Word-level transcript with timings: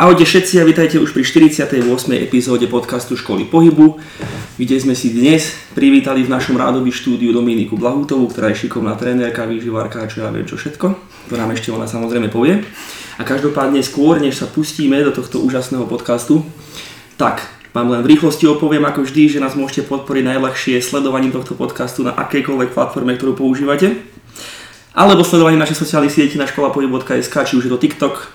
Ahojte 0.00 0.24
všetci 0.24 0.56
a 0.56 0.64
vítajte 0.64 0.96
už 0.96 1.12
pri 1.12 1.28
48. 1.28 1.84
epizóde 2.24 2.64
podcastu 2.64 3.20
Školy 3.20 3.44
pohybu, 3.44 4.00
kde 4.56 4.80
sme 4.80 4.96
si 4.96 5.12
dnes 5.12 5.52
privítali 5.76 6.24
v 6.24 6.32
našom 6.32 6.56
rádovi 6.56 6.88
štúdiu 6.88 7.36
Dominiku 7.36 7.76
Blahutovú, 7.76 8.32
ktorá 8.32 8.48
je 8.48 8.64
šikovná 8.64 8.96
trénerka, 8.96 9.44
výživárka 9.44 10.08
čo 10.08 10.24
ja 10.24 10.32
viem 10.32 10.48
čo 10.48 10.56
všetko. 10.56 10.86
To 11.28 11.34
nám 11.36 11.52
ešte 11.52 11.68
ona 11.68 11.84
samozrejme 11.84 12.32
povie. 12.32 12.64
A 13.20 13.28
každopádne 13.28 13.84
skôr, 13.84 14.16
než 14.24 14.40
sa 14.40 14.48
pustíme 14.48 14.96
do 15.04 15.12
tohto 15.12 15.36
úžasného 15.44 15.84
podcastu, 15.84 16.48
tak 17.20 17.44
vám 17.76 17.92
len 17.92 18.00
v 18.00 18.16
rýchlosti 18.16 18.48
opoviem 18.48 18.88
ako 18.88 19.04
vždy, 19.04 19.36
že 19.36 19.42
nás 19.44 19.52
môžete 19.52 19.84
podporiť 19.84 20.24
najľahšie 20.32 20.80
sledovaním 20.80 21.36
tohto 21.36 21.52
podcastu 21.52 22.08
na 22.08 22.16
akejkoľvek 22.16 22.72
platforme, 22.72 23.20
ktorú 23.20 23.36
používate 23.36 24.00
alebo 24.96 25.28
sledovanie 25.28 25.60
našej 25.60 25.76
sociálnych 25.76 26.16
sieti 26.16 26.40
na 26.40 26.48
školapohyb.sk, 26.48 27.34
či 27.44 27.52
už 27.60 27.68
je 27.68 27.72
to 27.76 27.76
TikTok, 27.76 28.32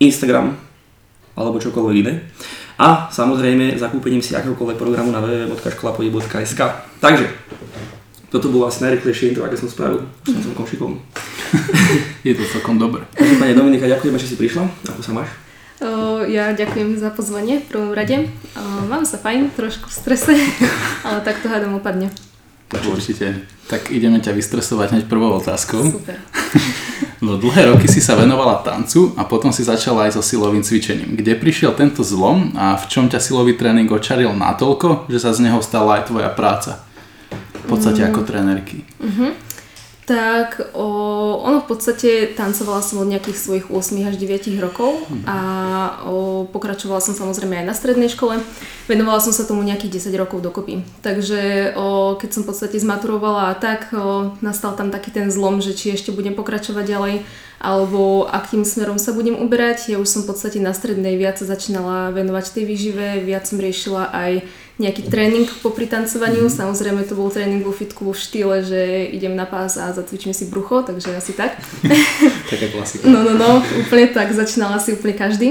Instagram 0.00 0.69
alebo 1.40 1.56
čokoľvek 1.56 1.96
iné. 2.04 2.28
A 2.80 3.08
samozrejme 3.12 3.76
zakúpením 3.76 4.24
si 4.24 4.32
akéhokoľvek 4.32 4.80
programu 4.80 5.12
na 5.12 5.20
www.školapohyb.sk. 5.20 6.60
Takže, 7.00 7.26
toto 8.30 8.48
bolo 8.48 8.70
asi 8.70 8.86
najrychlejšie 8.86 9.34
intro, 9.34 9.44
aké 9.44 9.58
som 9.58 9.68
spravil. 9.68 10.06
Som 10.24 10.40
som 10.40 10.54
konšikom. 10.54 10.96
je 12.28 12.32
to 12.32 12.44
celkom 12.46 12.78
dobré. 12.78 13.02
Takže 13.12 13.36
pani 13.36 13.52
Dominika, 13.52 13.90
ďakujeme, 13.90 14.16
že 14.16 14.30
si 14.30 14.36
prišla. 14.38 14.64
Ako 14.96 15.02
sa 15.02 15.12
máš? 15.12 15.28
O, 15.80 16.22
ja 16.28 16.52
ďakujem 16.54 16.94
za 17.00 17.10
pozvanie 17.10 17.58
v 17.58 17.68
prvom 17.68 17.90
rade. 17.90 18.30
O, 18.54 18.62
mám 18.86 19.02
sa 19.02 19.18
fajn, 19.18 19.50
trošku 19.58 19.90
v 19.90 19.96
strese, 19.96 20.32
ale 21.08 21.20
tak 21.26 21.42
to 21.42 21.50
hádam 21.50 21.76
opadne. 21.76 22.14
Určite. 22.70 23.44
Tak 23.66 23.90
ideme 23.90 24.22
ťa 24.22 24.30
vystresovať 24.30 24.94
hneď 24.94 25.04
prvou 25.10 25.34
otázkou. 25.36 25.82
Super. 25.82 26.22
No 27.20 27.36
dlhé 27.36 27.68
roky 27.68 27.84
si 27.84 28.00
sa 28.00 28.16
venovala 28.16 28.64
tancu 28.64 29.12
a 29.12 29.28
potom 29.28 29.52
si 29.52 29.60
začala 29.60 30.08
aj 30.08 30.16
so 30.16 30.22
silovým 30.24 30.64
cvičením. 30.64 31.20
Kde 31.20 31.36
prišiel 31.36 31.76
tento 31.76 32.00
zlom 32.00 32.56
a 32.56 32.80
v 32.80 32.84
čom 32.88 33.12
ťa 33.12 33.20
silový 33.20 33.60
tréning 33.60 33.92
očaril 33.92 34.32
natoľko, 34.32 35.04
že 35.12 35.20
sa 35.20 35.36
z 35.36 35.44
neho 35.44 35.60
stala 35.60 36.00
aj 36.00 36.08
tvoja 36.08 36.32
práca? 36.32 36.80
V 37.60 37.76
podstate 37.76 38.00
mm. 38.00 38.08
ako 38.08 38.20
trénerky. 38.24 38.88
Uh-huh 39.04 39.49
tak 40.06 40.74
o, 40.74 40.86
ono 41.38 41.62
v 41.62 41.66
podstate 41.70 42.10
tancovala 42.34 42.82
som 42.82 42.98
od 42.98 43.08
nejakých 43.08 43.38
svojich 43.38 43.66
8 43.70 44.10
až 44.10 44.16
9 44.18 44.58
rokov 44.58 45.06
a 45.22 45.38
o, 46.08 46.44
pokračovala 46.50 46.98
som 46.98 47.14
samozrejme 47.14 47.62
aj 47.62 47.66
na 47.66 47.74
strednej 47.76 48.10
škole. 48.10 48.42
Venovala 48.90 49.22
som 49.22 49.30
sa 49.30 49.46
tomu 49.46 49.62
nejakých 49.62 50.02
10 50.10 50.18
rokov 50.18 50.42
dokopy. 50.42 50.82
Takže 51.04 51.72
o, 51.78 52.18
keď 52.18 52.30
som 52.32 52.42
v 52.42 52.48
podstate 52.50 52.76
zmaturovala 52.82 53.54
a 53.54 53.58
tak, 53.58 53.94
o, 53.94 54.34
nastal 54.42 54.74
tam 54.74 54.90
taký 54.90 55.14
ten 55.14 55.30
zlom, 55.30 55.62
že 55.62 55.78
či 55.78 55.94
ešte 55.94 56.10
budem 56.10 56.34
pokračovať 56.34 56.84
ďalej 56.84 57.16
alebo 57.60 58.24
akým 58.24 58.64
smerom 58.64 58.96
sa 58.96 59.12
budem 59.12 59.36
uberať. 59.36 59.92
Ja 59.92 60.00
už 60.00 60.08
som 60.08 60.20
v 60.24 60.32
podstate 60.32 60.56
na 60.64 60.72
strednej 60.72 61.20
viac 61.20 61.36
začínala 61.36 62.08
venovať 62.08 62.56
tej 62.56 62.64
výžive, 62.64 63.20
viac 63.20 63.44
som 63.44 63.60
riešila 63.60 64.08
aj 64.16 64.48
nejaký 64.80 65.12
tréning 65.12 65.44
po 65.60 65.68
pritancovaniu. 65.70 66.48
Mm-hmm. 66.48 66.60
Samozrejme 66.64 67.04
to 67.04 67.12
bol 67.12 67.28
tréning 67.28 67.60
vo 67.60 67.70
fitku 67.70 68.08
v 68.08 68.16
štýle, 68.16 68.64
že 68.64 69.12
idem 69.12 69.36
na 69.36 69.44
pás 69.44 69.76
a 69.76 69.92
zatvičím 69.92 70.32
si 70.32 70.48
brucho, 70.48 70.80
takže 70.80 71.12
asi 71.12 71.36
tak. 71.36 71.60
Taká 72.50 72.66
klasika. 72.72 73.04
No, 73.04 73.20
no, 73.20 73.36
no, 73.36 73.60
úplne 73.84 74.08
tak, 74.08 74.32
začínala 74.32 74.80
si 74.80 74.96
úplne 74.96 75.12
každý. 75.12 75.48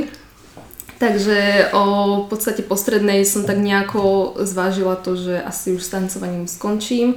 Takže 1.00 1.72
o, 1.72 1.83
v 2.25 2.27
podstate 2.27 2.59
po 2.59 2.75
strednej 2.75 3.23
som 3.23 3.47
tak 3.47 3.55
nejako 3.55 4.35
zvážila 4.44 5.00
to, 5.00 5.16
že 5.16 5.39
asi 5.39 5.72
už 5.72 5.80
s 5.80 5.94
tancovaním 5.95 6.44
skončím 6.44 7.16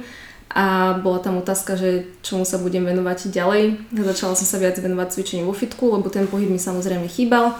a 0.53 0.95
bola 1.03 1.19
tam 1.19 1.41
otázka, 1.41 1.75
že 1.75 2.07
čomu 2.23 2.45
sa 2.45 2.61
budem 2.61 2.85
venovať 2.85 3.33
ďalej. 3.33 3.91
Začala 3.91 4.37
som 4.37 4.47
sa 4.47 4.61
viac 4.61 4.77
venovať 4.79 5.17
cvičeniu 5.17 5.49
vo 5.49 5.55
fitku, 5.57 5.89
lebo 5.91 6.07
ten 6.07 6.29
pohyb 6.29 6.47
mi 6.47 6.61
samozrejme 6.61 7.09
chýbal. 7.09 7.59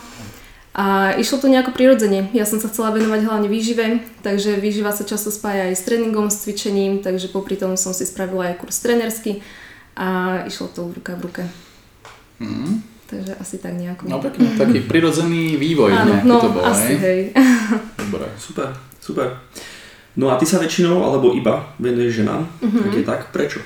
A 0.74 1.14
išlo 1.22 1.38
to 1.38 1.54
nejako 1.54 1.70
prirodzene. 1.70 2.34
Ja 2.34 2.50
som 2.50 2.58
sa 2.58 2.66
chcela 2.66 2.90
venovať 2.98 3.30
hlavne 3.30 3.46
výžive, 3.46 4.02
takže 4.26 4.58
výživa 4.58 4.90
sa 4.90 5.06
často 5.06 5.30
spája 5.30 5.70
aj 5.70 5.78
s 5.78 5.86
tréningom, 5.86 6.34
s 6.34 6.42
cvičením, 6.42 7.06
takže 7.06 7.30
popri 7.30 7.54
tom 7.54 7.78
som 7.78 7.94
si 7.94 8.10
spravila 8.10 8.50
aj 8.50 8.58
kurz 8.58 8.82
trénersky 8.82 9.46
a 9.94 10.42
išlo 10.50 10.74
to 10.74 10.90
ruka 10.90 11.14
v 11.14 11.22
ruke. 11.30 11.44
Mm. 12.42 12.82
Takže 13.06 13.34
asi 13.38 13.62
tak 13.62 13.78
nejako. 13.78 14.10
No 14.10 14.18
pekne, 14.18 14.58
taký 14.58 14.82
prirodzený 14.90 15.62
vývoj 15.62 15.94
Áno, 15.94 16.14
no, 16.26 16.42
to 16.42 16.50
bol, 16.50 16.66
asi 16.66 16.98
hej. 16.98 17.20
Dobre, 18.02 18.26
super, 18.42 18.74
super. 18.98 19.38
No 20.18 20.34
a 20.34 20.42
ty 20.42 20.50
sa 20.50 20.58
väčšinou, 20.58 21.06
alebo 21.06 21.38
iba 21.38 21.74
venuješ 21.78 22.26
ženám, 22.26 22.42
mm-hmm. 22.46 22.82
tak 22.82 22.94
je 22.98 23.04
tak, 23.06 23.22
prečo? 23.30 23.62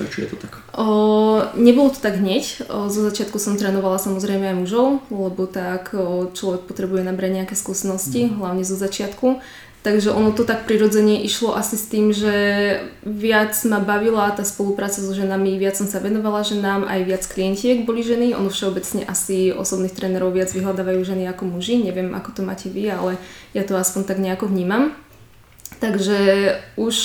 Prečo 0.00 0.24
je 0.24 0.28
to 0.32 0.36
tak? 0.40 0.64
O, 0.72 1.44
nebolo 1.60 1.92
to 1.92 2.00
tak 2.00 2.16
hneď. 2.16 2.64
O, 2.72 2.88
zo 2.88 3.04
začiatku 3.04 3.36
som 3.36 3.60
trénovala 3.60 4.00
samozrejme 4.00 4.48
aj 4.48 4.56
mužov, 4.56 5.04
lebo 5.12 5.44
tak 5.44 5.92
o, 5.92 6.32
človek 6.32 6.64
potrebuje 6.64 7.04
nabrať 7.04 7.44
nejaké 7.44 7.52
skúsenosti, 7.52 8.32
mm. 8.32 8.40
hlavne 8.40 8.64
zo 8.64 8.80
začiatku. 8.80 9.44
Takže 9.80 10.12
ono 10.12 10.28
to 10.36 10.44
tak 10.44 10.68
prirodzene 10.68 11.24
išlo 11.24 11.56
asi 11.56 11.80
s 11.80 11.88
tým, 11.88 12.12
že 12.12 12.32
viac 13.00 13.56
ma 13.64 13.80
bavila 13.80 14.28
tá 14.28 14.44
spolupráca 14.44 15.00
so 15.00 15.08
ženami, 15.16 15.56
viac 15.56 15.80
som 15.80 15.88
sa 15.88 16.04
venovala 16.04 16.44
ženám, 16.44 16.84
aj 16.84 17.00
viac 17.08 17.24
klientiek 17.24 17.88
boli 17.88 18.04
ženy. 18.04 18.36
Ono 18.36 18.52
všeobecne 18.52 19.08
asi 19.08 19.56
osobných 19.56 19.96
trénerov 19.96 20.36
viac 20.36 20.52
vyhľadávajú 20.52 21.00
ženy 21.00 21.24
ako 21.32 21.56
muži. 21.56 21.80
Neviem, 21.80 22.12
ako 22.12 22.28
to 22.28 22.40
máte 22.44 22.68
vy, 22.68 22.92
ale 22.92 23.16
ja 23.56 23.64
to 23.64 23.72
aspoň 23.72 24.04
tak 24.04 24.20
nejako 24.20 24.52
vnímam. 24.52 24.92
Takže 25.80 26.18
už 26.76 26.96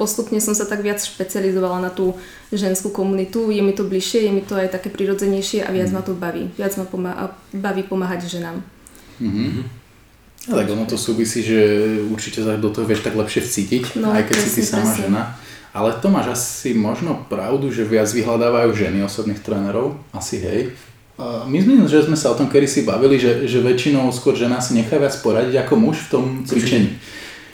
postupne 0.00 0.40
som 0.40 0.56
sa 0.56 0.64
tak 0.64 0.80
viac 0.80 0.96
špecializovala 1.04 1.84
na 1.84 1.92
tú 1.92 2.16
ženskú 2.48 2.88
komunitu. 2.88 3.52
Je 3.52 3.60
mi 3.60 3.76
to 3.76 3.84
bližšie, 3.84 4.24
je 4.24 4.32
mi 4.32 4.40
to 4.40 4.56
aj 4.56 4.72
také 4.72 4.88
prirodzenejšie 4.88 5.60
a 5.60 5.68
viac 5.68 5.92
mm. 5.92 5.94
ma 5.94 6.00
to 6.00 6.16
baví. 6.16 6.48
Viac 6.56 6.72
ma 6.80 6.84
pomá- 6.88 7.36
baví 7.52 7.84
pomáhať 7.84 8.24
ženám. 8.24 8.64
Mm-hmm. 9.20 9.52
A 10.48 10.62
tak 10.62 10.70
ono 10.72 10.88
to 10.88 10.96
súvisí, 10.96 11.42
že 11.44 11.58
určite 12.08 12.40
sa 12.40 12.56
do 12.56 12.72
toho 12.72 12.88
vieš 12.88 13.02
tak 13.02 13.18
lepšie 13.18 13.42
vcítiť, 13.42 13.98
no, 13.98 14.14
aj 14.14 14.30
keď 14.30 14.36
presne, 14.38 14.48
si 14.48 14.60
ty 14.62 14.62
sama 14.62 14.86
presne. 14.86 15.02
žena. 15.02 15.22
Ale 15.76 15.90
to 16.00 16.08
máš 16.08 16.26
asi 16.32 16.72
možno 16.72 17.20
pravdu, 17.28 17.68
že 17.68 17.84
viac 17.84 18.08
vyhľadávajú 18.08 18.70
ženy 18.72 19.04
osobných 19.04 19.44
trénerov. 19.44 20.00
Asi 20.14 20.40
hej. 20.40 20.72
Myslím, 21.48 21.84
že 21.84 22.04
sme 22.04 22.16
sa 22.16 22.32
o 22.32 22.38
tom 22.38 22.48
kedy 22.48 22.64
si 22.64 22.80
bavili, 22.84 23.20
že, 23.20 23.44
že 23.44 23.60
väčšinou 23.60 24.08
skôr 24.08 24.32
žena 24.32 24.56
si 24.60 24.72
nechá 24.72 24.96
viac 24.96 25.12
poradiť 25.20 25.68
ako 25.68 25.74
muž 25.76 26.08
v 26.08 26.08
tom 26.08 26.24
cvičení. 26.48 26.96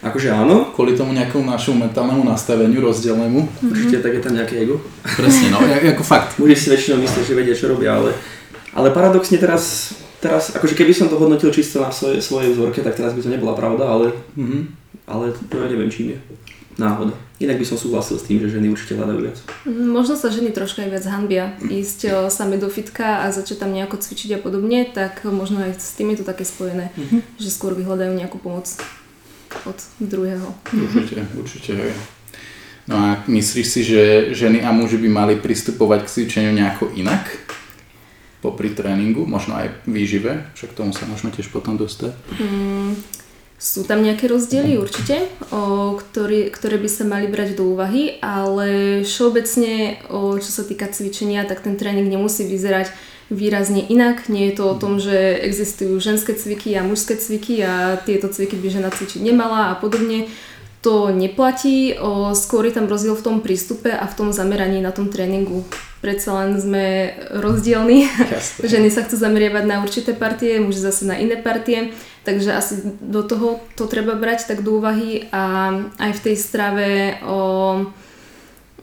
Akože 0.02 0.34
áno. 0.34 0.74
Kvôli 0.74 0.98
tomu 0.98 1.14
nejakému 1.14 1.46
našemu 1.46 1.86
mentálnemu 1.86 2.26
nastaveniu 2.26 2.82
rozdelenému. 2.82 3.38
Mm-hmm. 3.38 3.70
Určite 3.70 3.96
tak 4.02 4.12
je 4.18 4.22
tam 4.22 4.34
nejaké 4.34 4.54
ego. 4.66 4.82
Presne, 5.06 5.54
no, 5.54 5.62
ako 5.62 6.02
fakt. 6.02 6.34
Muži 6.42 6.58
si 6.58 6.68
väčšinou 6.74 6.98
myslia, 6.98 7.22
že 7.22 7.38
vedia, 7.38 7.54
čo 7.54 7.70
robia, 7.70 7.94
ale, 7.94 8.10
ale 8.74 8.90
paradoxne 8.90 9.38
teraz, 9.38 9.94
teraz, 10.18 10.50
akože 10.58 10.74
keby 10.74 10.90
som 10.90 11.06
to 11.06 11.14
hodnotil 11.22 11.54
čisto 11.54 11.78
na 11.78 11.94
svoje, 11.94 12.18
svojej 12.18 12.50
vzorke, 12.50 12.82
tak 12.82 12.98
teraz 12.98 13.14
by 13.14 13.22
to 13.22 13.30
nebola 13.30 13.54
pravda, 13.54 13.86
ale, 13.86 14.06
mm-hmm. 14.34 14.62
ale 15.06 15.30
to 15.46 15.54
ja 15.54 15.70
neviem, 15.70 15.86
čím 15.86 16.18
je. 16.18 16.20
Náhoda. 16.72 17.12
Inak 17.36 17.60
by 17.60 17.68
som 17.68 17.76
súhlasil 17.76 18.16
s 18.16 18.24
tým, 18.24 18.40
že 18.40 18.48
ženy 18.48 18.72
určite 18.72 18.96
hľadajú 18.96 19.18
viac. 19.22 19.38
Mhm, 19.68 19.92
možno 19.92 20.16
sa 20.16 20.32
ženy 20.32 20.56
troška 20.56 20.82
aj 20.82 20.90
viac 20.90 21.04
hanbia 21.04 21.44
ísť 21.68 22.32
same 22.32 22.56
do 22.56 22.72
fitka 22.72 23.22
a 23.22 23.30
začať 23.30 23.60
tam 23.60 23.76
nejako 23.76 24.00
cvičiť 24.00 24.34
a 24.34 24.42
podobne, 24.42 24.88
tak 24.88 25.20
možno 25.28 25.62
aj 25.62 25.78
s 25.78 25.94
tým 25.94 26.10
je 26.16 26.24
to 26.24 26.26
také 26.26 26.48
spojené, 26.48 26.88
mm-hmm. 26.96 27.20
že 27.36 27.52
skôr 27.52 27.76
vyhľadajú 27.76 28.16
nejakú 28.16 28.40
pomoc 28.40 28.72
od 29.64 29.78
druhého. 30.00 30.48
Určite, 30.72 31.22
určite 31.36 31.72
hej. 31.76 31.92
No 32.90 32.98
a 32.98 33.08
myslíš 33.30 33.66
si, 33.66 33.80
že 33.86 34.00
ženy 34.34 34.66
a 34.66 34.74
muži 34.74 34.98
by 34.98 35.08
mali 35.08 35.34
pristupovať 35.38 36.02
k 36.02 36.12
cvičeniu 36.12 36.52
nejako 36.52 36.90
inak? 36.98 37.30
Popri 38.42 38.74
tréningu, 38.74 39.22
možno 39.22 39.54
aj 39.54 39.70
výžive, 39.86 40.50
však 40.58 40.74
k 40.74 40.78
tomu 40.82 40.90
sa 40.90 41.06
môžeme 41.06 41.30
tiež 41.30 41.46
potom 41.54 41.78
dostať. 41.78 42.10
Mm, 42.42 42.98
sú 43.54 43.86
tam 43.86 44.02
nejaké 44.02 44.26
rozdiely 44.26 44.74
určite, 44.74 45.30
o, 45.54 45.94
ktorý, 45.94 46.50
ktoré 46.50 46.82
by 46.82 46.90
sa 46.90 47.06
mali 47.06 47.30
brať 47.30 47.54
do 47.54 47.70
úvahy, 47.70 48.18
ale 48.18 49.00
všeobecne, 49.06 50.02
o, 50.10 50.34
čo 50.42 50.50
sa 50.50 50.66
týka 50.66 50.90
cvičenia, 50.90 51.46
tak 51.46 51.62
ten 51.62 51.78
tréning 51.78 52.10
nemusí 52.10 52.42
vyzerať 52.42 52.90
výrazne 53.32 53.80
inak. 53.80 54.28
Nie 54.28 54.52
je 54.52 54.60
to 54.60 54.64
o 54.68 54.78
tom, 54.78 55.00
že 55.00 55.40
existujú 55.40 55.96
ženské 55.98 56.36
cviky 56.36 56.76
a 56.76 56.84
mužské 56.84 57.16
cviky 57.16 57.64
a 57.64 57.96
tieto 57.96 58.28
cviky 58.28 58.60
by 58.60 58.68
žena 58.68 58.88
cvičiť 58.92 59.24
nemala 59.24 59.72
a 59.72 59.78
podobne. 59.80 60.28
To 60.82 61.14
neplatí, 61.14 61.94
o, 61.94 62.34
skôr 62.34 62.66
je 62.66 62.74
tam 62.74 62.90
rozdiel 62.90 63.14
v 63.14 63.22
tom 63.22 63.36
prístupe 63.38 63.94
a 63.94 64.02
v 64.02 64.16
tom 64.18 64.28
zameraní 64.34 64.82
na 64.82 64.90
tom 64.90 65.14
tréningu. 65.14 65.62
Predsa 66.02 66.42
len 66.42 66.58
sme 66.58 67.14
rozdielni. 67.30 68.10
Ženy 68.66 68.90
sa 68.90 69.06
chcú 69.06 69.14
zameriavať 69.14 69.62
na 69.62 69.78
určité 69.78 70.10
partie, 70.10 70.58
muži 70.58 70.82
zase 70.82 71.06
na 71.06 71.14
iné 71.14 71.38
partie. 71.38 71.94
Takže 72.26 72.50
asi 72.50 72.74
do 72.98 73.22
toho 73.22 73.62
to 73.78 73.86
treba 73.86 74.18
brať 74.18 74.50
tak 74.50 74.66
do 74.66 74.82
úvahy 74.82 75.30
a 75.30 75.74
aj 76.02 76.12
v 76.18 76.22
tej 76.26 76.36
strave 76.38 76.88
o, 77.22 77.38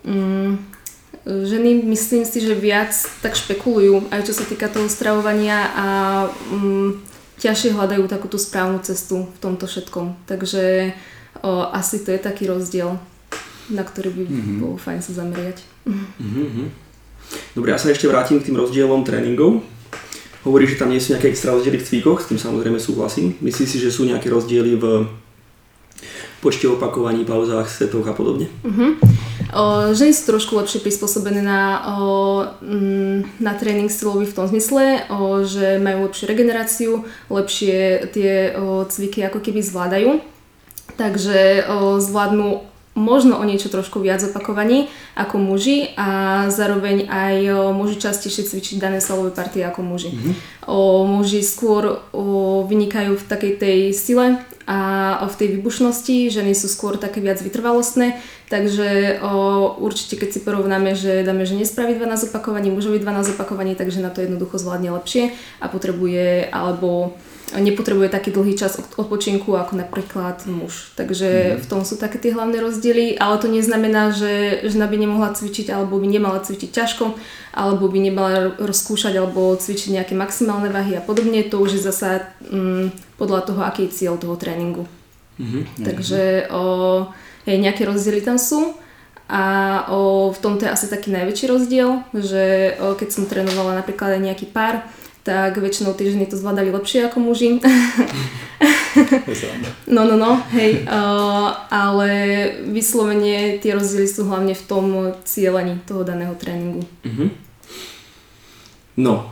mm, 0.08 0.79
ženy 1.26 1.84
myslím 1.88 2.24
si, 2.24 2.40
že 2.40 2.56
viac 2.56 2.96
tak 3.20 3.36
špekulujú, 3.36 4.08
aj 4.12 4.28
čo 4.28 4.34
sa 4.36 4.46
týka 4.48 4.72
toho 4.72 4.88
stravovania 4.88 5.72
a 5.76 5.88
um, 6.52 7.00
ťažšie 7.40 7.74
hľadajú 7.74 8.06
takú 8.12 8.28
tú 8.28 8.36
správnu 8.36 8.84
cestu 8.84 9.26
v 9.32 9.40
tomto 9.40 9.66
všetkom. 9.66 10.28
Takže 10.28 10.94
o, 11.40 11.64
asi 11.72 12.04
to 12.04 12.12
je 12.12 12.20
taký 12.20 12.52
rozdiel, 12.52 13.00
na 13.72 13.84
ktorý 13.88 14.12
by 14.12 14.24
mm-hmm. 14.28 14.58
bolo 14.60 14.76
fajn 14.76 15.00
sa 15.00 15.12
zameriať. 15.24 15.64
Mm-hmm. 15.88 16.68
Dobre, 17.56 17.70
ja 17.72 17.80
sa 17.80 17.94
ešte 17.94 18.12
vrátim 18.12 18.44
k 18.44 18.52
tým 18.52 18.60
rozdielom 18.60 19.08
tréningov. 19.08 19.64
Hovorí, 20.44 20.68
že 20.68 20.80
tam 20.80 20.92
nie 20.92 21.04
sú 21.04 21.16
nejaké 21.16 21.32
extra 21.32 21.52
rozdiely 21.52 21.80
v 21.80 21.88
cvíkoch, 21.88 22.24
s 22.24 22.30
tým 22.32 22.40
samozrejme 22.40 22.80
súhlasím. 22.80 23.36
Myslíš 23.44 23.70
si, 23.70 23.78
že 23.80 23.92
sú 23.92 24.08
nejaké 24.08 24.32
rozdiely 24.32 24.80
v 24.80 24.86
počte 26.40 26.72
opakovaní, 26.72 27.28
pauzách, 27.28 27.68
setoch 27.68 28.08
a 28.08 28.14
podobne? 28.16 28.48
Uh-huh. 28.64 28.96
O, 29.50 29.92
ženy 29.98 30.14
sú 30.14 30.30
trošku 30.30 30.54
lepšie 30.62 30.80
prispôsobené 30.86 31.42
na, 31.42 31.82
o, 31.98 32.46
mm, 32.62 33.42
na 33.42 33.58
tréning 33.58 33.90
silový 33.90 34.30
v 34.30 34.36
tom 34.38 34.46
zmysle, 34.46 35.10
o, 35.10 35.42
že 35.42 35.82
majú 35.82 36.06
lepšiu 36.06 36.26
regeneráciu, 36.30 36.92
lepšie 37.34 38.08
tie 38.14 38.54
o, 38.54 38.86
cviky 38.86 39.26
ako 39.26 39.42
keby 39.42 39.66
zvládajú. 39.66 40.22
Takže 40.96 41.66
o, 41.66 41.98
zvládnu 41.98 42.69
možno 43.00 43.40
o 43.40 43.44
niečo 43.48 43.72
trošku 43.72 44.04
viac 44.04 44.20
opakovaní 44.28 44.92
ako 45.16 45.40
muži 45.40 45.96
a 45.96 46.46
zároveň 46.52 47.08
aj 47.08 47.36
môžu 47.72 47.96
častejšie 47.96 48.52
cvičiť 48.52 48.78
dané 48.78 49.00
svalové 49.00 49.32
partie 49.32 49.64
ako 49.64 49.82
muži. 49.82 50.12
Mm-hmm. 50.12 50.34
O, 50.68 51.08
muži 51.08 51.40
skôr 51.40 52.04
o, 52.12 52.68
vynikajú 52.68 53.16
v 53.16 53.26
takej 53.26 53.54
tej 53.58 53.80
sile 53.96 54.44
a 54.70 54.80
o, 55.24 55.32
v 55.32 55.36
tej 55.40 55.48
vybušnosti, 55.58 56.30
ženy 56.30 56.54
sú 56.54 56.68
skôr 56.68 57.00
také 57.00 57.24
viac 57.24 57.40
vytrvalostné, 57.42 58.20
takže 58.52 59.18
o, 59.24 59.80
určite 59.80 60.20
keď 60.20 60.30
si 60.30 60.40
porovnáme, 60.44 60.94
že 60.94 61.24
dáme 61.24 61.48
že 61.48 61.58
nespraví 61.58 61.96
12 61.96 62.30
opakovaní, 62.30 62.70
mužovi 62.70 63.00
12 63.02 63.40
opakovaní, 63.40 63.74
takže 63.74 64.04
na 64.04 64.14
to 64.14 64.22
jednoducho 64.22 64.60
zvládne 64.60 64.94
lepšie 64.94 65.34
a 65.64 65.66
potrebuje 65.72 66.52
alebo 66.54 67.16
nepotrebuje 67.58 68.14
taký 68.14 68.30
dlhý 68.30 68.54
čas 68.54 68.78
odpočinku 68.78 69.58
ako 69.58 69.82
napríklad 69.82 70.46
muž. 70.46 70.94
Takže 70.94 71.30
mm. 71.30 71.58
v 71.64 71.66
tom 71.66 71.82
sú 71.82 71.98
také 71.98 72.22
tie 72.22 72.36
hlavné 72.36 72.62
rozdiely, 72.62 73.18
ale 73.18 73.42
to 73.42 73.50
neznamená, 73.50 74.14
že 74.14 74.62
žena 74.70 74.86
by 74.86 74.98
nemohla 75.00 75.34
cvičiť 75.34 75.74
alebo 75.74 75.98
by 75.98 76.08
nemala 76.08 76.44
cvičiť 76.44 76.70
ťažko, 76.70 77.18
alebo 77.58 77.90
by 77.90 78.00
nemala 78.00 78.54
rozkúšať 78.62 79.14
alebo 79.18 79.58
cvičiť 79.58 79.98
nejaké 79.98 80.14
maximálne 80.14 80.70
váhy 80.70 80.94
a 80.94 81.02
podobne. 81.02 81.42
To 81.50 81.58
už 81.58 81.80
je 81.80 81.82
zasa 81.82 82.30
mm, 82.46 83.18
podľa 83.18 83.50
toho, 83.50 83.62
aký 83.66 83.90
je 83.90 83.96
cieľ 83.98 84.22
toho 84.22 84.38
tréningu. 84.38 84.86
Mm-hmm. 85.40 85.64
Takže 85.82 86.52
o, 86.52 86.64
hej, 87.48 87.58
nejaké 87.58 87.88
rozdiely 87.88 88.22
tam 88.22 88.38
sú. 88.38 88.76
A 89.30 89.86
o, 89.94 90.34
v 90.34 90.40
tomto 90.42 90.66
je 90.66 90.74
asi 90.74 90.90
taký 90.90 91.14
najväčší 91.14 91.46
rozdiel, 91.54 92.02
že 92.18 92.76
o, 92.82 92.98
keď 92.98 93.10
som 93.14 93.30
trénovala 93.30 93.78
napríklad 93.78 94.18
aj 94.18 94.26
nejaký 94.26 94.50
pár, 94.50 94.82
tak 95.30 95.62
väčšinou 95.62 95.94
tie 95.94 96.10
ženy 96.10 96.26
to 96.26 96.34
zvládali 96.34 96.74
lepšie 96.74 97.06
ako 97.06 97.22
muži. 97.22 97.62
no, 99.86 100.02
no, 100.10 100.18
no, 100.18 100.42
hej, 100.58 100.90
uh, 100.90 101.54
ale 101.70 102.10
vyslovene 102.66 103.62
tie 103.62 103.78
rozdiely 103.78 104.10
sú 104.10 104.26
hlavne 104.26 104.58
v 104.58 104.64
tom 104.66 105.14
cieľení 105.22 105.86
toho 105.86 106.02
daného 106.02 106.34
tréningu. 106.34 106.82
Uh-huh. 107.06 107.30
No, 108.98 109.30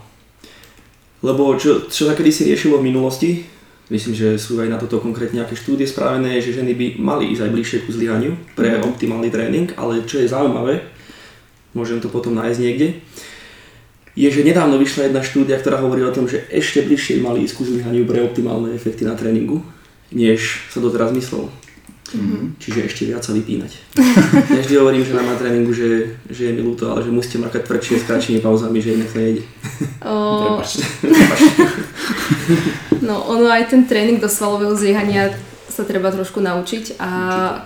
lebo 1.25 1.57
čo, 1.57 1.89
čo 1.89 2.05
sa 2.05 2.13
kedy 2.13 2.29
si 2.29 2.45
riešilo 2.45 2.77
v 2.77 2.93
minulosti, 2.93 3.49
myslím, 3.89 4.13
že 4.13 4.37
sú 4.37 4.61
aj 4.61 4.69
na 4.69 4.77
toto 4.77 5.01
konkrétne 5.01 5.41
nejaké 5.41 5.57
štúdie 5.57 5.89
spravené, 5.89 6.37
že 6.37 6.53
ženy 6.53 6.77
by 6.77 6.85
mali 7.01 7.33
ísť 7.33 7.41
aj 7.41 7.53
bližšie 7.57 7.77
ku 7.83 7.89
zlyhaniu 7.89 8.37
pre 8.53 8.77
uh-huh. 8.77 8.85
optimálny 8.85 9.33
tréning, 9.33 9.73
ale 9.81 10.05
čo 10.05 10.21
je 10.21 10.29
zaujímavé, 10.29 10.85
môžem 11.73 11.97
to 11.97 12.13
potom 12.13 12.37
nájsť 12.37 12.59
niekde, 12.61 13.01
je, 14.17 14.33
že 14.33 14.41
nedávno 14.41 14.81
vyšla 14.81 15.13
jedna 15.13 15.21
štúdia, 15.21 15.61
ktorá 15.61 15.77
hovorí 15.77 16.01
o 16.01 16.09
tom, 16.09 16.25
že 16.25 16.41
ešte 16.49 16.81
bližšie 16.81 17.21
mali 17.21 17.45
ísť 17.45 17.53
ku 17.53 17.61
zlyhaniu 17.61 18.09
pre 18.09 18.25
optimálne 18.25 18.73
efekty 18.73 19.05
na 19.05 19.13
tréningu, 19.13 19.61
než 20.09 20.65
sa 20.73 20.81
to 20.81 20.89
teraz 20.89 21.13
myslel. 21.13 21.53
Mm-hmm. 22.07 22.55
Čiže 22.57 22.79
ešte 22.87 23.03
viac 23.03 23.21
sa 23.21 23.35
vypínať. 23.35 23.71
ja 24.55 24.61
vždy 24.63 24.75
hovorím, 24.79 25.03
že 25.03 25.11
na 25.11 25.35
tréningu, 25.37 25.75
že, 25.75 26.17
že 26.31 26.49
je 26.49 26.55
mi 26.55 26.63
ľúto, 26.63 26.89
ale 26.89 27.03
že 27.03 27.11
musíte 27.11 27.37
makať 27.43 27.67
tvrdšie 27.67 27.95
s 27.99 28.07
kratšími 28.07 28.39
pauzami, 28.39 28.79
že 28.79 28.95
inak 28.95 29.11
to 29.11 29.19
nejde. 29.19 29.43
O... 30.07 30.15
no 33.07 33.27
ono 33.27 33.51
aj 33.51 33.69
ten 33.69 33.83
tréning 33.85 34.23
do 34.23 34.31
svalového 34.31 34.73
zlyhania 34.73 35.35
sa 35.67 35.83
treba 35.85 36.09
trošku 36.09 36.41
naučiť 36.41 36.97
a 36.97 37.09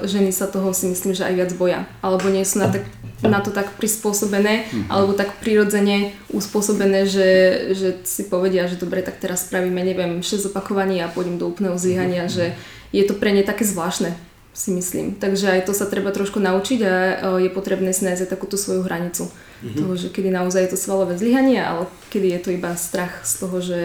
ženy 0.04 0.36
sa 0.36 0.50
toho 0.50 0.74
si 0.76 0.90
myslím, 0.90 1.16
že 1.16 1.24
aj 1.24 1.34
viac 1.38 1.52
boja. 1.56 1.88
Alebo 2.02 2.28
nie 2.28 2.44
sú 2.44 2.60
na, 2.60 2.68
tak, 2.68 2.84
na 3.30 3.42
to 3.44 3.54
tak 3.54 3.78
prispôsobené, 3.78 4.66
mm-hmm. 4.66 4.90
alebo 4.90 5.14
tak 5.14 5.38
prirodzene 5.44 6.16
uspôsobené, 6.34 7.06
že, 7.06 7.30
že 7.76 7.88
si 8.08 8.26
povedia, 8.26 8.66
že 8.66 8.82
dobre, 8.82 9.06
tak 9.06 9.22
teraz 9.22 9.46
spravíme, 9.46 9.82
neviem, 9.84 10.24
6 10.24 10.50
opakovaní 10.50 11.02
a 11.02 11.12
pôjdem 11.12 11.38
do 11.38 11.50
úplného 11.50 11.78
zlyhania, 11.78 12.26
mm-hmm. 12.26 12.38
že 12.38 12.46
je 12.92 13.04
to 13.06 13.14
pre 13.16 13.32
ne 13.36 13.46
také 13.46 13.68
zvláštne 13.68 14.14
si 14.52 14.72
myslím. 14.76 15.16
Takže 15.16 15.48
aj 15.48 15.62
to 15.64 15.74
sa 15.74 15.88
treba 15.88 16.12
trošku 16.12 16.40
naučiť 16.44 16.80
a 16.84 16.94
je 17.40 17.48
potrebné 17.48 17.96
si 17.96 18.04
nájsť 18.04 18.28
takúto 18.28 18.60
svoju 18.60 18.84
hranicu. 18.84 19.32
Mm-hmm. 19.32 19.78
Toho, 19.80 19.94
že 19.96 20.08
kedy 20.12 20.28
naozaj 20.28 20.68
je 20.68 20.72
to 20.76 20.80
svalové 20.80 21.16
zlyhanie, 21.16 21.64
ale 21.64 21.88
kedy 22.12 22.36
je 22.36 22.40
to 22.44 22.50
iba 22.52 22.76
strach 22.76 23.24
z 23.24 23.34
toho, 23.40 23.58
že 23.64 23.80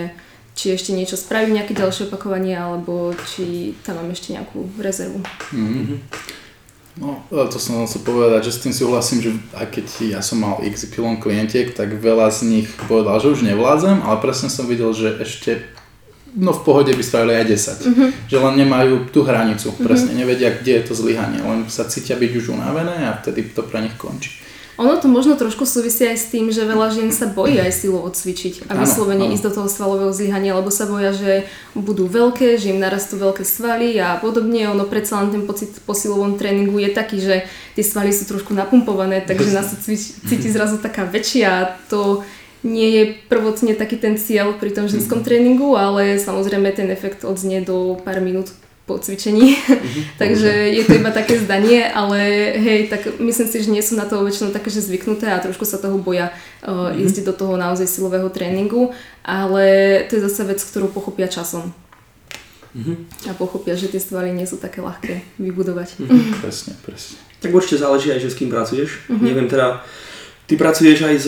či 0.56 0.72
ešte 0.72 0.96
niečo 0.96 1.20
spravím, 1.20 1.60
nejaké 1.60 1.76
ďalšie 1.76 2.08
opakovanie, 2.08 2.56
alebo 2.56 3.12
či 3.28 3.76
tam 3.84 4.00
mám 4.00 4.10
ešte 4.10 4.32
nejakú 4.32 4.72
rezervu. 4.80 5.20
Mm-hmm. 5.52 5.98
No, 6.96 7.20
to 7.28 7.60
som 7.60 7.84
chcel 7.84 8.08
povedať, 8.08 8.48
že 8.48 8.56
s 8.56 8.62
tým 8.64 8.72
súhlasím, 8.72 9.20
že 9.20 9.30
aj 9.52 9.68
keď 9.68 9.86
ja 10.16 10.20
som 10.24 10.40
mal 10.40 10.64
XY 10.64 11.20
klientiek, 11.20 11.68
tak 11.76 11.92
veľa 11.92 12.32
z 12.32 12.48
nich 12.48 12.68
povedal, 12.88 13.20
že 13.20 13.36
už 13.36 13.44
nevládzem, 13.44 14.00
ale 14.00 14.16
presne 14.24 14.48
som 14.48 14.64
videl, 14.64 14.96
že 14.96 15.20
ešte 15.20 15.60
no 16.32 16.56
v 16.56 16.64
pohode 16.64 16.92
by 16.92 17.02
spravili 17.04 17.36
aj 17.36 17.46
10. 17.48 17.88
Mm-hmm. 17.92 18.08
Že 18.32 18.36
len 18.40 18.54
nemajú 18.64 18.94
tú 19.12 19.24
hranicu, 19.28 19.72
mm-hmm. 19.72 19.84
presne 19.84 20.12
nevedia, 20.16 20.52
kde 20.56 20.72
je 20.80 20.82
to 20.88 20.94
zlyhanie, 20.96 21.40
len 21.40 21.68
sa 21.68 21.84
cítia 21.84 22.16
byť 22.16 22.32
už 22.32 22.56
unavené 22.56 23.08
a 23.08 23.16
vtedy 23.20 23.52
to 23.52 23.60
pre 23.64 23.84
nich 23.84 23.96
končí. 24.00 24.45
Ono 24.76 24.92
to 25.00 25.08
možno 25.08 25.40
trošku 25.40 25.64
súvisí 25.64 26.04
aj 26.04 26.20
s 26.20 26.28
tým, 26.28 26.52
že 26.52 26.68
veľa 26.68 26.92
žien 26.92 27.08
sa 27.08 27.24
bojí 27.24 27.56
aj 27.56 27.72
silovo 27.72 28.12
cvičiť 28.12 28.68
a 28.68 28.76
vyslovene 28.76 29.32
ísť 29.32 29.48
do 29.48 29.52
toho 29.56 29.68
svalového 29.72 30.12
zlyhania, 30.12 30.52
lebo 30.52 30.68
sa 30.68 30.84
boja, 30.84 31.16
že 31.16 31.48
budú 31.72 32.04
veľké, 32.04 32.60
že 32.60 32.76
im 32.76 32.80
narastú 32.84 33.16
veľké 33.16 33.40
svaly 33.40 33.96
a 33.96 34.20
podobne. 34.20 34.68
Ono 34.68 34.84
predsa 34.84 35.24
len 35.24 35.32
ten 35.32 35.48
pocit 35.48 35.72
po 35.88 35.96
silovom 35.96 36.36
tréningu 36.36 36.76
je 36.76 36.92
taký, 36.92 37.24
že 37.24 37.48
tie 37.72 37.84
svaly 37.84 38.12
sú 38.12 38.28
trošku 38.28 38.52
napumpované, 38.52 39.24
takže 39.24 39.56
nás 39.56 39.68
sa 39.72 39.80
cíti 39.80 40.48
zrazu 40.52 40.76
taká 40.76 41.08
väčšia. 41.08 41.48
A 41.48 41.72
to 41.88 42.20
nie 42.60 42.88
je 42.92 43.02
prvotne 43.32 43.72
taký 43.72 43.96
ten 43.96 44.20
cieľ 44.20 44.60
pri 44.60 44.76
tom 44.76 44.92
ženskom 44.92 45.24
tréningu, 45.24 45.72
ale 45.72 46.20
samozrejme 46.20 46.68
ten 46.76 46.92
efekt 46.92 47.24
odznie 47.24 47.64
do 47.64 47.96
pár 48.04 48.20
minút 48.20 48.52
po 48.86 49.02
cvičení. 49.02 49.58
Mm-hmm. 49.58 50.02
Takže 50.22 50.50
je 50.72 50.82
to 50.86 50.92
iba 50.94 51.10
také 51.10 51.42
zdanie, 51.42 51.90
ale 51.90 52.18
hej, 52.54 52.86
tak 52.86 53.18
myslím 53.18 53.46
si, 53.50 53.56
že 53.66 53.74
nie 53.74 53.82
sú 53.82 53.98
na 53.98 54.06
to 54.06 54.22
väčšinou 54.22 54.54
také, 54.54 54.70
že 54.70 54.86
zvyknuté 54.86 55.26
a 55.26 55.42
trošku 55.42 55.66
sa 55.66 55.82
toho 55.82 55.98
boja 55.98 56.30
uh, 56.62 56.94
mm-hmm. 56.94 57.02
ísť 57.02 57.26
do 57.26 57.34
toho 57.34 57.58
naozaj 57.58 57.90
silového 57.90 58.30
tréningu, 58.30 58.94
ale 59.26 59.64
to 60.06 60.16
je 60.16 60.24
zase 60.30 60.46
vec, 60.46 60.62
ktorú 60.62 60.94
pochopia 60.94 61.26
časom. 61.26 61.74
Mm-hmm. 62.78 62.96
A 63.26 63.34
pochopia, 63.34 63.74
že 63.74 63.90
tie 63.90 63.98
svaly 63.98 64.30
nie 64.30 64.46
sú 64.46 64.62
také 64.62 64.78
ľahké 64.78 65.42
vybudovať. 65.42 65.98
Mm-hmm. 65.98 66.40
presne, 66.40 66.72
presne. 66.86 67.18
Tak 67.42 67.50
určite 67.50 67.82
záleží 67.82 68.14
aj, 68.14 68.22
že 68.22 68.30
s 68.32 68.38
kým 68.38 68.48
pracuješ. 68.54 69.02
Mm-hmm. 69.10 69.26
Neviem 69.26 69.48
teda, 69.50 69.82
Ty 70.46 70.54
pracuješ 70.54 71.02
aj 71.02 71.16
s, 71.18 71.26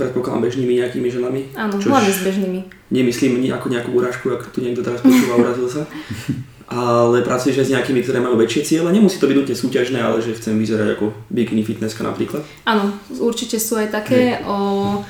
predpokladám, 0.00 0.48
bežnými 0.48 0.80
nejakými 0.80 1.12
ženami? 1.12 1.52
Áno, 1.52 1.76
hlavne 1.76 2.08
s 2.08 2.24
bežnými. 2.24 2.60
Nemyslím 2.88 3.44
ako 3.52 3.68
nejakú 3.68 3.92
urážku, 3.92 4.32
ak 4.32 4.48
tu 4.56 4.64
niekto 4.64 4.80
teraz 4.80 5.04
počúva, 5.04 5.36
urazil 5.36 5.68
sa. 5.68 5.84
ale 6.68 7.20
pracuješ 7.20 7.60
aj 7.60 7.66
s 7.68 7.74
nejakými, 7.76 8.00
ktoré 8.00 8.24
majú 8.24 8.40
väčšie 8.40 8.62
ciele. 8.64 8.88
Nemusí 8.88 9.20
to 9.20 9.28
byť 9.28 9.36
nutne 9.36 9.56
súťažné, 9.56 9.98
ale 10.00 10.24
že 10.24 10.36
chcem 10.36 10.56
vyzerať 10.56 10.96
ako 10.96 11.12
bikini 11.28 11.60
fitnesska 11.60 12.00
napríklad. 12.00 12.40
Áno, 12.64 12.96
určite 13.20 13.60
sú 13.60 13.76
aj 13.76 13.92
také. 13.92 14.40
O, 14.48 15.04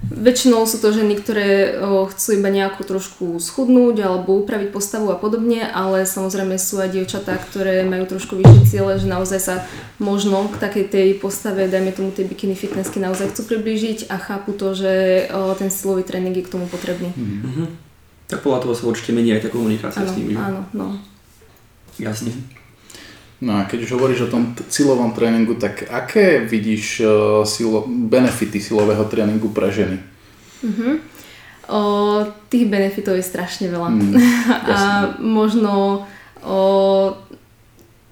väčšinou 0.00 0.64
sú 0.64 0.80
to 0.80 0.96
ženy, 0.96 1.18
ktoré 1.18 1.76
o, 1.76 2.08
chcú 2.08 2.40
iba 2.40 2.48
nejakú 2.48 2.86
trošku 2.86 3.36
schudnúť 3.36 4.00
alebo 4.00 4.40
upraviť 4.40 4.72
postavu 4.72 5.12
a 5.12 5.18
podobne, 5.18 5.66
ale 5.66 6.08
samozrejme 6.08 6.56
sú 6.56 6.80
aj 6.80 6.94
dievčatá, 6.94 7.36
ktoré 7.36 7.84
majú 7.84 8.08
trošku 8.08 8.38
vyššie 8.40 8.64
ciele, 8.64 8.96
že 8.96 9.10
naozaj 9.10 9.40
sa 9.42 9.54
možno 10.00 10.48
k 10.48 10.56
takej 10.56 10.84
tej 10.88 11.08
postave, 11.20 11.68
dajme 11.68 11.92
tomu 11.92 12.14
tej 12.16 12.30
bikini 12.30 12.56
fitnessky, 12.56 12.96
naozaj 12.96 13.34
chcú 13.36 13.50
priblížiť 13.50 14.08
a 14.08 14.16
chápu 14.16 14.56
to, 14.56 14.72
že 14.72 15.26
o, 15.34 15.52
ten 15.58 15.68
silový 15.68 16.06
tréning 16.06 16.32
je 16.32 16.46
k 16.48 16.52
tomu 16.54 16.64
potrebný. 16.70 17.12
Mm-hmm. 17.12 17.89
Tak 18.30 18.46
podľa 18.46 18.62
toho 18.62 18.74
sa 18.78 18.86
určite 18.86 19.10
mení 19.10 19.34
aj 19.34 19.44
tá 19.44 19.48
komunikácia 19.50 20.06
ano, 20.06 20.10
s 20.10 20.14
nimi. 20.14 20.38
Áno, 20.38 20.62
no. 20.70 20.94
Jasne. 21.98 22.30
No 23.42 23.58
a 23.58 23.66
keď 23.66 23.88
už 23.88 23.96
hovoríš 23.98 24.28
o 24.28 24.32
tom 24.32 24.54
silovom 24.70 25.10
tréningu, 25.16 25.58
tak 25.58 25.88
aké 25.90 26.44
vidíš 26.46 27.02
uh, 27.02 27.10
silo- 27.42 27.88
benefity 27.88 28.62
silového 28.62 29.02
tréningu 29.08 29.50
pre 29.50 29.72
ženy? 29.72 29.98
Uh-huh. 30.60 31.00
O, 31.70 31.80
tých 32.52 32.66
benefitov 32.66 33.16
je 33.16 33.24
strašne 33.24 33.70
veľa. 33.70 33.88
Mm, 33.94 34.12
a 34.74 34.78
možno 35.22 36.04
o, 36.42 36.60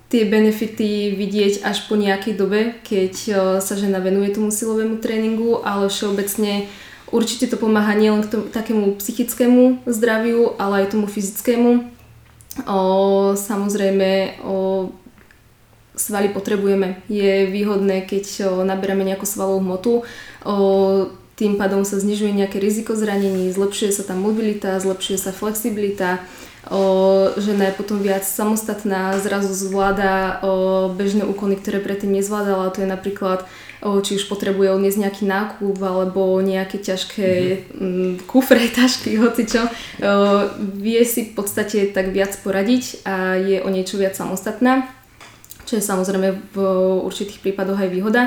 tie 0.09 0.25
benefity 0.31 1.13
vidieť 1.19 1.67
až 1.67 1.91
po 1.91 1.99
nejakej 1.99 2.35
dobe, 2.39 2.79
keď 2.87 3.13
o, 3.13 3.39
sa 3.59 3.75
žena 3.75 4.01
venuje 4.01 4.33
tomu 4.33 4.55
silovému 4.55 5.03
tréningu, 5.03 5.61
ale 5.61 5.91
všeobecne 5.91 6.71
určite 7.13 7.47
to 7.51 7.57
pomáha 7.57 7.95
nielen 7.95 8.25
k 8.25 8.31
tomu, 8.31 8.45
takému 8.49 8.97
psychickému 9.01 9.87
zdraviu, 9.87 10.57
ale 10.59 10.85
aj 10.85 10.97
tomu 10.97 11.07
fyzickému 11.07 11.99
O, 12.67 13.37
samozrejme, 13.39 14.43
o, 14.43 14.91
svaly 15.95 16.35
potrebujeme. 16.35 16.99
Je 17.07 17.47
výhodné, 17.47 18.03
keď 18.03 18.25
o, 18.27 18.67
naberáme 18.67 19.07
nejakú 19.07 19.29
svalovú 19.29 19.63
hmotu. 19.63 19.93
O, 20.43 20.55
tým 21.39 21.55
pádom 21.55 21.87
sa 21.87 22.03
znižuje 22.03 22.35
nejaké 22.35 22.59
riziko 22.59 22.99
zranení, 22.99 23.55
zlepšuje 23.55 23.95
sa 23.95 24.03
tá 24.03 24.19
mobilita, 24.19 24.75
zlepšuje 24.83 25.19
sa 25.23 25.31
flexibilita, 25.31 26.19
o, 26.67 27.31
žena 27.39 27.71
je 27.71 27.79
potom 27.79 28.03
viac 28.03 28.27
samostatná, 28.27 29.15
zrazu 29.23 29.55
zvláda 29.55 30.43
o, 30.43 30.91
bežné 30.91 31.23
úkony, 31.23 31.55
ktoré 31.63 31.79
predtým 31.79 32.11
nezvládala, 32.11 32.75
to 32.75 32.83
je 32.83 32.91
napríklad 32.91 33.47
či 33.79 34.19
už 34.19 34.27
potrebuje 34.27 34.75
odniesť 34.75 34.99
nejaký 34.99 35.25
nákup 35.27 35.79
alebo 35.79 36.43
nejaké 36.43 36.83
ťažké 36.83 37.31
mm-hmm. 37.71 38.13
kufre, 38.27 38.67
tašky, 38.79 39.15
hocičo, 39.19 39.71
vie 40.83 41.01
si 41.07 41.31
v 41.31 41.33
podstate 41.39 41.95
tak 41.95 42.11
viac 42.11 42.35
poradiť 42.43 43.07
a 43.07 43.39
je 43.39 43.63
o 43.63 43.69
niečo 43.71 43.99
viac 43.99 44.19
samostatná, 44.19 44.91
čo 45.67 45.79
je 45.79 45.83
samozrejme 45.85 46.29
v 46.55 46.57
určitých 47.07 47.39
prípadoch 47.39 47.79
aj 47.79 47.91
výhoda. 47.91 48.23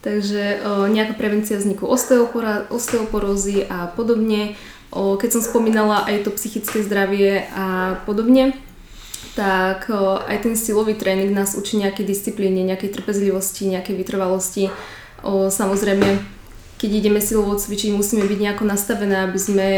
Takže 0.00 0.64
nejaká 0.88 1.12
prevencia 1.12 1.60
vzniku 1.60 1.84
osteoporózy 1.84 3.68
a 3.68 3.92
podobne. 3.92 4.56
Keď 4.96 5.28
som 5.28 5.44
spomínala 5.44 6.08
aj 6.08 6.24
to 6.24 6.30
psychické 6.40 6.80
zdravie 6.80 7.44
a 7.52 8.00
podobne, 8.08 8.56
tak 9.36 9.90
aj 10.26 10.36
ten 10.42 10.54
silový 10.58 10.98
tréning 10.98 11.30
nás 11.30 11.54
učí 11.54 11.78
nejakej 11.78 12.06
disciplíne, 12.06 12.66
nejakej 12.66 12.90
trpezlivosti, 12.90 13.70
nejakej 13.70 13.94
vytrvalosti. 13.94 14.70
Samozrejme, 15.26 16.18
keď 16.80 16.90
ideme 16.90 17.20
silovo 17.20 17.54
cvičiť, 17.54 17.92
musíme 17.92 18.24
byť 18.24 18.38
nejako 18.40 18.64
nastavené, 18.64 19.28
aby 19.28 19.38
sme 19.38 19.68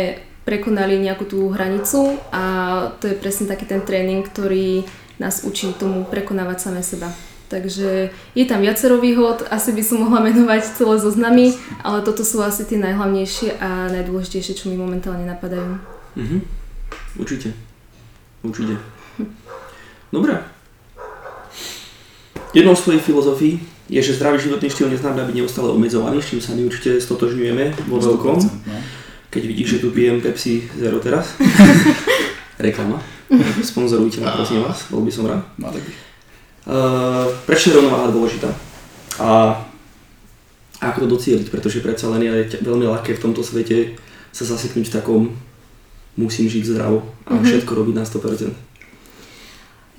prekonali 0.43 0.99
nejakú 0.99 1.25
tú 1.27 1.51
hranicu 1.55 2.19
a 2.35 2.43
to 2.99 3.11
je 3.11 3.19
presne 3.19 3.47
taký 3.47 3.67
ten 3.67 3.83
tréning, 3.83 4.27
ktorý 4.27 4.83
nás 5.23 5.47
učí 5.47 5.71
tomu 5.79 6.03
prekonávať 6.03 6.59
same 6.59 6.83
seba. 6.83 7.11
Takže 7.47 8.11
je 8.33 8.45
tam 8.49 8.65
viacero 8.65 8.97
výhod, 8.97 9.45
asi 9.53 9.77
by 9.77 9.83
som 9.85 10.09
mohla 10.09 10.25
menovať 10.25 10.73
celé 10.73 10.97
zoznamy, 10.97 11.53
ale 11.85 12.01
toto 12.01 12.25
sú 12.25 12.41
asi 12.41 12.65
tie 12.65 12.81
najhlavnejšie 12.81 13.61
a 13.61 13.93
najdôležitejšie, 13.93 14.57
čo 14.57 14.73
mi 14.73 14.81
momentálne 14.81 15.29
napadajú. 15.29 15.77
Mhm. 16.17 16.39
Určite. 17.21 17.53
Určite. 18.41 18.81
Dobre. 20.13 20.37
Jednou 22.53 22.77
z 22.77 22.85
tvojich 22.85 23.03
filozofií 23.03 23.55
je, 23.89 24.01
že 24.05 24.21
zdravý 24.21 24.37
životný 24.37 24.69
štýl 24.69 24.93
neznamená 24.93 25.25
byť 25.25 25.37
neustále 25.41 25.73
obmedzovaný, 25.73 26.21
s 26.21 26.29
čím 26.29 26.41
sa 26.45 26.53
my 26.53 26.69
určite 26.69 27.01
stotožňujeme 27.01 27.89
vo 27.89 27.97
veľkom. 27.97 28.37
No. 28.69 28.77
Keď 29.33 29.43
vidíš, 29.49 29.69
že 29.77 29.79
tu 29.81 29.89
pijem 29.89 30.21
Pepsi 30.21 30.69
Zero 30.77 31.01
teraz. 31.01 31.33
Reklama. 32.61 33.01
Sponzorujte 33.65 34.21
ma, 34.21 34.37
prosím 34.37 34.61
vás, 34.61 34.93
bol 34.93 35.01
by 35.01 35.13
som 35.13 35.25
rád. 35.25 35.41
Mali 35.57 35.81
by. 35.81 35.93
Uh, 36.63 37.27
prečo 37.49 37.73
je 37.73 37.81
rovnováha 37.81 38.13
dôležitá? 38.13 38.53
A 39.17 39.57
ako 40.85 41.09
to 41.09 41.13
docieliť, 41.17 41.49
pretože 41.49 41.81
predsa 41.81 42.13
len 42.13 42.29
je 42.29 42.61
veľmi 42.61 42.85
ľahké 42.85 43.17
v 43.17 43.23
tomto 43.25 43.41
svete 43.41 43.97
sa 44.33 44.45
zaseknúť 44.45 44.93
v 44.93 44.95
takom 44.95 45.23
musím 46.17 46.49
žiť 46.49 46.77
zdravo 46.77 47.09
a 47.25 47.37
mm-hmm. 47.37 47.45
všetko 47.45 47.73
robiť 47.73 47.95
na 47.97 48.05
100%. 48.05 48.53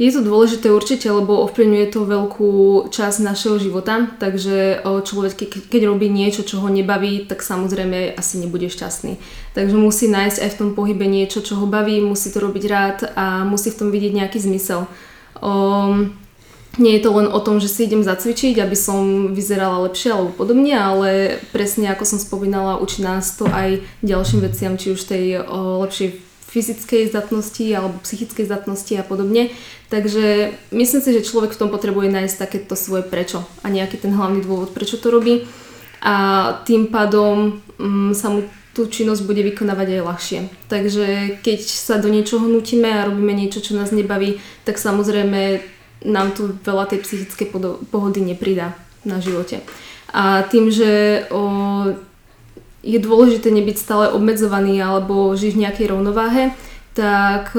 Je 0.01 0.09
to 0.09 0.25
dôležité 0.25 0.73
určite, 0.73 1.05
lebo 1.05 1.45
ovplyvňuje 1.45 1.87
to 1.93 2.01
veľkú 2.01 2.51
časť 2.89 3.21
našeho 3.21 3.61
života, 3.61 4.09
takže 4.17 4.81
človek, 4.81 5.53
keď 5.69 5.81
robí 5.85 6.09
niečo, 6.09 6.41
čo 6.41 6.65
ho 6.65 6.69
nebaví, 6.69 7.29
tak 7.29 7.45
samozrejme 7.45 8.17
asi 8.17 8.41
nebude 8.41 8.73
šťastný. 8.73 9.21
Takže 9.53 9.77
musí 9.77 10.09
nájsť 10.09 10.41
aj 10.41 10.49
v 10.49 10.57
tom 10.57 10.69
pohybe 10.73 11.05
niečo, 11.05 11.45
čo 11.45 11.61
ho 11.61 11.69
baví, 11.69 12.01
musí 12.01 12.33
to 12.33 12.41
robiť 12.41 12.63
rád 12.65 12.97
a 13.13 13.45
musí 13.45 13.69
v 13.69 13.77
tom 13.85 13.89
vidieť 13.93 14.17
nejaký 14.17 14.41
zmysel. 14.41 14.89
Um, 15.37 16.17
nie 16.81 16.97
je 16.97 17.05
to 17.05 17.13
len 17.13 17.29
o 17.29 17.37
tom, 17.37 17.61
že 17.61 17.69
si 17.69 17.85
idem 17.85 18.01
zacvičiť, 18.01 18.57
aby 18.57 18.73
som 18.73 19.29
vyzerala 19.29 19.85
lepšie 19.85 20.09
alebo 20.09 20.33
podobne, 20.33 20.73
ale 20.73 21.37
presne 21.53 21.93
ako 21.93 22.01
som 22.01 22.17
spomínala, 22.17 22.81
učí 22.81 23.05
nás 23.05 23.37
to 23.37 23.45
aj 23.45 23.77
ďalším 24.01 24.41
veciam, 24.41 24.73
či 24.73 24.97
už 24.97 25.05
tej 25.05 25.45
o, 25.45 25.85
lepšej 25.85 26.32
fyzickej 26.53 27.09
zdatnosti 27.09 27.65
alebo 27.73 27.97
psychickej 28.05 28.45
zdatnosti 28.45 28.93
a 28.93 29.03
podobne. 29.03 29.49
Takže 29.89 30.53
myslím 30.69 31.01
si, 31.01 31.09
že 31.09 31.25
človek 31.25 31.57
v 31.57 31.59
tom 31.65 31.69
potrebuje 31.73 32.13
nájsť 32.13 32.35
takéto 32.37 32.77
svoje 32.77 33.01
prečo 33.09 33.41
a 33.65 33.73
nejaký 33.73 33.97
ten 33.97 34.13
hlavný 34.13 34.45
dôvod, 34.45 34.69
prečo 34.69 35.01
to 35.01 35.09
robí. 35.09 35.49
A 36.05 36.13
tým 36.69 36.93
pádom 36.93 37.57
mm, 37.81 38.13
sa 38.13 38.29
mu 38.29 38.45
tú 38.73 38.89
činnosť 38.89 39.25
bude 39.29 39.45
vykonávať 39.45 39.87
aj 39.97 40.05
ľahšie. 40.05 40.39
Takže 40.65 41.05
keď 41.45 41.59
sa 41.61 42.01
do 42.01 42.09
niečoho 42.09 42.49
nutíme 42.49 42.89
a 42.89 43.05
robíme 43.05 43.33
niečo, 43.33 43.61
čo 43.61 43.77
nás 43.77 43.93
nebaví, 43.93 44.41
tak 44.65 44.81
samozrejme 44.81 45.61
nám 46.03 46.33
tu 46.33 46.57
veľa 46.65 46.89
tej 46.89 47.05
psychickej 47.05 47.53
pohody 47.93 48.19
nepridá 48.25 48.73
na 49.05 49.21
živote. 49.21 49.61
A 50.09 50.45
tým, 50.49 50.69
že 50.73 51.23
o, 51.29 51.41
je 52.83 52.99
dôležité 52.99 53.47
nebyť 53.49 53.77
stále 53.79 54.05
obmedzovaný 54.11 54.77
alebo 54.83 55.31
žiť 55.33 55.51
v 55.55 55.61
nejakej 55.63 55.87
rovnováhe, 55.89 56.51
tak 56.93 57.55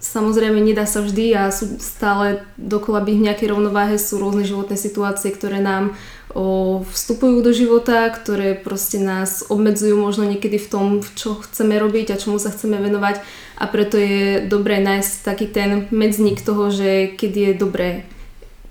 samozrejme 0.00 0.56
nedá 0.64 0.88
sa 0.88 1.04
vždy 1.04 1.36
a 1.36 1.52
sú 1.52 1.76
stále 1.76 2.42
dokola 2.56 3.04
byť 3.04 3.16
v 3.20 3.24
nejakej 3.30 3.48
rovnováhe, 3.52 4.00
sú 4.00 4.16
rôzne 4.16 4.48
životné 4.48 4.80
situácie, 4.80 5.28
ktoré 5.28 5.60
nám 5.60 5.92
o, 6.32 6.80
vstupujú 6.88 7.44
do 7.44 7.52
života, 7.52 8.08
ktoré 8.08 8.56
proste 8.56 8.96
nás 8.96 9.44
obmedzujú 9.52 10.00
možno 10.00 10.24
niekedy 10.24 10.56
v 10.56 10.70
tom, 10.72 10.86
čo 11.20 11.36
chceme 11.44 11.76
robiť 11.76 12.16
a 12.16 12.20
čomu 12.20 12.40
sa 12.40 12.48
chceme 12.48 12.80
venovať. 12.80 13.20
A 13.60 13.68
preto 13.68 14.00
je 14.00 14.48
dobré 14.48 14.80
nájsť 14.80 15.12
taký 15.20 15.46
ten 15.52 15.84
medzník 15.92 16.40
toho, 16.40 16.72
že 16.72 17.12
keď 17.12 17.32
je 17.36 17.50
dobré 17.60 17.88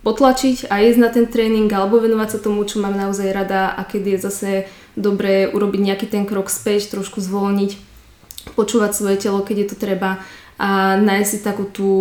potlačiť 0.01 0.71
a 0.73 0.81
ísť 0.81 0.97
na 0.97 1.09
ten 1.13 1.29
tréning 1.29 1.69
alebo 1.69 2.01
venovať 2.01 2.29
sa 2.33 2.39
tomu, 2.41 2.65
čo 2.65 2.81
mám 2.81 2.97
naozaj 2.97 3.29
rada 3.29 3.69
a 3.69 3.85
keď 3.85 4.17
je 4.17 4.17
zase 4.17 4.51
dobré 4.99 5.47
urobiť 5.47 5.79
nejaký 5.79 6.05
ten 6.11 6.27
krok 6.27 6.51
späť, 6.51 6.91
trošku 6.91 7.23
zvolniť, 7.23 7.79
počúvať 8.59 8.91
svoje 8.91 9.17
telo, 9.17 9.39
keď 9.39 9.55
je 9.63 9.67
to 9.71 9.77
treba 9.79 10.19
a 10.59 10.99
nájsť 10.99 11.29
si 11.31 11.39
takú 11.39 11.63
tú 11.71 11.91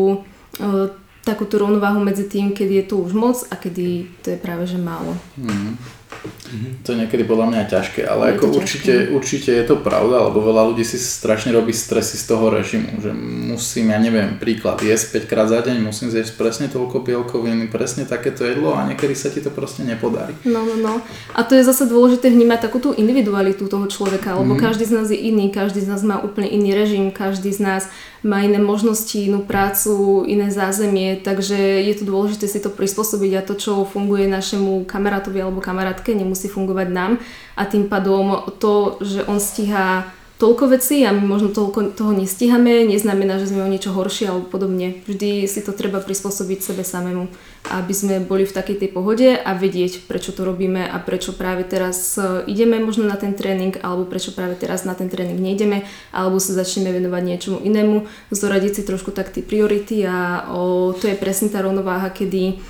takú 1.23 1.45
tú 1.45 1.61
rovnováhu 1.61 2.01
medzi 2.01 2.25
tým, 2.25 2.57
keď 2.57 2.69
je 2.73 2.85
to 2.89 2.95
už 3.05 3.13
moc 3.13 3.37
a 3.53 3.55
kedy 3.55 4.09
to 4.25 4.33
je 4.33 4.39
práve 4.41 4.65
že 4.65 4.81
málo. 4.81 5.13
Mm. 5.37 5.77
Mm-hmm. 6.25 6.73
To 6.85 6.89
je 6.93 7.01
niekedy 7.05 7.23
podľa 7.29 7.47
mňa 7.53 7.63
ťažké, 7.69 8.03
ale 8.09 8.23
je 8.29 8.33
ako 8.41 8.47
určite, 8.57 8.93
určite 9.13 9.51
je 9.53 9.65
to 9.69 9.77
pravda, 9.79 10.29
lebo 10.33 10.41
veľa 10.41 10.73
ľudí 10.73 10.83
si 10.83 10.97
strašne 10.97 11.53
robí 11.53 11.77
stresy 11.77 12.17
z 12.17 12.25
toho 12.25 12.49
režimu, 12.49 12.99
že 12.99 13.13
musím, 13.53 13.93
ja 13.93 14.01
neviem, 14.01 14.41
príklad, 14.41 14.81
jesť 14.81 15.29
5 15.29 15.31
krát 15.31 15.49
za 15.53 15.61
deň, 15.61 15.85
musím 15.85 16.09
zjesť 16.09 16.41
presne 16.41 16.67
toľko 16.73 17.05
bielkovín, 17.05 17.69
presne 17.69 18.09
takéto 18.09 18.49
jedlo 18.49 18.73
a 18.73 18.89
niekedy 18.89 19.13
sa 19.13 19.29
ti 19.29 19.45
to 19.45 19.53
proste 19.53 19.85
nepodarí. 19.85 20.33
No, 20.49 20.65
no, 20.65 20.75
no. 20.81 20.95
A 21.37 21.45
to 21.45 21.55
je 21.55 21.63
zase 21.63 21.85
dôležité 21.85 22.33
vnímať 22.33 22.71
takú 22.71 22.81
tú 22.81 22.91
individualitu 22.97 23.69
toho 23.69 23.85
človeka, 23.87 24.35
lebo 24.39 24.57
mm. 24.57 24.61
každý 24.61 24.85
z 24.89 24.93
nás 24.97 25.07
je 25.13 25.21
iný, 25.21 25.53
každý 25.53 25.85
z 25.85 25.89
nás 25.93 26.01
má 26.01 26.19
úplne 26.19 26.49
iný 26.49 26.73
režim, 26.73 27.13
každý 27.13 27.53
z 27.53 27.61
nás 27.61 27.83
má 28.27 28.43
iné 28.43 28.59
možnosti, 28.59 29.15
inú 29.15 29.47
prácu, 29.47 30.27
iné 30.27 30.51
zázemie, 30.51 31.23
takže 31.23 31.55
je 31.57 31.95
to 31.95 32.05
dôležité 32.05 32.51
si 32.51 32.59
to 32.59 32.71
prispôsobiť 32.71 33.33
a 33.39 33.47
to, 33.47 33.55
čo 33.55 33.87
funguje 33.87 34.27
našemu 34.27 34.83
kamarátovi 34.91 35.39
alebo 35.39 35.63
kamarátke, 35.63 36.15
nemusí 36.15 36.51
fungovať 36.51 36.89
nám. 36.91 37.13
A 37.55 37.63
tým 37.67 37.87
pádom 37.87 38.51
to, 38.59 38.99
že 39.03 39.23
on 39.31 39.39
stíha 39.39 40.18
toľko 40.39 40.79
vecí 40.79 41.03
a 41.03 41.11
my 41.11 41.19
možno 41.19 41.51
toľko 41.51 41.99
toho 41.99 42.15
nestíhame, 42.15 42.87
neznamená, 42.87 43.43
že 43.43 43.51
sme 43.51 43.67
o 43.67 43.69
niečo 43.69 43.91
horšie 43.91 44.31
alebo 44.31 44.47
podobne. 44.47 45.03
Vždy 45.11 45.51
si 45.51 45.61
to 45.67 45.75
treba 45.75 45.99
prispôsobiť 45.99 46.63
sebe 46.63 46.87
samému, 46.87 47.27
aby 47.75 47.93
sme 47.93 48.23
boli 48.23 48.47
v 48.47 48.55
takej 48.55 48.87
tej 48.87 48.91
pohode 48.95 49.35
a 49.35 49.51
vedieť, 49.59 50.07
prečo 50.07 50.31
to 50.31 50.47
robíme 50.47 50.87
a 50.87 50.97
prečo 51.03 51.35
práve 51.35 51.67
teraz 51.67 52.15
e, 52.15 52.47
ideme 52.47 52.79
možno 52.79 53.11
na 53.11 53.19
ten 53.19 53.35
tréning 53.35 53.75
alebo 53.83 54.07
prečo 54.07 54.31
práve 54.31 54.55
teraz 54.55 54.87
na 54.87 54.95
ten 54.95 55.11
tréning 55.11 55.43
nejdeme 55.43 55.83
alebo 56.15 56.39
sa 56.39 56.55
začneme 56.55 56.95
venovať 56.95 57.23
niečomu 57.27 57.59
inému, 57.59 58.07
zoradiť 58.31 58.73
si 58.79 58.83
trošku 58.87 59.11
tak 59.11 59.35
tie 59.35 59.43
priority 59.43 60.07
a 60.07 60.47
o, 60.55 60.95
to 60.95 61.11
je 61.11 61.19
presne 61.19 61.51
tá 61.51 61.67
rovnováha, 61.67 62.15
kedy 62.15 62.63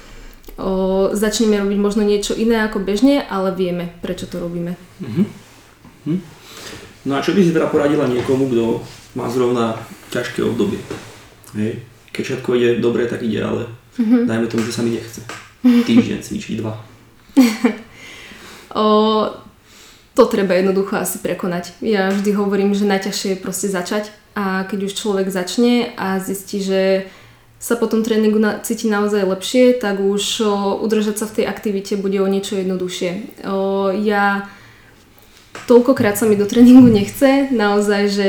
o, 0.56 1.12
začneme 1.12 1.60
robiť 1.60 1.78
možno 1.78 2.00
niečo 2.00 2.32
iné 2.32 2.64
ako 2.64 2.80
bežne, 2.80 3.20
ale 3.28 3.52
vieme, 3.52 3.92
prečo 4.00 4.24
to 4.24 4.40
robíme. 4.40 4.72
Mm-hmm. 5.04 5.26
Hm. 6.08 6.37
No 7.08 7.16
a 7.16 7.24
čo 7.24 7.32
by 7.32 7.40
si 7.40 7.56
teda 7.56 7.72
poradila 7.72 8.04
niekomu, 8.04 8.52
kto 8.52 8.84
má 9.16 9.32
zrovna 9.32 9.80
ťažké 10.12 10.44
obdobie? 10.44 10.76
Hej. 11.56 11.80
Keď 12.12 12.22
všetko 12.24 12.48
ide 12.60 12.84
dobre, 12.84 13.08
tak 13.08 13.24
ide, 13.24 13.40
ale 13.40 13.64
mm-hmm. 13.96 14.28
dajme 14.28 14.46
tomu, 14.52 14.68
že 14.68 14.76
sa 14.76 14.84
mi 14.84 14.92
nechce. 14.92 15.24
Týždeň 15.64 16.20
cvičiť 16.20 16.60
dva. 16.60 16.76
o, 18.76 18.84
to 20.12 20.22
treba 20.28 20.52
jednoducho 20.60 21.00
asi 21.00 21.24
prekonať. 21.24 21.80
Ja 21.80 22.12
vždy 22.12 22.36
hovorím, 22.36 22.76
že 22.76 22.84
najťažšie 22.84 23.28
je 23.32 23.40
proste 23.40 23.72
začať 23.72 24.12
a 24.36 24.68
keď 24.68 24.92
už 24.92 24.92
človek 24.92 25.32
začne 25.32 25.96
a 25.96 26.20
zistí, 26.20 26.60
že 26.60 27.08
sa 27.56 27.74
po 27.74 27.88
tom 27.88 28.04
tréningu 28.04 28.36
na, 28.38 28.60
cíti 28.60 28.86
naozaj 28.86 29.24
lepšie, 29.24 29.80
tak 29.80 29.96
už 29.96 30.44
o, 30.44 30.76
udržať 30.84 31.24
sa 31.24 31.26
v 31.26 31.40
tej 31.40 31.44
aktivite 31.48 31.96
bude 31.96 32.20
o 32.20 32.28
niečo 32.28 32.60
jednoduchšie. 32.60 33.42
O, 33.48 33.88
ja 33.96 34.52
toľkokrát 35.68 36.16
sa 36.16 36.24
mi 36.24 36.34
do 36.34 36.48
tréningu 36.48 36.88
nechce, 36.88 37.52
naozaj, 37.52 38.02
že 38.08 38.28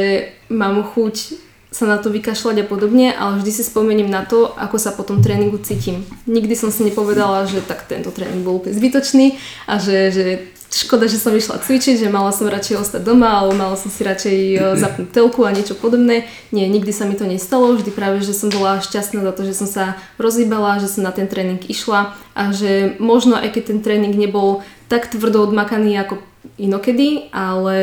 mám 0.52 0.84
chuť 0.84 1.48
sa 1.70 1.86
na 1.86 2.02
to 2.02 2.10
vykašľať 2.10 2.66
a 2.66 2.66
podobne, 2.66 3.14
ale 3.14 3.40
vždy 3.40 3.52
si 3.54 3.64
spomeniem 3.64 4.10
na 4.10 4.26
to, 4.26 4.50
ako 4.58 4.82
sa 4.82 4.90
po 4.90 5.06
tom 5.06 5.22
tréningu 5.22 5.62
cítim. 5.62 6.02
Nikdy 6.26 6.58
som 6.58 6.74
si 6.74 6.82
nepovedala, 6.82 7.46
že 7.46 7.62
tak 7.62 7.86
tento 7.86 8.10
tréning 8.10 8.42
bol 8.42 8.58
úplne 8.58 8.74
zbytočný 8.74 9.38
a 9.70 9.78
že, 9.78 10.10
že 10.10 10.26
škoda, 10.74 11.06
že 11.06 11.22
som 11.22 11.34
išla 11.34 11.62
cvičiť, 11.62 12.02
že 12.02 12.14
mala 12.14 12.34
som 12.34 12.50
radšej 12.50 12.78
ostať 12.78 13.02
doma 13.06 13.42
alebo 13.42 13.54
mala 13.58 13.78
som 13.78 13.94
si 13.94 14.02
radšej 14.02 14.38
e, 14.38 14.58
zapnúť 14.78 15.10
telku 15.14 15.46
a 15.46 15.54
niečo 15.54 15.74
podobné. 15.78 16.30
Nie, 16.50 16.70
nikdy 16.70 16.94
sa 16.94 17.10
mi 17.10 17.18
to 17.18 17.26
nestalo, 17.26 17.74
vždy 17.74 17.90
práve, 17.94 18.22
že 18.22 18.38
som 18.38 18.54
bola 18.54 18.82
šťastná 18.82 19.22
za 19.26 19.34
to, 19.34 19.42
že 19.46 19.54
som 19.54 19.70
sa 19.70 19.98
rozhýbala, 20.22 20.82
že 20.82 20.90
som 20.90 21.06
na 21.06 21.14
ten 21.14 21.26
tréning 21.26 21.62
išla 21.66 22.18
a 22.34 22.44
že 22.54 22.98
možno 22.98 23.38
aj 23.38 23.50
keď 23.54 23.64
ten 23.74 23.80
tréning 23.82 24.14
nebol 24.14 24.66
tak 24.90 25.10
tvrdo 25.10 25.46
odmakaný 25.46 26.02
ako 26.02 26.22
inokedy, 26.58 27.30
ale 27.32 27.78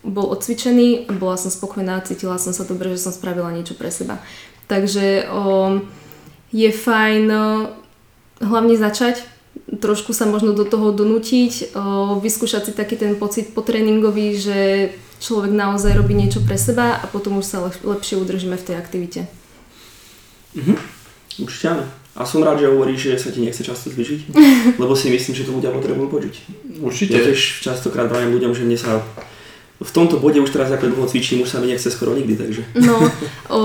bol 0.00 0.32
odcvičený, 0.32 1.12
bola 1.20 1.36
som 1.36 1.52
spokojná, 1.52 2.00
cítila 2.00 2.40
som 2.40 2.56
sa 2.56 2.64
dobre, 2.64 2.88
že 2.96 3.04
som 3.04 3.12
spravila 3.12 3.52
niečo 3.52 3.76
pre 3.76 3.92
seba. 3.92 4.16
Takže 4.64 5.28
o, 5.28 5.84
je 6.54 6.70
fajn 6.72 7.24
o, 7.28 7.44
hlavne 8.40 8.80
začať, 8.80 9.20
trošku 9.68 10.16
sa 10.16 10.24
možno 10.24 10.56
do 10.56 10.64
toho 10.64 10.94
donútiť, 10.94 11.76
o, 11.76 12.16
vyskúšať 12.22 12.70
si 12.70 12.72
taký 12.72 12.96
ten 12.96 13.12
pocit 13.20 13.52
po 13.52 13.60
tréningový, 13.60 14.40
že 14.40 14.58
človek 15.20 15.52
naozaj 15.52 15.92
robí 15.92 16.16
niečo 16.16 16.40
pre 16.40 16.56
seba 16.56 16.96
a 16.96 17.04
potom 17.04 17.36
už 17.36 17.44
sa 17.44 17.58
lep- 17.68 17.84
lepšie 17.84 18.16
udržíme 18.16 18.56
v 18.56 18.66
tej 18.66 18.76
aktivite. 18.80 19.20
Mhm. 20.56 20.74
Určite 21.44 21.66
áno. 21.76 21.84
A 22.20 22.28
som 22.28 22.44
rád, 22.44 22.60
že 22.60 22.68
hovoríš, 22.68 23.16
že 23.16 23.16
sa 23.16 23.32
ti 23.32 23.40
nechce 23.40 23.64
často 23.64 23.88
zvyšiť, 23.88 24.36
lebo 24.82 24.92
si 24.92 25.08
myslím, 25.08 25.32
že 25.32 25.48
to 25.48 25.56
ľudia 25.56 25.72
potrebujú 25.72 26.12
počuť. 26.12 26.34
Určite. 26.84 27.16
Ja 27.16 27.24
tiež 27.24 27.64
častokrát 27.64 28.12
vravím 28.12 28.36
ľuďom, 28.36 28.52
že 28.52 28.68
mne 28.68 28.76
sa 28.76 29.00
v 29.80 29.90
tomto 29.90 30.20
bode 30.20 30.36
už 30.36 30.52
teraz 30.52 30.68
ako 30.68 30.92
dlho 30.92 31.08
cvičím, 31.08 31.40
už 31.40 31.56
sa 31.56 31.58
mi 31.64 31.72
nechce 31.72 31.88
skoro 31.88 32.12
nikdy, 32.12 32.36
takže. 32.36 32.62
No, 32.76 33.00
o, 33.48 33.60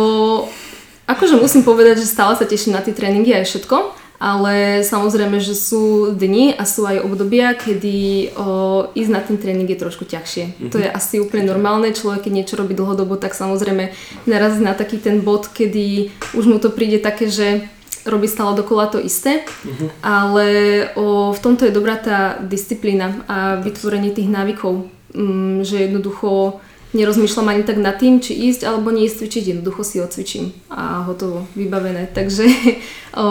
akože 1.12 1.36
musím 1.36 1.68
povedať, 1.68 2.00
že 2.00 2.08
stále 2.08 2.40
sa 2.40 2.48
teším 2.48 2.72
na 2.72 2.80
tie 2.80 2.96
tréningy 2.96 3.36
aj 3.36 3.52
všetko, 3.52 3.92
ale 4.16 4.80
samozrejme, 4.88 5.44
že 5.44 5.52
sú 5.52 6.16
dni 6.16 6.56
a 6.56 6.64
sú 6.64 6.88
aj 6.88 7.04
obdobia, 7.04 7.52
kedy 7.52 8.32
o, 8.32 8.88
ísť 8.96 9.12
na 9.12 9.20
ten 9.20 9.36
tréning 9.36 9.68
je 9.68 9.76
trošku 9.76 10.08
ťažšie. 10.08 10.44
Mm-hmm. 10.56 10.72
To 10.72 10.78
je 10.80 10.88
asi 10.88 11.20
úplne 11.20 11.52
normálne, 11.52 11.92
človek 11.92 12.32
keď 12.32 12.32
niečo 12.32 12.56
robí 12.56 12.72
dlhodobo, 12.80 13.20
tak 13.20 13.36
samozrejme 13.36 13.92
narazí 14.24 14.64
na 14.64 14.72
taký 14.72 15.04
ten 15.04 15.20
bod, 15.20 15.52
kedy 15.52 16.16
už 16.32 16.48
mu 16.48 16.64
to 16.64 16.72
príde 16.72 17.04
také, 17.04 17.28
že 17.28 17.68
robí 18.06 18.30
stále 18.30 18.54
dokola 18.54 18.88
to 18.88 19.02
isté, 19.02 19.42
uh-huh. 19.42 19.90
ale 20.06 20.48
o, 20.94 21.34
v 21.34 21.40
tomto 21.42 21.66
je 21.66 21.74
dobrá 21.74 21.98
tá 21.98 22.38
disciplína 22.40 23.26
a 23.26 23.58
vytvorenie 23.60 24.14
tých 24.14 24.30
návykov 24.30 24.96
um, 25.16 25.64
že 25.64 25.88
jednoducho 25.88 26.60
nerozmýšľam 26.96 27.52
ani 27.52 27.64
tak 27.68 27.78
nad 27.78 28.00
tým, 28.00 28.24
či 28.24 28.36
ísť 28.52 28.68
alebo 28.68 28.92
neísť 28.92 29.24
cvičiť, 29.24 29.44
jednoducho 29.52 29.84
si 29.84 30.00
odcvičím 30.00 30.56
a 30.72 31.04
hotovo, 31.04 31.48
vybavené. 31.56 32.08
Takže 32.12 32.46
o, 33.20 33.26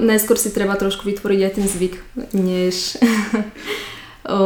najskôr 0.00 0.40
si 0.40 0.52
treba 0.52 0.76
trošku 0.76 1.04
vytvoriť 1.04 1.40
aj 1.44 1.52
ten 1.52 1.66
zvyk, 1.68 1.94
než, 2.32 2.96
o, 4.36 4.38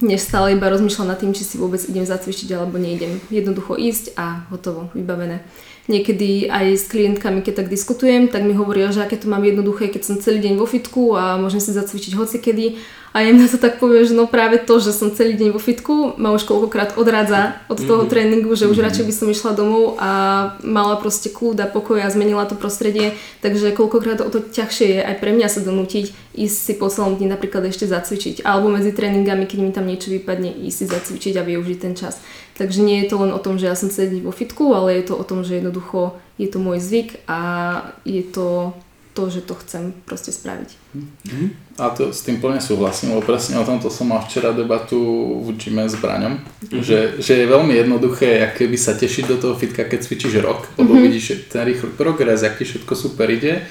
než 0.00 0.20
stále 0.24 0.56
iba 0.56 0.72
rozmýšľam 0.72 1.12
nad 1.12 1.20
tým, 1.20 1.36
či 1.36 1.44
si 1.44 1.60
vôbec 1.60 1.80
idem 1.84 2.08
zacvičiť 2.08 2.48
alebo 2.56 2.80
neidem. 2.80 3.20
Jednoducho 3.28 3.76
ísť 3.76 4.16
a 4.16 4.48
hotovo, 4.48 4.88
vybavené. 4.96 5.44
Niekedy 5.86 6.50
aj 6.50 6.66
s 6.82 6.84
klientkami, 6.90 7.46
keď 7.46 7.62
tak 7.62 7.68
diskutujem, 7.70 8.26
tak 8.26 8.42
mi 8.42 8.58
hovoria, 8.58 8.90
že 8.90 9.06
aké 9.06 9.14
to 9.16 9.30
mám 9.30 9.46
jednoduché, 9.46 9.86
keď 9.86 10.02
som 10.02 10.16
celý 10.18 10.42
deň 10.42 10.58
vo 10.58 10.66
fitku 10.66 11.14
a 11.14 11.38
môžem 11.38 11.62
si 11.62 11.70
zacvičiť 11.70 12.18
hocikedy 12.18 12.82
a 13.16 13.24
ja 13.24 13.32
na 13.32 13.48
to 13.48 13.56
tak 13.56 13.80
poviem, 13.80 14.04
že 14.04 14.12
no 14.12 14.28
práve 14.28 14.60
to, 14.60 14.76
že 14.76 14.92
som 14.92 15.08
celý 15.08 15.40
deň 15.40 15.56
vo 15.56 15.56
fitku, 15.56 16.20
ma 16.20 16.36
už 16.36 16.44
koľkokrát 16.44 17.00
odrádza 17.00 17.56
od 17.64 17.80
toho 17.80 18.04
mm-hmm. 18.04 18.12
tréningu, 18.12 18.52
že 18.52 18.68
už 18.68 18.76
mm-hmm. 18.76 18.84
radšej 18.92 19.04
by 19.08 19.14
som 19.16 19.32
išla 19.32 19.52
domov 19.56 19.96
a 19.96 20.10
mala 20.60 21.00
proste 21.00 21.32
kľud 21.32 21.56
a 21.64 21.64
pokoj 21.64 21.96
a 21.96 22.12
zmenila 22.12 22.44
to 22.44 22.60
prostredie. 22.60 23.16
Takže 23.40 23.72
koľkokrát 23.72 24.20
o 24.20 24.28
to 24.28 24.44
ťažšie 24.44 24.86
je 24.92 25.00
aj 25.00 25.16
pre 25.16 25.32
mňa 25.32 25.48
sa 25.48 25.64
donútiť 25.64 26.12
ísť 26.36 26.56
si 26.60 26.72
po 26.76 26.92
celom 26.92 27.16
dni 27.16 27.32
napríklad 27.32 27.64
ešte 27.64 27.88
zacvičiť. 27.88 28.44
Alebo 28.44 28.68
medzi 28.68 28.92
tréningami, 28.92 29.48
keď 29.48 29.58
mi 29.64 29.72
tam 29.72 29.88
niečo 29.88 30.12
vypadne, 30.12 30.52
ísť 30.52 30.76
si 30.76 30.84
zacvičiť 30.84 31.34
a 31.40 31.46
využiť 31.48 31.78
ten 31.80 31.96
čas. 31.96 32.20
Takže 32.56 32.80
nie 32.80 33.04
je 33.04 33.12
to 33.12 33.20
len 33.20 33.32
o 33.36 33.40
tom, 33.40 33.60
že 33.60 33.68
ja 33.68 33.76
som 33.76 33.92
deň 33.92 34.24
vo 34.24 34.32
fitku, 34.32 34.72
ale 34.72 34.96
je 34.96 35.12
to 35.12 35.14
o 35.20 35.24
tom, 35.24 35.44
že 35.44 35.60
jednoducho 35.60 36.16
je 36.40 36.48
to 36.48 36.56
môj 36.56 36.80
zvyk 36.80 37.20
a 37.28 37.40
je 38.08 38.24
to 38.24 38.72
to, 39.16 39.32
že 39.32 39.48
to 39.48 39.56
chcem 39.64 39.96
proste 40.04 40.28
spraviť. 40.28 40.70
Mm-hmm. 40.92 41.48
A 41.80 41.88
to 41.96 42.12
s 42.12 42.20
tým 42.20 42.36
plne 42.36 42.60
súhlasím, 42.60 43.16
lebo 43.16 43.24
presne 43.24 43.56
o 43.56 43.64
tomto 43.64 43.88
som 43.88 44.12
mal 44.12 44.20
včera 44.20 44.52
debatu 44.52 45.00
v 45.40 45.56
gyme 45.56 45.88
s 45.88 45.96
Braňom, 45.96 46.36
mm-hmm. 46.36 46.84
že, 46.84 47.16
že 47.16 47.32
je 47.40 47.46
veľmi 47.48 47.72
jednoduché, 47.72 48.44
aké 48.44 48.68
by 48.68 48.76
sa 48.76 48.92
tešiť 48.92 49.24
do 49.24 49.36
toho 49.40 49.54
fitka, 49.56 49.88
keď 49.88 50.04
cvičíš 50.04 50.36
rok, 50.44 50.68
lebo 50.76 50.92
mm-hmm. 50.92 51.04
vidíš 51.08 51.48
ten 51.48 51.64
rýchly 51.64 51.96
progres, 51.96 52.44
aký 52.44 52.68
všetko 52.68 52.92
super 52.92 53.32
ide, 53.32 53.64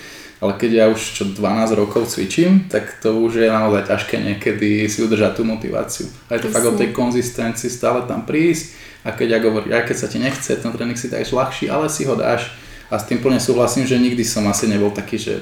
ale 0.43 0.51
keď 0.59 0.71
ja 0.71 0.85
už 0.91 0.99
čo 0.99 1.23
12 1.31 1.79
rokov 1.79 2.11
cvičím, 2.11 2.67
tak 2.67 2.99
to 2.99 3.15
už 3.23 3.45
je 3.45 3.47
naozaj 3.47 3.87
ťažké 3.87 4.15
niekedy 4.19 4.85
si 4.91 4.99
udržať 5.03 5.39
tú 5.39 5.43
motiváciu. 5.47 6.11
A 6.27 6.35
je 6.35 6.45
to 6.45 6.51
Presne. 6.51 6.55
fakt 6.55 6.67
o 6.69 6.77
tej 6.77 6.89
konzistencii 6.91 7.69
stále 7.71 8.03
tam 8.03 8.27
prísť 8.27 8.75
a 9.07 9.15
keď 9.15 9.27
ja 9.31 9.39
hovorím, 9.39 9.71
aj 9.71 9.85
keď 9.87 9.97
sa 9.97 10.07
ti 10.11 10.17
nechce, 10.19 10.51
ten 10.51 10.71
tréning 10.73 10.99
si 10.99 11.07
dáš 11.07 11.31
ľahší, 11.31 11.71
ale 11.71 11.87
si 11.87 12.03
ho 12.03 12.17
dáš 12.17 12.51
a 12.85 13.01
s 13.01 13.09
tým 13.09 13.17
plne 13.17 13.41
súhlasím, 13.41 13.89
že 13.89 13.97
nikdy 13.97 14.21
som 14.21 14.45
asi 14.45 14.69
nebol 14.69 14.93
taký, 14.93 15.17
že 15.17 15.41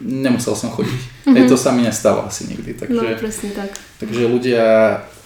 nemusel 0.00 0.56
som 0.56 0.72
chodiť. 0.72 1.00
Mm-hmm. 1.28 1.36
Hej, 1.36 1.44
to 1.52 1.56
sa 1.60 1.76
mi 1.76 1.84
nestalo 1.84 2.24
asi 2.24 2.48
nikdy. 2.48 2.80
Takže, 2.80 2.96
no, 2.96 3.20
presne 3.20 3.50
tak. 3.52 3.70
Takže 4.00 4.22
ľudia, 4.24 4.64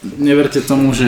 neverte 0.03 0.59
tomu, 0.59 0.91
že 0.91 1.07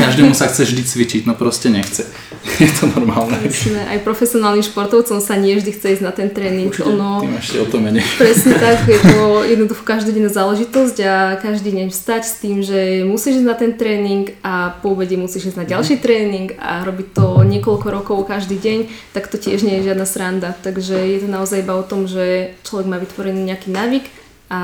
každému 0.00 0.32
sa 0.32 0.48
chce 0.48 0.64
vždy 0.64 0.82
cvičiť, 0.82 1.22
no 1.28 1.36
proste 1.36 1.68
nechce. 1.68 2.08
Je 2.62 2.66
to 2.74 2.88
normálne. 2.90 3.36
Presne, 3.38 3.86
aj 3.86 4.02
profesionálnym 4.02 4.64
športovcom 4.64 5.20
sa 5.22 5.36
nie 5.36 5.54
vždy 5.54 5.70
chce 5.76 5.86
ísť 5.98 6.04
na 6.04 6.10
ten 6.10 6.32
tréning. 6.32 6.72
Určite, 6.72 6.88
ono, 6.88 7.22
tým 7.22 7.36
ešte 7.38 7.56
o 7.60 7.66
to 7.68 7.78
menej. 7.78 8.02
Presne 8.22 8.56
tak, 8.56 8.88
je 8.88 8.98
to 8.98 9.18
jednoducho 9.52 9.84
každodenná 9.84 10.32
záležitosť 10.32 10.96
a 11.04 11.14
každý 11.38 11.70
deň 11.76 11.86
vstať 11.92 12.22
s 12.24 12.34
tým, 12.40 12.64
že 12.64 13.04
musíš 13.04 13.44
ísť 13.44 13.48
na 13.48 13.56
ten 13.56 13.72
tréning 13.76 14.32
a 14.40 14.74
po 14.80 14.96
obede 14.96 15.14
musíš 15.20 15.52
ísť 15.52 15.58
na 15.60 15.66
ďalší 15.68 16.00
mm-hmm. 16.00 16.06
tréning 16.08 16.48
a 16.56 16.82
robiť 16.88 17.08
to 17.12 17.26
niekoľko 17.44 17.86
rokov 17.92 18.18
každý 18.24 18.56
deň, 18.56 18.78
tak 19.12 19.28
to 19.28 19.36
tiež 19.36 19.62
nie 19.62 19.78
je 19.80 19.92
žiadna 19.92 20.08
sranda. 20.08 20.50
Takže 20.56 20.96
je 20.96 21.18
to 21.20 21.28
naozaj 21.28 21.60
iba 21.60 21.76
o 21.76 21.84
tom, 21.84 22.08
že 22.08 22.56
človek 22.64 22.88
má 22.88 22.96
vytvorený 22.96 23.44
nejaký 23.44 23.68
návyk 23.70 24.04
a 24.48 24.60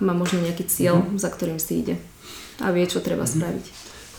má 0.00 0.12
možno 0.16 0.42
nejaký 0.42 0.64
cieľ, 0.66 1.04
mm-hmm. 1.04 1.20
za 1.20 1.28
ktorým 1.28 1.60
si 1.60 1.84
ide 1.84 1.96
a 2.60 2.68
vie, 2.74 2.84
čo 2.84 3.00
treba 3.00 3.24
mm-hmm. 3.24 3.38
spraviť. 3.40 3.64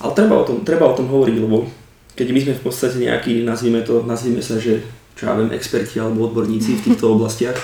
Ale 0.02 0.12
treba 0.18 0.36
o, 0.42 0.44
tom, 0.44 0.58
treba 0.66 0.90
o 0.90 0.98
tom 0.98 1.08
hovoriť, 1.08 1.38
lebo 1.38 1.70
keď 2.14 2.28
my 2.30 2.40
sme 2.42 2.54
v 2.58 2.64
podstate 2.66 2.98
nejakí, 3.02 3.46
nazvime 3.46 3.86
to, 3.86 4.02
nazvime 4.06 4.42
sa, 4.42 4.58
že 4.58 4.82
čo 5.14 5.30
ja 5.30 5.38
viem, 5.38 5.54
experti 5.54 6.02
alebo 6.02 6.26
odborníci 6.30 6.82
v 6.82 6.84
týchto 6.90 7.10
oblastiach, 7.18 7.58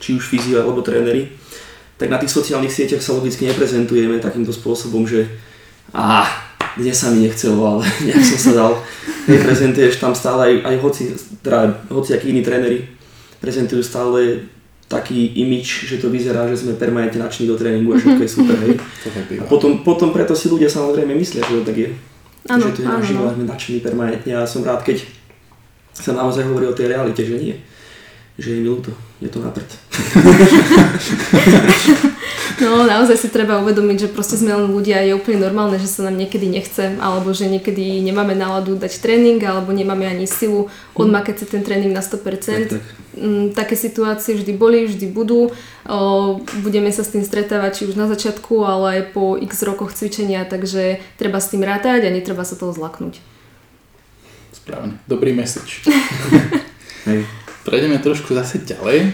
či 0.00 0.16
už 0.16 0.24
fyzio 0.24 0.64
alebo 0.64 0.80
tréneri, 0.80 1.28
tak 2.00 2.10
na 2.10 2.18
tých 2.18 2.32
sociálnych 2.32 2.72
sieťach 2.72 3.04
sa 3.04 3.14
logicky 3.14 3.46
neprezentujeme 3.46 4.18
takýmto 4.18 4.50
spôsobom, 4.50 5.06
že 5.06 5.28
a 5.94 6.26
dnes 6.74 6.98
sa 6.98 7.14
mi 7.14 7.22
nechcelo, 7.22 7.62
ale 7.62 7.84
nejak 8.06 8.24
som 8.34 8.40
sa 8.40 8.52
dal. 8.52 8.72
Neprezentuješ 9.30 10.02
tam 10.02 10.12
stále 10.12 10.40
aj, 10.50 10.54
aj 10.66 10.76
hoci, 10.82 11.02
teda, 11.40 11.86
hoci 11.88 12.10
akí 12.18 12.34
iní 12.34 12.42
tréneri 12.42 12.90
prezentujú 13.38 13.84
stále 13.84 14.48
taký 14.88 15.32
imič, 15.40 15.88
že 15.88 15.96
to 15.96 16.12
vyzerá, 16.12 16.48
že 16.48 16.60
sme 16.60 16.76
permanentne 16.76 17.24
nadšení 17.24 17.48
do 17.48 17.56
tréningu 17.56 17.94
a 17.94 17.96
všetko 17.96 18.22
je 18.22 18.30
super, 18.30 18.56
hej. 18.68 18.76
A 19.40 19.44
potom, 19.48 19.80
potom 19.80 20.12
preto 20.12 20.36
si 20.36 20.52
ľudia 20.52 20.68
samozrejme 20.68 21.16
myslia, 21.16 21.44
že 21.44 21.60
to 21.60 21.64
tak 21.64 21.76
je. 21.76 21.88
Ano, 22.52 22.68
že 22.68 22.76
to 22.76 22.82
je 22.84 22.88
naživo, 22.88 23.24
sme 23.32 23.48
nadšení 23.48 23.80
permanentne 23.80 24.32
a 24.36 24.44
som 24.44 24.60
rád, 24.60 24.84
keď 24.84 25.00
sa 25.96 26.12
naozaj 26.12 26.44
hovorí 26.44 26.68
o 26.68 26.76
tej 26.76 26.92
realite, 26.92 27.24
že 27.24 27.40
nie. 27.40 27.56
Že 28.36 28.50
je 28.50 28.56
mi 28.60 28.66
ľúto, 28.66 28.90
je 29.22 29.30
to 29.30 29.38
na 29.40 29.48
prd. 29.48 29.70
No 32.54 32.86
naozaj 32.86 33.18
si 33.18 33.34
treba 33.34 33.58
uvedomiť, 33.58 34.06
že 34.06 34.12
proste 34.14 34.38
sme 34.38 34.54
len 34.54 34.70
ľudia 34.70 35.02
a 35.02 35.06
je 35.06 35.18
úplne 35.18 35.42
normálne, 35.42 35.74
že 35.74 35.90
sa 35.90 36.06
nám 36.06 36.14
niekedy 36.14 36.46
nechce, 36.46 36.94
alebo 37.02 37.34
že 37.34 37.50
niekedy 37.50 37.98
nemáme 37.98 38.38
náladu 38.38 38.78
dať 38.78 39.02
tréning, 39.02 39.42
alebo 39.42 39.74
nemáme 39.74 40.06
ani 40.06 40.30
silu 40.30 40.70
odmakať 40.94 41.42
si 41.42 41.44
ten 41.50 41.66
tréning 41.66 41.90
na 41.90 41.98
100%. 41.98 42.14
Tak, 42.14 42.78
tak. 42.78 42.82
Mm, 43.14 43.54
také 43.54 43.78
situácie 43.78 44.34
vždy 44.34 44.52
boli, 44.58 44.90
vždy 44.90 45.06
budú. 45.10 45.54
Budeme 46.62 46.90
sa 46.90 47.06
s 47.06 47.14
tým 47.14 47.22
stretávať 47.22 47.70
či 47.78 47.82
už 47.86 47.94
na 47.94 48.10
začiatku, 48.10 48.66
ale 48.66 48.86
aj 48.90 49.02
po 49.14 49.38
x 49.38 49.62
rokoch 49.62 49.94
cvičenia, 49.94 50.42
takže 50.42 50.98
treba 51.14 51.38
s 51.38 51.54
tým 51.54 51.62
rátať 51.62 52.06
a 52.06 52.14
netreba 52.14 52.42
sa 52.42 52.58
toho 52.58 52.74
zlaknúť. 52.74 53.22
Správne. 54.50 54.98
Dobrý 55.06 55.30
message. 55.36 55.84
Prejdeme 57.68 58.00
trošku 58.02 58.34
zase 58.34 58.64
ďalej. 58.64 59.12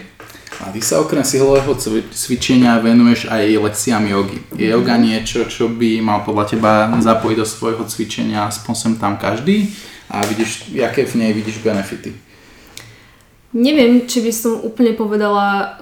A 0.60 0.68
ty 0.68 0.84
sa 0.84 1.00
okrem 1.00 1.24
silového 1.24 1.72
cvičenia 2.12 2.76
venuješ 2.84 3.32
aj 3.32 3.64
lekciám 3.64 4.04
jogy. 4.04 4.38
Je 4.60 4.68
mhm. 4.68 4.72
yoga 4.76 4.96
niečo, 5.00 5.48
čo 5.48 5.72
by 5.72 6.00
mal 6.04 6.20
podľa 6.22 6.44
teba 6.56 6.72
zapojiť 7.00 7.36
do 7.36 7.46
svojho 7.48 7.84
cvičenia 7.88 8.44
aspoň 8.48 8.74
sem 8.76 8.92
tam 9.00 9.16
každý 9.16 9.72
a 10.10 10.20
vidíš, 10.26 10.74
aké 10.82 11.06
v 11.06 11.14
nej 11.22 11.30
vidíš 11.32 11.62
benefity? 11.62 12.29
Neviem, 13.50 14.06
či 14.06 14.22
by 14.22 14.30
som 14.30 14.62
úplne 14.62 14.94
povedala, 14.94 15.74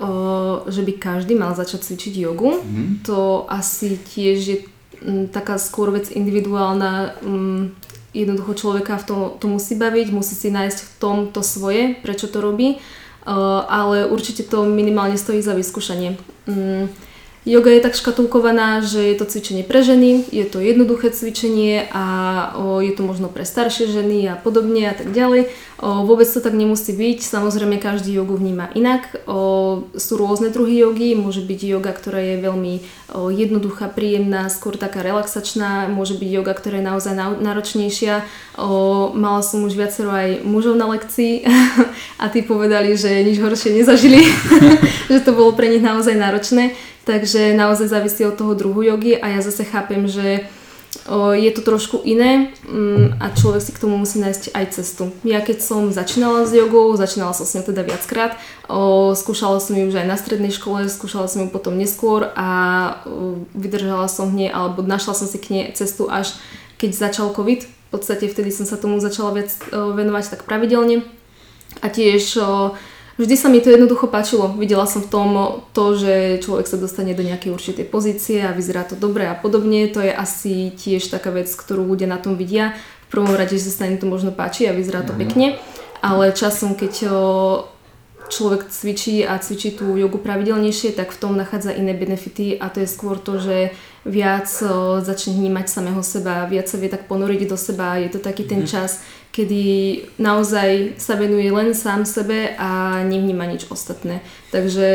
že 0.73 0.81
by 0.81 0.93
každý 0.97 1.37
mal 1.37 1.53
začať 1.53 1.85
cvičiť 1.85 2.15
jogu. 2.25 2.57
Mm-hmm. 2.57 3.05
To 3.05 3.45
asi 3.45 4.01
tiež 4.01 4.37
je 4.41 4.59
taká 5.29 5.61
skôr 5.61 5.93
vec 5.93 6.09
individuálna 6.09 7.21
jednoducho 8.17 8.57
človeka 8.57 8.97
v 8.99 9.05
tom, 9.05 9.21
to 9.37 9.47
musí 9.53 9.77
baviť, 9.77 10.11
musí 10.11 10.33
si 10.33 10.49
nájsť 10.49 10.79
v 10.81 10.91
tom 10.97 11.17
to 11.29 11.45
svoje, 11.45 11.93
prečo 12.01 12.27
to 12.27 12.41
robí, 12.41 12.81
ale 13.69 14.09
určite 14.09 14.49
to 14.49 14.65
minimálne 14.65 15.21
stojí 15.21 15.45
za 15.45 15.53
vyskúšanie. 15.53 16.17
Yoga 17.47 17.71
je 17.71 17.81
tak 17.81 17.95
škatulkovaná, 17.95 18.81
že 18.83 19.01
je 19.13 19.17
to 19.17 19.25
cvičenie 19.25 19.63
pre 19.63 19.81
ženy, 19.81 20.25
je 20.33 20.45
to 20.45 20.59
jednoduché 20.59 21.13
cvičenie 21.15 21.87
a 21.93 22.05
je 22.81 22.93
to 22.93 23.07
možno 23.07 23.29
pre 23.29 23.45
staršie 23.45 23.93
ženy 23.93 24.29
a 24.29 24.35
podobne 24.35 24.89
a 24.89 24.95
tak 24.97 25.13
ďalej. 25.13 25.53
Vôbec 25.79 26.27
to 26.27 26.43
tak 26.43 26.59
nemusí 26.59 26.91
byť, 26.91 27.23
samozrejme 27.23 27.79
každý 27.79 28.11
jogu 28.11 28.35
vníma 28.35 28.67
inak. 28.75 29.15
Sú 29.95 30.13
rôzne 30.19 30.51
druhy 30.51 30.83
jogy, 30.83 31.15
môže 31.15 31.39
byť 31.39 31.61
yoga, 31.71 31.95
ktorá 31.95 32.19
je 32.19 32.37
veľmi 32.43 32.75
jednoduchá, 33.15 33.87
príjemná, 33.87 34.51
skôr 34.51 34.75
taká 34.75 35.07
relaxačná, 35.07 35.87
môže 35.87 36.19
byť 36.19 36.31
yoga, 36.35 36.51
ktorá 36.59 36.83
je 36.83 36.89
naozaj 36.91 37.15
náročnejšia. 37.39 38.27
Mala 39.15 39.41
som 39.47 39.63
už 39.63 39.79
viacero 39.79 40.11
aj 40.11 40.43
mužov 40.43 40.75
na 40.75 40.91
lekcii 40.91 41.47
a 42.23 42.27
tí 42.27 42.43
povedali, 42.43 42.99
že 42.99 43.23
nič 43.23 43.39
horšie 43.39 43.79
nezažili, 43.79 44.27
že 45.15 45.23
to 45.23 45.31
bolo 45.31 45.55
pre 45.55 45.71
nich 45.71 45.83
naozaj 45.83 46.19
náročné. 46.19 46.75
Takže 47.07 47.55
naozaj 47.55 47.89
závisí 47.89 48.27
od 48.27 48.35
toho 48.35 48.53
druhu 48.53 48.83
jogy 48.83 49.17
a 49.17 49.31
ja 49.31 49.41
zase 49.41 49.63
chápem, 49.65 50.05
že 50.11 50.45
je 51.37 51.51
to 51.55 51.61
trošku 51.63 52.03
iné 52.05 52.53
um, 52.69 53.15
a 53.23 53.31
človek 53.33 53.63
si 53.63 53.73
k 53.73 53.81
tomu 53.81 53.97
musí 53.97 54.19
nájsť 54.19 54.53
aj 54.53 54.67
cestu. 54.75 55.15
Ja 55.23 55.41
keď 55.41 55.63
som 55.63 55.93
začínala 55.93 56.45
s 56.45 56.53
jogou, 56.53 56.93
začínala 56.99 57.33
som 57.33 57.47
s 57.47 57.55
ňou 57.55 57.65
teda 57.65 57.87
viackrát, 57.87 58.37
skúšala 59.15 59.63
som 59.63 59.79
ju 59.79 59.89
už 59.89 60.01
aj 60.01 60.07
na 60.09 60.17
strednej 60.21 60.53
škole, 60.53 60.85
skúšala 60.91 61.31
som 61.31 61.45
ju 61.45 61.49
potom 61.49 61.79
neskôr 61.79 62.29
a 62.37 62.49
vydržala 63.57 64.09
som 64.09 64.29
v 64.29 64.45
nej, 64.45 64.51
alebo 64.53 64.85
našla 64.85 65.17
som 65.17 65.25
si 65.25 65.41
k 65.41 65.51
nej 65.53 65.65
cestu 65.73 66.11
až 66.11 66.37
keď 66.79 66.91
začal 66.95 67.35
COVID. 67.35 67.61
V 67.67 67.89
podstate 67.91 68.29
vtedy 68.29 68.53
som 68.53 68.69
sa 68.69 68.77
tomu 68.77 69.01
začala 69.01 69.33
viac 69.33 69.51
venovať 69.73 70.37
tak 70.37 70.45
pravidelne. 70.45 71.03
A 71.81 71.89
tiež 71.89 72.37
vždy 73.19 73.35
sa 73.37 73.51
mi 73.51 73.59
to 73.59 73.69
jednoducho 73.69 74.07
páčilo. 74.07 74.55
Videla 74.55 74.87
som 74.87 75.03
v 75.03 75.11
tom 75.11 75.31
to, 75.75 75.99
že 75.99 76.41
človek 76.41 76.71
sa 76.71 76.79
dostane 76.79 77.13
do 77.13 77.27
nejakej 77.27 77.53
určitej 77.53 77.87
pozície 77.91 78.41
a 78.41 78.55
vyzerá 78.55 78.87
to 78.87 78.95
dobre 78.95 79.27
a 79.27 79.35
podobne. 79.35 79.91
To 79.93 80.01
je 80.01 80.15
asi 80.15 80.73
tiež 80.73 81.11
taká 81.11 81.35
vec, 81.35 81.51
ktorú 81.51 81.85
ľudia 81.85 82.07
na 82.07 82.23
tom 82.23 82.39
vidia. 82.39 82.79
V 83.11 83.19
prvom 83.19 83.35
rade, 83.35 83.59
že 83.59 83.75
sa 83.75 83.91
im 83.91 83.99
to 83.99 84.07
možno 84.07 84.31
páči 84.31 84.71
a 84.71 84.77
vyzerá 84.77 85.03
to 85.03 85.17
mm. 85.17 85.21
pekne, 85.21 85.47
ale 86.01 86.31
časom, 86.31 86.77
keď 86.77 87.09
človek 88.29 88.69
cvičí 88.69 89.25
a 89.25 89.41
cvičí 89.41 89.75
tú 89.75 89.97
jogu 89.97 90.21
pravidelnejšie, 90.21 90.93
tak 90.93 91.11
v 91.11 91.21
tom 91.21 91.35
nachádza 91.35 91.73
iné 91.73 91.97
benefity 91.97 92.61
a 92.61 92.69
to 92.69 92.85
je 92.85 92.89
skôr 92.89 93.17
to, 93.17 93.41
že 93.41 93.73
viac 94.05 94.49
začne 95.01 95.37
vnímať 95.37 95.67
samého 95.69 96.01
seba, 96.05 96.49
viac 96.49 96.69
sa 96.69 96.77
vie 96.77 96.93
tak 96.93 97.09
ponoriť 97.09 97.49
do 97.49 97.57
seba. 97.57 98.01
Je 98.01 98.13
to 98.13 98.21
taký 98.21 98.45
ten 98.45 98.65
mhm. 98.65 98.69
čas, 98.69 99.03
kedy 99.39 99.63
naozaj 100.19 100.99
sa 100.99 101.15
venuje 101.15 101.47
len 101.47 101.71
sám 101.71 102.03
sebe 102.03 102.59
a 102.59 102.99
nevníma 103.07 103.47
nič 103.47 103.71
ostatné. 103.71 104.19
Takže 104.51 104.87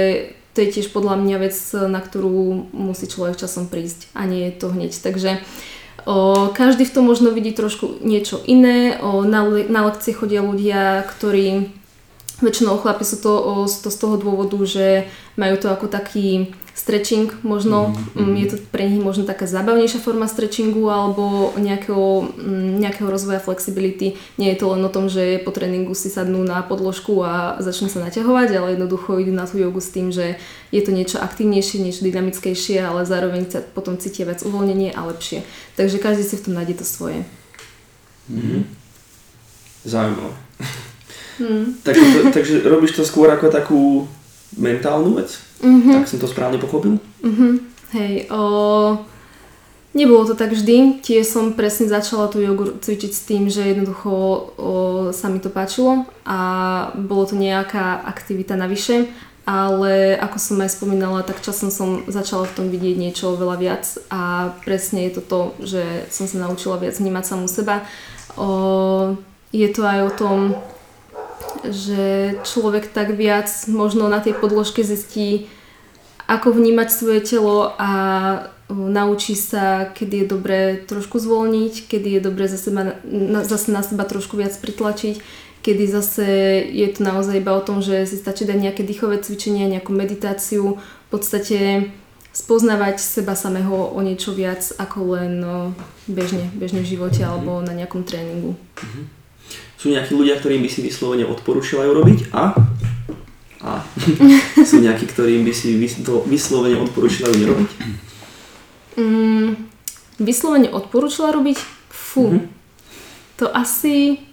to 0.52 0.58
je 0.60 0.68
tiež 0.68 0.92
podľa 0.92 1.16
mňa 1.24 1.38
vec, 1.40 1.56
na 1.88 2.04
ktorú 2.04 2.68
musí 2.76 3.08
človek 3.08 3.40
časom 3.40 3.72
prísť 3.72 4.12
a 4.12 4.28
nie 4.28 4.52
je 4.52 4.54
to 4.60 4.68
hneď. 4.68 4.92
Takže 5.00 5.40
o, 6.04 6.52
každý 6.52 6.84
v 6.84 6.94
tom 7.00 7.08
možno 7.08 7.32
vidí 7.32 7.56
trošku 7.56 8.04
niečo 8.04 8.44
iné. 8.44 9.00
O, 9.00 9.24
na, 9.24 9.48
na 9.48 9.88
lekcie 9.88 10.12
chodia 10.12 10.44
ľudia, 10.44 11.08
ktorí 11.08 11.72
Väčšinou 12.44 12.76
chlapi 12.84 13.08
sú 13.08 13.24
to, 13.24 13.64
sú 13.72 13.88
to 13.88 13.90
z 13.90 13.98
toho 13.98 14.16
dôvodu, 14.20 14.60
že 14.68 15.08
majú 15.40 15.56
to 15.56 15.72
ako 15.72 15.88
taký 15.88 16.52
stretching 16.74 17.30
možno, 17.46 17.94
mm-hmm. 17.94 18.34
je 18.44 18.48
to 18.50 18.58
pre 18.74 18.90
nich 18.90 18.98
možno 18.98 19.30
taká 19.30 19.46
zábavnejšia 19.46 20.02
forma 20.02 20.26
stretchingu 20.26 20.90
alebo 20.90 21.54
nejakého, 21.54 22.34
mm, 22.34 22.82
nejakého 22.82 23.08
rozvoja 23.08 23.38
flexibility. 23.38 24.18
Nie 24.42 24.52
je 24.52 24.66
to 24.66 24.74
len 24.74 24.82
o 24.82 24.90
tom, 24.90 25.06
že 25.06 25.38
po 25.46 25.54
tréningu 25.54 25.94
si 25.94 26.10
sadnú 26.10 26.42
na 26.42 26.66
podložku 26.66 27.22
a 27.22 27.62
začnú 27.62 27.94
sa 27.94 28.02
naťahovať, 28.02 28.50
ale 28.58 28.68
jednoducho 28.74 29.22
idú 29.22 29.32
na 29.32 29.46
tú 29.46 29.62
jogu 29.62 29.80
s 29.80 29.94
tým, 29.94 30.10
že 30.10 30.42
je 30.74 30.82
to 30.82 30.90
niečo 30.90 31.22
aktívnejšie, 31.22 31.86
niečo 31.86 32.02
dynamickejšie, 32.10 32.82
ale 32.82 33.06
zároveň 33.06 33.54
sa 33.54 33.60
potom 33.62 34.02
cítia 34.02 34.26
viac 34.26 34.42
uvoľnenie 34.42 34.98
a 34.98 35.06
lepšie. 35.06 35.46
Takže 35.78 36.02
každý 36.02 36.26
si 36.26 36.42
v 36.42 36.46
tom 36.50 36.58
nájde 36.58 36.82
to 36.82 36.86
svoje. 36.90 37.22
Mm-hmm. 38.34 38.62
Zaujímavé. 39.86 40.34
Hmm. 41.44 41.76
Tak, 41.84 42.00
to, 42.00 42.32
takže 42.32 42.64
robíš 42.64 42.96
to 42.96 43.04
skôr 43.04 43.28
ako 43.28 43.52
takú 43.52 44.08
mentálnu 44.56 45.20
vec? 45.20 45.36
Mm-hmm. 45.60 45.94
Tak 46.00 46.08
som 46.08 46.24
to 46.24 46.32
správne 46.32 46.56
pochopil? 46.56 47.04
Mm-hmm. 47.20 47.54
Hej, 48.00 48.14
o... 48.32 48.42
Nebolo 49.94 50.26
to 50.26 50.34
tak 50.34 50.50
vždy, 50.50 51.06
tiež 51.06 51.22
som 51.22 51.54
presne 51.54 51.86
začala 51.86 52.26
tú 52.26 52.42
jogu 52.42 52.82
cvičiť 52.82 53.12
s 53.14 53.22
tým, 53.30 53.46
že 53.46 53.62
jednoducho 53.62 54.10
o, 54.10 54.72
sa 55.14 55.30
mi 55.30 55.38
to 55.38 55.54
páčilo 55.54 56.10
a 56.26 56.40
bolo 56.98 57.30
to 57.30 57.38
nejaká 57.38 58.02
aktivita 58.02 58.58
navyše, 58.58 59.14
ale 59.46 60.18
ako 60.18 60.42
som 60.42 60.58
aj 60.66 60.82
spomínala, 60.82 61.22
tak 61.22 61.46
časom 61.46 61.70
som 61.70 62.10
začala 62.10 62.50
v 62.50 62.56
tom 62.58 62.68
vidieť 62.74 62.98
niečo 62.98 63.38
veľa 63.38 63.56
viac 63.62 63.86
a 64.10 64.56
presne 64.66 65.06
je 65.06 65.22
to 65.22 65.22
to, 65.22 65.40
že 65.62 65.84
som 66.10 66.26
sa 66.26 66.42
naučila 66.42 66.82
viac 66.82 66.98
vnímať 66.98 67.30
samú 67.30 67.46
seba. 67.46 67.86
O, 68.34 69.14
je 69.54 69.70
to 69.70 69.86
aj 69.86 70.10
o 70.10 70.12
tom, 70.18 70.38
že 71.64 72.36
človek 72.44 72.92
tak 72.92 73.16
viac 73.16 73.48
možno 73.72 74.12
na 74.12 74.20
tej 74.20 74.36
podložke 74.36 74.84
zistí, 74.84 75.48
ako 76.28 76.56
vnímať 76.56 76.90
svoje 76.92 77.20
telo 77.24 77.72
a 77.76 77.92
naučí 78.72 79.36
sa, 79.36 79.92
kedy 79.92 80.24
je 80.24 80.28
dobré 80.28 80.62
trošku 80.88 81.20
zvolniť, 81.20 81.88
kedy 81.88 82.20
je 82.20 82.22
dobré 82.24 82.48
zase, 82.48 82.72
ma, 82.72 82.96
na, 83.04 83.44
zase 83.44 83.72
na 83.72 83.84
seba 83.84 84.08
trošku 84.08 84.40
viac 84.40 84.56
pritlačiť, 84.56 85.20
kedy 85.64 85.84
zase 85.88 86.28
je 86.72 86.88
to 86.92 87.04
naozaj 87.04 87.38
iba 87.38 87.52
o 87.56 87.62
tom, 87.64 87.84
že 87.84 88.08
si 88.08 88.16
stačí 88.16 88.48
dať 88.48 88.60
nejaké 88.60 88.82
dýchové 88.84 89.20
cvičenie, 89.20 89.68
nejakú 89.68 89.92
meditáciu, 89.92 90.80
v 90.80 91.08
podstate 91.12 91.92
spoznávať 92.34 92.98
seba 92.98 93.38
samého 93.38 93.94
o 93.94 94.00
niečo 94.02 94.34
viac 94.34 94.66
ako 94.82 95.20
len 95.20 95.38
no, 95.38 95.56
bežne, 96.10 96.50
bežne 96.58 96.82
v 96.82 96.98
živote 96.98 97.22
alebo 97.22 97.62
na 97.62 97.78
nejakom 97.78 98.02
tréningu. 98.02 98.58
Mm-hmm 98.58 99.23
sú 99.84 99.92
nejakí 99.92 100.16
ľudia, 100.16 100.40
ktorým 100.40 100.64
by 100.64 100.70
si 100.72 100.80
vyslovene 100.80 101.28
odporúčila 101.28 101.84
ju 101.84 101.92
robiť 101.92 102.32
a, 102.32 102.56
a 103.60 103.84
sú 104.72 104.80
nejakí, 104.80 105.04
ktorým 105.12 105.44
by 105.44 105.52
si 105.52 105.76
vyslovene 106.24 106.80
odporúčila 106.80 107.28
ju 107.28 107.36
nerobiť? 107.44 107.70
Mm, 108.96 109.60
vyslovene 110.24 110.72
odporúčila 110.72 111.36
robiť? 111.36 111.60
Fú, 111.92 112.32
mm-hmm. 112.32 112.48
to 113.44 113.52
asi 113.52 114.24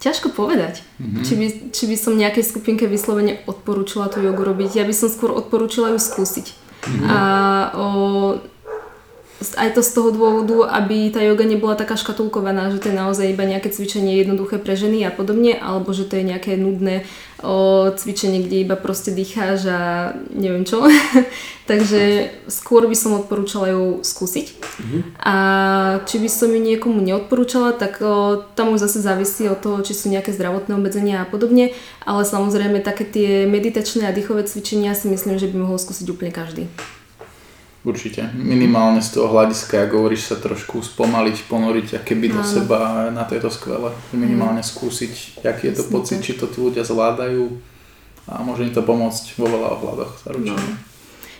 ťažko 0.00 0.32
povedať. 0.32 0.80
Mm-hmm. 0.96 1.24
Či, 1.28 1.32
by, 1.36 1.46
či 1.68 1.84
by 1.84 1.96
som 2.00 2.16
nejakej 2.16 2.44
skupinke 2.48 2.88
vyslovene 2.88 3.44
odporúčila 3.44 4.08
tú 4.08 4.24
jogu 4.24 4.48
robiť. 4.48 4.80
Ja 4.80 4.88
by 4.88 4.96
som 4.96 5.12
skôr 5.12 5.28
odporúčila 5.28 5.92
ju 5.92 6.00
skúsiť. 6.00 6.56
Mm-hmm. 6.88 7.08
A 7.12 7.18
o, 7.76 7.84
aj 9.42 9.74
to 9.74 9.82
z 9.82 9.90
toho 9.90 10.10
dôvodu, 10.14 10.70
aby 10.78 11.10
tá 11.10 11.18
joga 11.18 11.42
nebola 11.42 11.74
taká 11.74 11.98
škatulkovaná, 11.98 12.70
že 12.70 12.78
to 12.78 12.94
je 12.94 12.96
naozaj 12.96 13.26
iba 13.26 13.42
nejaké 13.42 13.66
cvičenie 13.66 14.22
jednoduché 14.22 14.62
pre 14.62 14.78
ženy 14.78 15.02
a 15.04 15.10
podobne, 15.10 15.58
alebo 15.58 15.90
že 15.90 16.06
to 16.06 16.16
je 16.16 16.24
nejaké 16.24 16.54
nudné 16.54 17.02
o, 17.42 17.90
cvičenie, 17.90 18.46
kde 18.46 18.62
iba 18.62 18.78
proste 18.78 19.10
dýcháš 19.10 19.66
a 19.66 19.80
neviem 20.30 20.62
čo. 20.62 20.86
Takže 21.70 22.30
skôr 22.46 22.86
by 22.86 22.94
som 22.94 23.18
odporúčala 23.18 23.74
ju 23.74 23.84
skúsiť. 24.06 24.46
Mm-hmm. 24.54 25.00
A 25.26 25.36
či 26.06 26.16
by 26.22 26.28
som 26.30 26.54
ju 26.54 26.60
niekomu 26.62 27.02
neodporúčala, 27.02 27.74
tak 27.74 27.98
o, 28.00 28.38
tam 28.54 28.70
už 28.70 28.86
zase 28.86 29.02
závisí 29.02 29.50
od 29.50 29.58
toho, 29.58 29.82
či 29.82 29.98
sú 29.98 30.14
nejaké 30.14 30.30
zdravotné 30.30 30.78
obmedzenia 30.78 31.26
a 31.26 31.28
podobne, 31.28 31.74
ale 32.06 32.22
samozrejme 32.22 32.86
také 32.86 33.02
tie 33.02 33.50
meditačné 33.50 34.06
a 34.06 34.14
dýchové 34.14 34.46
cvičenia 34.46 34.94
si 34.94 35.10
myslím, 35.10 35.42
že 35.42 35.50
by 35.50 35.56
mohol 35.58 35.76
skúsiť 35.76 36.06
úplne 36.06 36.30
každý. 36.30 36.70
Určite. 37.84 38.32
Minimálne 38.32 39.04
z 39.04 39.20
toho 39.20 39.28
hľadiska, 39.28 39.84
ako 39.84 39.94
hovoríš, 40.00 40.32
sa 40.32 40.36
trošku 40.40 40.80
spomaliť, 40.80 41.44
ponoriť 41.52 41.88
a 41.96 42.00
keby 42.00 42.32
do 42.32 42.40
seba, 42.40 43.12
na 43.12 43.28
to 43.28 43.36
je 43.36 43.44
to 43.44 43.52
skvelé. 43.52 43.92
Minimálne 44.16 44.64
skúsiť, 44.64 45.44
aký 45.44 45.68
je 45.68 45.74
to 45.76 45.84
pocit, 45.92 46.24
či 46.24 46.32
to 46.40 46.48
tí 46.48 46.64
ľudia 46.64 46.80
zvládajú 46.80 47.44
a 48.24 48.40
môže 48.40 48.64
im 48.64 48.72
to 48.72 48.80
pomôcť 48.80 49.36
vo 49.36 49.52
veľa 49.52 49.68
ohľadoch, 49.76 50.12
zaručene. 50.24 50.56
No. 50.56 50.76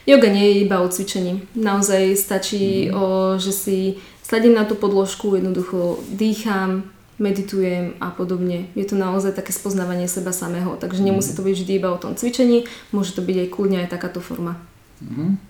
Yoga 0.05 0.29
nie 0.29 0.45
je 0.53 0.69
iba 0.69 0.85
o 0.85 0.89
cvičení. 0.93 1.49
Naozaj 1.57 2.13
stačí, 2.13 2.89
mm. 2.89 2.93
o, 2.93 3.05
že 3.41 3.53
si 3.57 3.79
sadím 4.21 4.53
na 4.53 4.69
tú 4.69 4.77
podložku, 4.77 5.33
jednoducho 5.33 6.05
dýcham, 6.13 6.85
meditujem 7.17 7.97
a 8.05 8.13
podobne. 8.13 8.69
Je 8.77 8.85
to 8.85 9.01
naozaj 9.01 9.33
také 9.33 9.57
spoznávanie 9.57 10.13
seba 10.13 10.29
samého, 10.35 10.77
takže 10.77 11.01
nemusí 11.01 11.33
mhm. 11.33 11.37
to 11.41 11.43
byť 11.47 11.55
vždy 11.57 11.73
iba 11.79 11.89
o 11.89 11.97
tom 11.97 12.13
cvičení, 12.19 12.69
môže 12.93 13.17
to 13.17 13.25
byť 13.25 13.37
aj 13.39 13.49
kľudne 13.49 13.79
aj 13.87 13.89
takáto 13.89 14.21
forma. 14.21 14.61
Mm. 15.01 15.41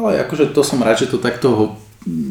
Ale 0.00 0.24
akože 0.24 0.56
to 0.56 0.64
som 0.64 0.80
rád, 0.80 1.04
že 1.04 1.12
to 1.12 1.20
takto 1.20 1.76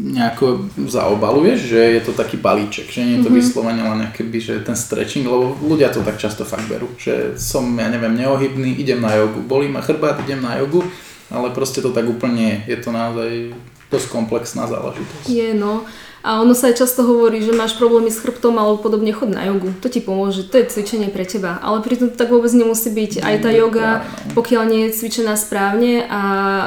nejako 0.10 0.66
zaobaluješ, 0.90 1.60
že 1.62 1.82
je 1.94 2.02
to 2.02 2.18
taký 2.18 2.42
balíček, 2.42 2.90
že 2.90 3.06
nie 3.06 3.22
je 3.22 3.22
to 3.22 3.30
mm-hmm. 3.30 3.38
vyslovene 3.38 3.84
len 3.86 4.10
keby, 4.10 4.42
že 4.42 4.66
ten 4.66 4.74
stretching, 4.74 5.30
lebo 5.30 5.54
ľudia 5.62 5.94
to 5.94 6.02
tak 6.02 6.18
často 6.18 6.42
fakt 6.42 6.66
berú, 6.66 6.90
že 6.98 7.38
som, 7.38 7.70
ja 7.78 7.86
neviem, 7.86 8.18
neohybný, 8.18 8.82
idem 8.82 8.98
na 8.98 9.14
jogu, 9.14 9.46
bolí 9.46 9.70
ma 9.70 9.86
chrbát, 9.86 10.18
idem 10.26 10.42
na 10.42 10.58
jogu, 10.58 10.82
ale 11.30 11.54
proste 11.54 11.86
to 11.86 11.94
tak 11.94 12.10
úplne 12.10 12.66
je, 12.66 12.74
je 12.74 12.78
to 12.82 12.90
naozaj 12.90 13.54
dosť 13.94 14.08
komplexná 14.10 14.66
záležitosť. 14.66 15.30
Je, 15.30 15.54
no. 15.54 15.86
A 16.20 16.44
ono 16.44 16.52
sa 16.52 16.68
aj 16.68 16.84
často 16.84 17.08
hovorí, 17.08 17.40
že 17.40 17.56
máš 17.56 17.80
problémy 17.80 18.12
s 18.12 18.20
chrbtom 18.20 18.60
alebo 18.60 18.84
podobne, 18.84 19.16
chod 19.16 19.32
na 19.32 19.48
jogu. 19.48 19.72
To 19.80 19.88
ti 19.88 20.04
pomôže, 20.04 20.44
to 20.44 20.60
je 20.60 20.68
cvičenie 20.68 21.08
pre 21.08 21.24
teba. 21.24 21.64
Ale 21.64 21.80
pritom 21.80 22.12
to 22.12 22.20
tak 22.20 22.28
vôbec 22.28 22.52
nemusí 22.52 22.92
byť. 22.92 23.24
Aj 23.24 23.40
tá 23.40 23.50
joga, 23.56 24.04
pokiaľ 24.36 24.64
nie 24.68 24.82
je 24.88 25.00
cvičená 25.00 25.40
správne 25.40 26.04
a 26.12 26.22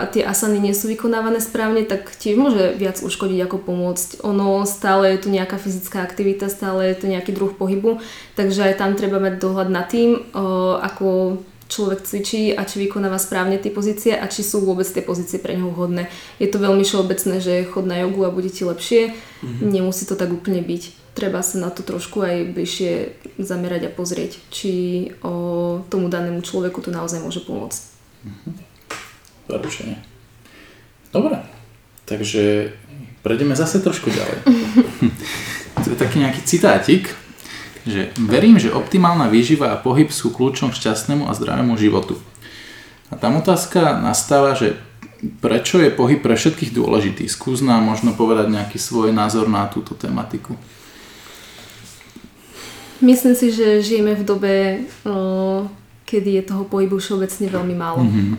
tie 0.09 0.25
asany 0.25 0.57
nie 0.57 0.73
sú 0.73 0.89
vykonávané 0.89 1.45
správne, 1.45 1.85
tak 1.85 2.09
tiež 2.17 2.41
môže 2.41 2.73
viac 2.81 3.05
uškodiť 3.05 3.45
ako 3.45 3.57
pomôcť. 3.61 4.25
Ono 4.25 4.65
stále 4.65 5.15
je 5.15 5.23
tu 5.25 5.29
nejaká 5.29 5.61
fyzická 5.61 6.01
aktivita, 6.01 6.49
stále 6.49 6.89
je 6.89 7.05
tu 7.05 7.07
nejaký 7.13 7.37
druh 7.37 7.53
pohybu, 7.53 8.01
takže 8.41 8.73
aj 8.73 8.81
tam 8.81 8.97
treba 8.97 9.21
mať 9.21 9.37
dohľad 9.37 9.69
nad 9.69 9.85
tým, 9.85 10.33
ako 10.81 11.39
človek 11.73 12.05
cvičí 12.05 12.53
a 12.53 12.69
či 12.69 12.85
vykonáva 12.85 13.17
správne 13.17 13.57
tie 13.57 13.73
pozície 13.73 14.13
a 14.13 14.29
či 14.29 14.45
sú 14.45 14.61
vôbec 14.61 14.85
tie 14.85 15.01
pozície 15.01 15.41
pre 15.41 15.57
neho 15.57 15.73
vhodné. 15.73 16.13
Je 16.37 16.53
to 16.53 16.61
veľmi 16.61 16.85
všeobecné, 16.85 17.41
že 17.41 17.65
chod 17.65 17.89
na 17.89 18.05
jogu 18.05 18.29
a 18.29 18.35
bude 18.35 18.53
ti 18.53 18.69
lepšie. 18.69 19.17
Mm-hmm. 19.17 19.69
Nemusí 19.73 20.05
to 20.05 20.13
tak 20.13 20.29
úplne 20.29 20.61
byť. 20.61 21.17
Treba 21.17 21.41
sa 21.41 21.57
na 21.61 21.73
to 21.73 21.81
trošku 21.81 22.21
aj 22.21 22.53
bližšie 22.53 22.93
zamerať 23.41 23.89
a 23.89 23.95
pozrieť, 23.95 24.37
či 24.53 24.73
o 25.25 25.81
tomu 25.89 26.13
danému 26.13 26.45
človeku 26.45 26.85
to 26.85 26.93
naozaj 26.93 27.25
môže 27.25 27.41
pomôcť. 27.45 27.81
Mm-hmm. 28.29 28.55
Zaručenie. 29.49 29.97
Dobre, 31.13 31.37
takže 32.09 32.73
prejdeme 33.25 33.57
zase 33.57 33.81
trošku 33.81 34.09
ďalej. 34.09 34.39
to 35.85 35.89
je 35.93 35.99
taký 35.99 36.21
nejaký 36.21 36.41
citátik, 36.45 37.13
že 37.83 38.15
verím, 38.15 38.63
že 38.63 38.71
optimálna 38.71 39.27
výživa 39.27 39.75
a 39.75 39.81
pohyb 39.81 40.09
sú 40.09 40.31
kľúčom 40.31 40.71
k 40.71 40.79
šťastnému 40.79 41.27
a 41.27 41.35
zdravému 41.35 41.75
životu. 41.75 42.15
A 43.11 43.19
tam 43.19 43.37
otázka 43.37 43.99
nastáva, 44.01 44.55
že 44.57 44.79
prečo 45.43 45.79
je 45.83 45.93
pohyb 45.93 46.23
pre 46.23 46.35
všetkých 46.35 46.75
dôležitý? 46.75 47.29
Skús 47.31 47.61
nám 47.61 47.85
možno 47.85 48.15
povedať 48.15 48.51
nejaký 48.51 48.79
svoj 48.79 49.15
názor 49.15 49.47
na 49.51 49.67
túto 49.71 49.95
tematiku. 49.95 50.57
Myslím 53.03 53.35
si, 53.35 53.51
že 53.51 53.83
žijeme 53.83 54.15
v 54.15 54.23
dobe, 54.23 54.55
kedy 56.07 56.39
je 56.39 56.43
toho 56.47 56.63
pohybu 56.71 57.03
všeobecne 57.03 57.51
veľmi 57.51 57.75
málo. 57.75 58.07
Mm-hmm. 58.07 58.31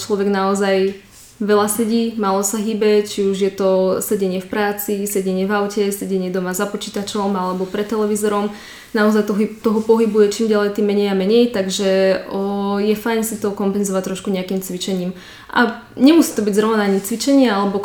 Človek 0.00 0.28
naozaj 0.32 0.96
veľa 1.40 1.66
sedí, 1.72 2.14
málo 2.20 2.44
sa 2.44 2.60
hýbe, 2.60 3.02
či 3.08 3.24
už 3.24 3.38
je 3.40 3.52
to 3.52 3.70
sedenie 4.04 4.44
v 4.44 4.48
práci, 4.48 5.08
sedenie 5.08 5.48
v 5.48 5.56
aute, 5.56 5.88
sedenie 5.88 6.28
doma 6.28 6.52
za 6.52 6.68
počítačom 6.68 7.32
alebo 7.32 7.64
pred 7.64 7.88
televízorom. 7.88 8.52
Naozaj 8.90 9.22
toho, 9.22 9.40
toho 9.62 9.80
pohybu 9.86 10.26
je 10.26 10.34
čím 10.34 10.46
ďalej 10.50 10.74
tým 10.74 10.86
menej 10.90 11.14
a 11.14 11.16
menej, 11.16 11.54
takže 11.54 12.22
o, 12.26 12.76
je 12.82 12.90
fajn 12.92 13.22
si 13.22 13.38
to 13.38 13.54
kompenzovať 13.54 14.02
trošku 14.02 14.34
nejakým 14.34 14.58
cvičením. 14.60 15.14
A 15.54 15.86
nemusí 15.94 16.34
to 16.34 16.42
byť 16.42 16.54
zrovna 16.54 16.90
ani 16.90 16.98
cvičenie, 16.98 17.46
alebo 17.46 17.78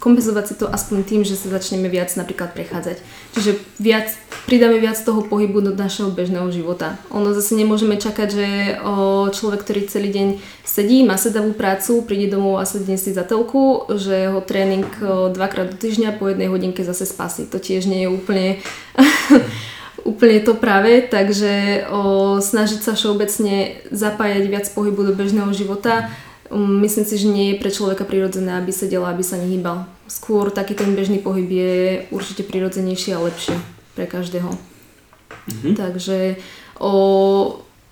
kompenzovať 0.00 0.44
si 0.48 0.54
to 0.56 0.64
aspoň 0.64 1.04
tým, 1.04 1.20
že 1.28 1.36
sa 1.36 1.52
začneme 1.52 1.92
viac 1.92 2.08
napríklad 2.16 2.56
prechádzať. 2.56 3.04
Čiže 3.36 3.60
viac, 3.76 4.08
pridáme 4.48 4.80
viac 4.80 4.96
toho 5.04 5.20
pohybu 5.20 5.60
do 5.60 5.76
našeho 5.76 6.08
bežného 6.08 6.48
života. 6.48 6.96
Ono 7.12 7.36
zase 7.36 7.52
nemôžeme 7.52 8.00
čakať, 8.00 8.28
že 8.32 8.48
o, 8.80 9.28
človek, 9.28 9.60
ktorý 9.60 9.80
celý 9.92 10.08
deň 10.08 10.28
sedí, 10.64 11.04
má 11.04 11.20
sedavú 11.20 11.52
prácu, 11.52 12.00
príde 12.08 12.32
domov 12.32 12.56
a 12.56 12.64
sedne 12.64 12.96
si 12.96 13.12
za 13.12 13.28
telku, 13.28 13.84
že 13.92 14.32
ho 14.32 14.40
tréning 14.40 14.88
o, 15.04 15.28
dvakrát 15.28 15.68
do 15.68 15.76
týždňa 15.76 16.16
po 16.16 16.32
jednej 16.32 16.48
hodinke 16.48 16.80
zase 16.80 17.04
spasí. 17.04 17.44
To 17.52 17.60
tiež 17.60 17.84
nie 17.84 18.08
je 18.08 18.10
úplne 18.10 18.56
úplne 20.10 20.40
to 20.40 20.56
práve, 20.56 21.04
takže 21.04 21.84
o, 21.92 22.40
snažiť 22.40 22.80
sa 22.80 22.96
všeobecne 22.96 23.84
zapájať 23.92 24.44
viac 24.48 24.66
pohybu 24.72 25.06
do 25.06 25.12
bežného 25.12 25.52
života 25.52 26.08
Um, 26.50 26.80
myslím 26.80 27.04
si, 27.04 27.18
že 27.18 27.28
nie 27.28 27.52
je 27.52 27.60
pre 27.60 27.70
človeka 27.74 28.06
prirodzené, 28.06 28.54
aby 28.58 28.70
sedel 28.70 29.02
aby 29.02 29.22
sa 29.22 29.38
nehýbal. 29.38 29.86
Skôr 30.06 30.54
taký 30.54 30.78
ten 30.78 30.94
bežný 30.94 31.18
pohyb 31.18 31.50
je 31.50 31.74
určite 32.14 32.46
prirodzenejší 32.46 33.14
a 33.14 33.22
lepší 33.22 33.54
pre 33.98 34.06
každého. 34.06 34.50
Mm-hmm. 34.50 35.74
Takže 35.74 36.38
o, 36.78 36.92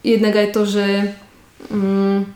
jednak 0.07 0.35
aj 0.39 0.49
to, 0.55 0.63
že 0.67 0.87
um, 1.71 2.27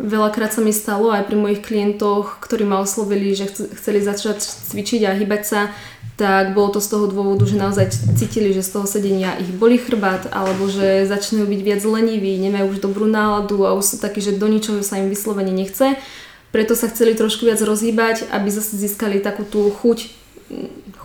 veľakrát 0.00 0.52
sa 0.52 0.60
mi 0.64 0.72
stalo 0.72 1.12
aj 1.12 1.28
pri 1.28 1.36
mojich 1.36 1.60
klientoch, 1.60 2.40
ktorí 2.40 2.64
ma 2.64 2.80
oslovili, 2.80 3.36
že 3.36 3.50
chceli 3.52 4.00
začať 4.00 4.40
cvičiť 4.40 5.00
a 5.04 5.16
hýbať 5.16 5.42
sa, 5.44 5.60
tak 6.14 6.54
bolo 6.54 6.78
to 6.78 6.80
z 6.80 6.94
toho 6.94 7.10
dôvodu, 7.10 7.42
že 7.42 7.58
naozaj 7.58 7.90
cítili, 8.14 8.54
že 8.54 8.62
z 8.62 8.70
toho 8.78 8.86
sedenia 8.86 9.34
ich 9.34 9.50
boli 9.50 9.82
chrbát, 9.82 10.30
alebo 10.30 10.70
že 10.70 11.10
začnú 11.10 11.42
byť 11.42 11.60
viac 11.66 11.82
leniví, 11.82 12.38
nemajú 12.38 12.70
už 12.70 12.78
dobrú 12.78 13.10
náladu 13.10 13.66
a 13.66 13.74
už 13.74 13.84
sú 13.84 13.96
takí, 13.98 14.22
že 14.22 14.38
do 14.38 14.46
ničoho 14.46 14.78
sa 14.86 15.02
im 15.02 15.10
vyslovene 15.10 15.50
nechce. 15.50 15.98
Preto 16.54 16.78
sa 16.78 16.86
chceli 16.86 17.18
trošku 17.18 17.50
viac 17.50 17.58
rozhýbať, 17.58 18.30
aby 18.30 18.46
zase 18.46 18.78
získali 18.78 19.18
takú 19.18 19.42
tú 19.42 19.74
chuť, 19.74 20.06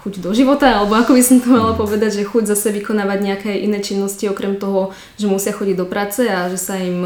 chuť 0.06 0.22
do 0.22 0.30
života, 0.30 0.78
alebo 0.78 0.94
ako 0.94 1.18
by 1.18 1.24
som 1.26 1.42
to 1.42 1.50
mala 1.50 1.74
povedať, 1.74 2.22
že 2.22 2.30
chuť 2.30 2.54
zase 2.54 2.70
vykonávať 2.70 3.20
nejaké 3.26 3.52
iné 3.58 3.82
činnosti 3.82 4.30
okrem 4.30 4.62
toho, 4.62 4.94
že 5.18 5.26
musia 5.26 5.50
chodiť 5.50 5.74
do 5.74 5.90
práce 5.90 6.22
a 6.22 6.54
že 6.54 6.62
sa 6.62 6.78
im 6.78 7.02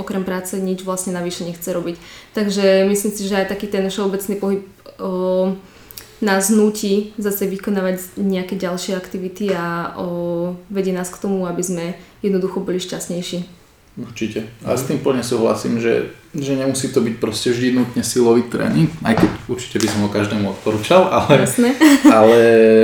okrem 0.00 0.24
práce 0.24 0.56
nič 0.56 0.80
vlastne 0.80 1.12
navyše 1.12 1.44
nechce 1.44 1.68
robiť. 1.68 2.00
Takže 2.32 2.88
myslím 2.88 3.12
si, 3.12 3.28
že 3.28 3.44
aj 3.44 3.52
taký 3.52 3.68
ten 3.68 3.84
všeobecný 3.84 4.34
pohyb 4.40 4.64
o, 4.96 5.52
nás 6.24 6.48
nutí 6.48 7.12
zase 7.20 7.44
vykonávať 7.44 8.16
nejaké 8.16 8.56
ďalšie 8.56 8.96
aktivity 8.96 9.52
a 9.52 9.92
o, 10.00 10.56
vedie 10.72 10.96
nás 10.96 11.12
k 11.12 11.20
tomu, 11.20 11.44
aby 11.44 11.60
sme 11.60 12.00
jednoducho 12.24 12.64
boli 12.64 12.80
šťastnejší. 12.80 13.63
Určite. 13.94 14.50
A 14.66 14.74
s 14.74 14.90
tým 14.90 14.98
plne 14.98 15.22
súhlasím, 15.22 15.78
že, 15.78 16.10
že 16.34 16.58
nemusí 16.58 16.90
to 16.90 16.98
byť 16.98 17.14
proste 17.22 17.54
vždy 17.54 17.78
nutne 17.78 18.02
silový 18.02 18.42
tréning, 18.50 18.90
aj 19.06 19.22
keď 19.22 19.30
určite 19.46 19.78
by 19.78 19.86
som 19.86 20.00
ho 20.02 20.10
každému 20.10 20.50
odporúčal, 20.50 21.06
ale, 21.14 21.46
ale 22.18 22.38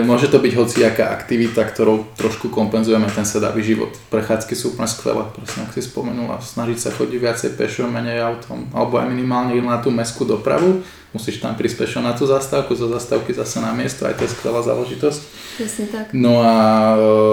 môže 0.06 0.30
to 0.30 0.38
byť 0.38 0.52
hociaká 0.54 1.10
aktivita, 1.10 1.66
ktorou 1.66 2.06
trošku 2.14 2.46
kompenzujeme 2.54 3.10
ten 3.10 3.26
sedavý 3.26 3.58
život. 3.58 3.90
Prechádzky 4.06 4.54
sú 4.54 4.70
úplne 4.70 4.86
skvelé, 4.86 5.26
presne 5.34 5.66
ak 5.66 5.74
si 5.74 5.82
spomenula, 5.82 6.38
snažiť 6.38 6.78
sa 6.78 6.94
chodiť 6.94 7.18
viacej 7.18 7.50
pešo, 7.58 7.90
menej 7.90 8.22
autom, 8.22 8.70
alebo 8.70 9.02
aj 9.02 9.10
minimálne 9.10 9.58
na 9.58 9.82
tú 9.82 9.90
mestskú 9.90 10.22
dopravu, 10.22 10.78
musíš 11.10 11.42
tam 11.42 11.58
prísť 11.58 11.90
pešo 11.90 11.98
na 12.06 12.14
tú 12.14 12.22
zastávku, 12.30 12.78
zo 12.78 12.86
zastávky 12.86 13.34
zase 13.34 13.58
na 13.58 13.74
miesto, 13.74 14.06
aj 14.06 14.14
to 14.14 14.30
je 14.30 14.34
skvelá 14.38 14.62
záležitosť. 14.62 15.20
Presne 15.58 15.86
tak. 15.90 16.14
No 16.14 16.38
a 16.38 16.54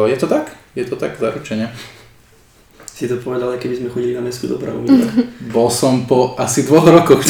je 0.09 0.17
to 0.17 0.25
tak? 0.25 0.49
Je 0.73 0.81
to 0.81 0.97
tak 0.97 1.13
zaručenie 1.21 1.69
si 2.97 3.05
to 3.05 3.21
povedal, 3.21 3.53
keby 3.61 3.77
sme 3.77 3.93
chodili 3.93 4.17
na 4.17 4.25
mestskú 4.25 4.49
dopravu. 4.49 4.81
Bol 5.53 5.69
som 5.69 6.09
po 6.09 6.33
asi 6.33 6.65
dvoch 6.65 6.89
rokoch. 6.89 7.21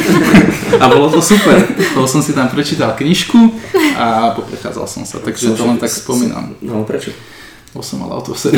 a 0.82 0.84
bolo 0.88 1.12
to 1.12 1.20
super. 1.20 1.60
Bol 1.92 2.08
som 2.08 2.24
si 2.24 2.32
tam 2.32 2.48
prečítal 2.48 2.96
knižku 2.96 3.36
a 4.00 4.32
poprechádzal 4.32 4.88
som 4.88 5.04
sa, 5.04 5.20
takže 5.20 5.52
to 5.52 5.68
len 5.68 5.76
tak 5.76 5.92
spomínam. 5.92 6.56
No 6.64 6.88
prečo? 6.88 7.12
Bol 7.76 7.84
som 7.84 8.00
mal 8.00 8.16
auto 8.16 8.32
v. 8.32 8.54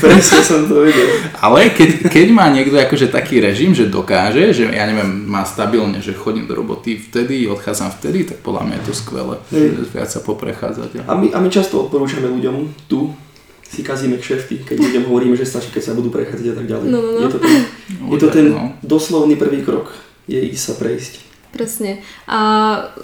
Presne 0.00 0.40
som 0.48 0.64
to 0.64 0.86
videl. 0.86 1.08
Ale 1.44 1.74
keď, 1.74 2.08
keď 2.08 2.26
má 2.32 2.48
niekto 2.48 2.78
akože 2.78 3.12
taký 3.12 3.42
režim, 3.42 3.76
že 3.76 3.92
dokáže, 3.92 4.54
že 4.54 4.70
ja 4.70 4.86
neviem, 4.88 5.26
má 5.28 5.44
stabilne, 5.44 5.98
že 6.00 6.16
chodím 6.16 6.48
do 6.48 6.56
roboty 6.56 6.96
vtedy, 6.96 7.44
odchádzam 7.50 7.92
vtedy, 8.00 8.32
tak 8.32 8.40
podľa 8.40 8.70
mňa 8.70 8.74
je 8.80 8.84
to 8.86 8.94
skvelé, 8.94 9.36
viac 9.92 10.08
sa 10.08 10.22
poprechádzať. 10.24 11.04
A 11.04 11.12
my, 11.18 11.34
a 11.34 11.38
my 11.42 11.48
často 11.50 11.84
odporúčame 11.84 12.30
ľuďom 12.30 12.86
tu, 12.86 13.12
si 13.72 13.80
kazíme 13.80 14.20
kšefty, 14.20 14.68
keď 14.68 14.76
ľuďom 14.84 15.04
hovoríme, 15.08 15.32
že 15.32 15.48
stačí, 15.48 15.72
keď 15.72 15.82
sa 15.82 15.96
budú 15.96 16.12
prechádzať 16.12 16.46
a 16.52 16.54
tak 16.60 16.66
ďalej. 16.68 16.86
No, 16.92 17.00
no, 17.00 17.10
no. 17.16 17.20
Je 17.24 17.28
to 17.32 17.38
ten, 17.40 17.56
je 17.88 18.18
to 18.20 18.28
ten 18.28 18.46
no. 18.52 18.76
doslovný 18.84 19.40
prvý 19.40 19.64
krok, 19.64 19.96
je 20.28 20.36
ísť 20.36 20.60
sa 20.60 20.74
prejsť. 20.76 21.12
Presne. 21.52 22.00
A 22.24 22.40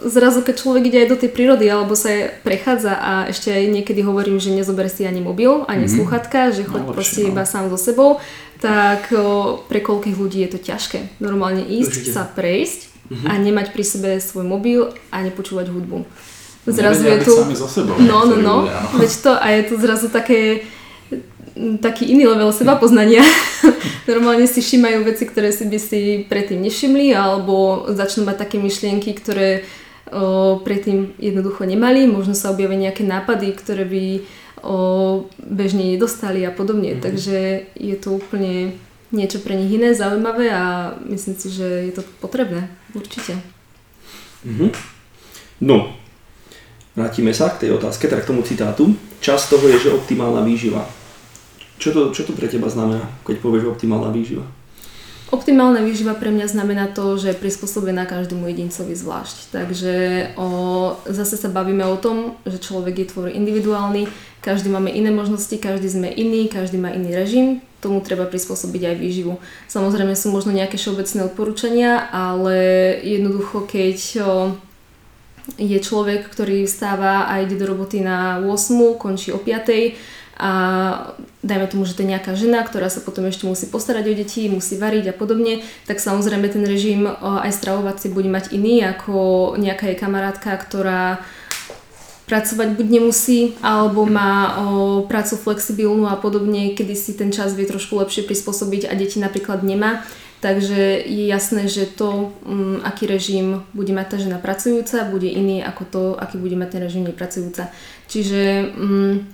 zrazu, 0.09 0.41
keď 0.41 0.55
človek 0.57 0.89
ide 0.89 1.05
aj 1.05 1.09
do 1.13 1.21
tej 1.21 1.31
prírody 1.33 1.69
alebo 1.69 1.93
sa 1.93 2.33
prechádza 2.41 2.97
a 2.97 3.13
ešte 3.29 3.53
aj 3.53 3.65
niekedy 3.69 4.01
hovorím, 4.01 4.41
že 4.41 4.57
nezober 4.57 4.89
si 4.89 5.05
ani 5.05 5.21
mobil, 5.21 5.69
ani 5.69 5.85
mm-hmm. 5.85 5.97
sluchatka, 6.01 6.57
že 6.57 6.65
choď 6.65 6.83
no, 6.89 6.93
proste 6.97 7.21
no. 7.25 7.33
iba 7.33 7.45
sám 7.45 7.69
so 7.69 7.77
sebou, 7.77 8.21
tak 8.61 9.13
o, 9.13 9.61
pre 9.69 9.85
koľkých 9.85 10.17
ľudí 10.17 10.41
je 10.49 10.57
to 10.57 10.61
ťažké. 10.65 11.21
Normálne 11.21 11.61
ísť, 11.61 12.09
Určite. 12.09 12.13
sa 12.17 12.25
prejsť 12.25 12.81
mm-hmm. 12.89 13.29
a 13.29 13.33
nemať 13.37 13.67
pri 13.77 13.85
sebe 13.85 14.11
svoj 14.17 14.49
mobil 14.49 14.81
a 15.13 15.17
nepočúvať 15.21 15.69
hudbu 15.69 16.09
zrazu 16.73 17.05
je 17.07 17.19
tu... 17.25 17.33
Sami 17.35 17.57
so 17.57 17.69
sebou, 17.69 17.97
no, 17.99 18.27
no, 18.27 18.37
no, 18.37 18.57
ľudia, 18.65 18.81
no. 18.93 18.99
Veď 18.99 19.13
to 19.23 19.33
a 19.35 19.47
je 19.55 19.63
tu 19.69 19.75
zrazu 19.81 20.09
také 20.09 20.67
taký 21.83 22.07
iný 22.15 22.27
level 22.27 22.53
seba 22.55 22.79
poznania. 22.79 23.23
Normálne 24.11 24.47
si 24.47 24.63
všímajú 24.63 25.03
veci, 25.05 25.27
ktoré 25.27 25.51
si 25.51 25.67
by 25.67 25.79
si 25.79 26.01
predtým 26.31 26.63
nevšimli 26.63 27.11
alebo 27.13 27.87
začnú 27.91 28.25
mať 28.25 28.47
také 28.47 28.57
myšlienky, 28.63 29.11
ktoré 29.19 29.67
o, 30.09 30.63
predtým 30.63 31.19
jednoducho 31.19 31.67
nemali. 31.67 32.07
Možno 32.07 32.39
sa 32.39 32.55
objavia 32.55 32.79
nejaké 32.79 33.03
nápady, 33.03 33.59
ktoré 33.59 33.85
by 33.85 34.05
o, 34.63 34.77
bežne 35.43 35.99
nedostali 35.99 36.47
a 36.47 36.55
podobne. 36.55 36.95
Mm-hmm. 36.95 37.05
Takže 37.05 37.39
je 37.75 37.97
to 37.99 38.15
úplne 38.15 38.79
niečo 39.11 39.41
pre 39.43 39.57
nich 39.57 39.73
iné, 39.73 39.97
zaujímavé 39.97 40.53
a 40.53 40.95
myslím 41.09 41.35
si, 41.37 41.49
že 41.51 41.91
je 41.91 41.93
to 41.97 42.03
potrebné. 42.23 42.71
Určite. 42.95 43.35
Mm-hmm. 44.47 44.71
No, 45.59 45.91
Vrátime 46.99 47.31
sa 47.31 47.55
k 47.55 47.63
tej 47.63 47.79
otázke, 47.79 48.11
teda 48.11 48.27
k 48.27 48.35
tomu 48.35 48.43
citátu. 48.43 48.91
Čas 49.23 49.47
toho 49.47 49.63
je, 49.71 49.87
že 49.87 49.95
optimálna 49.95 50.43
výživa. 50.43 50.83
Čo 51.79 51.95
to, 51.95 52.01
čo 52.11 52.27
to 52.27 52.35
pre 52.35 52.51
teba 52.51 52.67
znamená, 52.67 53.07
keď 53.23 53.39
povieš 53.39 53.71
optimálna 53.71 54.11
výživa? 54.11 54.43
Optimálna 55.31 55.79
výživa 55.87 56.19
pre 56.19 56.35
mňa 56.35 56.51
znamená 56.51 56.91
to, 56.91 57.15
že 57.15 57.31
je 57.31 57.39
prispôsobená 57.39 58.03
každému 58.03 58.51
jedincovi 58.51 58.99
zvlášť. 58.99 59.55
Takže 59.55 59.95
o, 60.35 60.49
zase 61.07 61.39
sa 61.39 61.47
bavíme 61.47 61.87
o 61.87 61.95
tom, 62.03 62.35
že 62.43 62.59
človek 62.59 63.07
je 63.07 63.11
tvor 63.15 63.31
individuálny, 63.31 64.11
každý 64.43 64.67
máme 64.67 64.91
iné 64.91 65.15
možnosti, 65.15 65.55
každý 65.55 65.87
sme 65.87 66.11
iný, 66.11 66.51
každý 66.51 66.83
má 66.83 66.91
iný 66.91 67.15
režim, 67.15 67.63
tomu 67.79 68.03
treba 68.03 68.27
prispôsobiť 68.27 68.91
aj 68.91 68.97
výživu. 68.99 69.39
Samozrejme 69.71 70.19
sú 70.19 70.35
možno 70.35 70.51
nejaké 70.51 70.75
všeobecné 70.75 71.31
odporúčania, 71.31 72.11
ale 72.11 72.57
jednoducho 73.07 73.71
keď 73.71 73.99
o, 74.19 74.29
je 75.57 75.79
človek, 75.81 76.29
ktorý 76.29 76.69
vstáva 76.69 77.31
a 77.31 77.41
ide 77.41 77.57
do 77.57 77.65
roboty 77.65 78.05
na 78.05 78.43
8, 78.45 79.01
končí 79.01 79.33
o 79.33 79.41
5, 79.41 80.19
a 80.39 80.51
dajme 81.43 81.67
tomu, 81.67 81.83
že 81.83 81.99
to 81.99 82.07
je 82.07 82.15
nejaká 82.15 82.39
žena, 82.39 82.63
ktorá 82.63 82.87
sa 82.87 83.03
potom 83.03 83.27
ešte 83.27 83.43
musí 83.43 83.67
postarať 83.67 84.07
o 84.07 84.15
deti, 84.15 84.47
musí 84.47 84.79
variť 84.79 85.11
a 85.11 85.15
podobne, 85.15 85.67
tak 85.91 85.99
samozrejme 85.99 86.47
ten 86.47 86.63
režim 86.63 87.11
aj 87.11 87.51
stravovací 87.51 88.07
bude 88.07 88.31
mať 88.31 88.55
iný 88.55 88.87
ako 88.87 89.59
nejaká 89.59 89.91
je 89.91 89.97
kamarátka, 89.99 90.55
ktorá 90.55 91.19
pracovať 92.29 92.77
buď 92.77 92.87
nemusí, 92.87 93.57
alebo 93.65 94.05
má 94.05 94.33
o, 94.37 94.53
prácu 95.09 95.41
flexibilnú 95.41 96.07
a 96.13 96.21
podobne, 96.21 96.77
kedy 96.77 96.93
si 96.93 97.17
ten 97.17 97.33
čas 97.33 97.57
vie 97.57 97.65
trošku 97.65 97.97
lepšie 97.97 98.29
prispôsobiť 98.29 98.85
a 98.85 98.93
deti 98.93 99.17
napríklad 99.17 99.65
nemá. 99.65 100.05
Takže 100.39 101.03
je 101.03 101.27
jasné, 101.27 101.67
že 101.67 101.91
to, 101.91 102.31
um, 102.47 102.79
aký 102.87 103.11
režim 103.11 103.67
bude 103.75 103.91
mať 103.91 104.07
tá 104.15 104.17
žena 104.23 104.39
pracujúca, 104.39 105.11
bude 105.11 105.27
iný 105.27 105.67
ako 105.67 105.83
to, 105.85 106.03
aký 106.15 106.39
bude 106.39 106.55
mať 106.55 106.79
ten 106.79 106.83
režim 106.87 107.03
nepracujúca. 107.03 107.75
Čiže 108.07 108.71
um, 108.79 109.27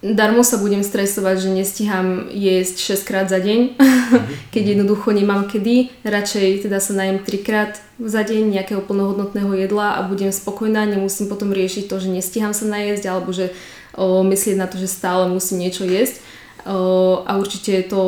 darmo 0.00 0.40
sa 0.40 0.56
budem 0.56 0.80
stresovať, 0.80 1.36
že 1.44 1.50
nestíham 1.52 2.24
jesť 2.32 2.96
6 2.96 3.04
krát 3.04 3.26
za 3.28 3.36
deň, 3.36 3.60
mhm. 3.76 4.18
keď 4.48 4.62
jednoducho 4.80 5.12
nemám 5.12 5.44
kedy. 5.44 5.92
Radšej 6.08 6.64
teda 6.64 6.80
sa 6.80 6.96
najem 6.96 7.20
3 7.20 7.44
krát 7.44 7.76
za 8.00 8.24
deň 8.24 8.48
nejakého 8.48 8.80
plnohodnotného 8.80 9.52
jedla 9.60 10.00
a 10.00 10.08
budem 10.08 10.32
spokojná, 10.32 10.88
nemusím 10.88 11.28
potom 11.28 11.52
riešiť 11.52 11.84
to, 11.84 12.00
že 12.00 12.08
nestíham 12.08 12.56
sa 12.56 12.64
najesť 12.64 13.04
alebo 13.12 13.34
že 13.34 13.52
o, 13.92 14.24
myslieť 14.24 14.56
na 14.56 14.70
to, 14.70 14.80
že 14.80 14.88
stále 14.88 15.28
musím 15.28 15.66
niečo 15.66 15.84
jesť. 15.84 16.22
O, 16.64 17.20
a 17.28 17.36
určite 17.36 17.76
je 17.76 17.84
to 17.84 18.02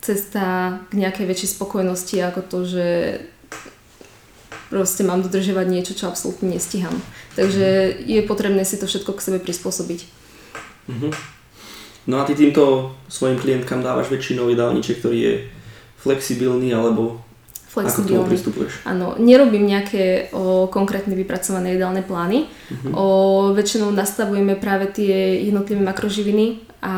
cesta 0.00 0.78
k 0.90 0.94
nejakej 0.98 1.26
väčšej 1.26 1.50
spokojnosti 1.56 2.16
ako 2.22 2.40
to, 2.46 2.58
že 2.64 2.86
proste 4.70 5.06
mám 5.06 5.22
dodržiavať 5.22 5.66
niečo, 5.70 5.92
čo 5.94 6.10
absolútne 6.10 6.50
nestíham. 6.50 6.94
Takže 7.38 7.66
mhm. 7.66 7.96
je 8.06 8.20
potrebné 8.26 8.62
si 8.66 8.76
to 8.78 8.86
všetko 8.86 9.12
k 9.14 9.24
sebe 9.24 9.38
prispôsobiť. 9.38 10.00
Uh-huh. 10.86 11.10
No 12.06 12.22
a 12.22 12.24
ty 12.24 12.38
týmto 12.38 12.94
svojim 13.10 13.38
klientkám 13.38 13.82
dávaš 13.82 14.06
väčšinou 14.14 14.46
jedálniček, 14.46 15.02
ktorý 15.02 15.18
je 15.18 15.34
flexibilný 15.98 16.70
alebo 16.70 17.18
flexibilný. 17.66 17.90
Ako 17.90 18.00
k 18.06 18.10
tomu 18.14 18.30
pristupuješ? 18.30 18.72
Áno, 18.86 19.18
nerobím 19.18 19.66
nejaké 19.66 20.30
o, 20.30 20.70
konkrétne 20.70 21.18
vypracované 21.18 21.74
jedálne 21.74 22.06
plány. 22.06 22.46
Uh-huh. 22.46 22.90
O, 22.94 23.06
väčšinou 23.58 23.90
nastavujeme 23.90 24.54
práve 24.54 24.94
tie 24.94 25.42
jednotlivé 25.50 25.82
makroživiny 25.82 26.65
a 26.86 26.94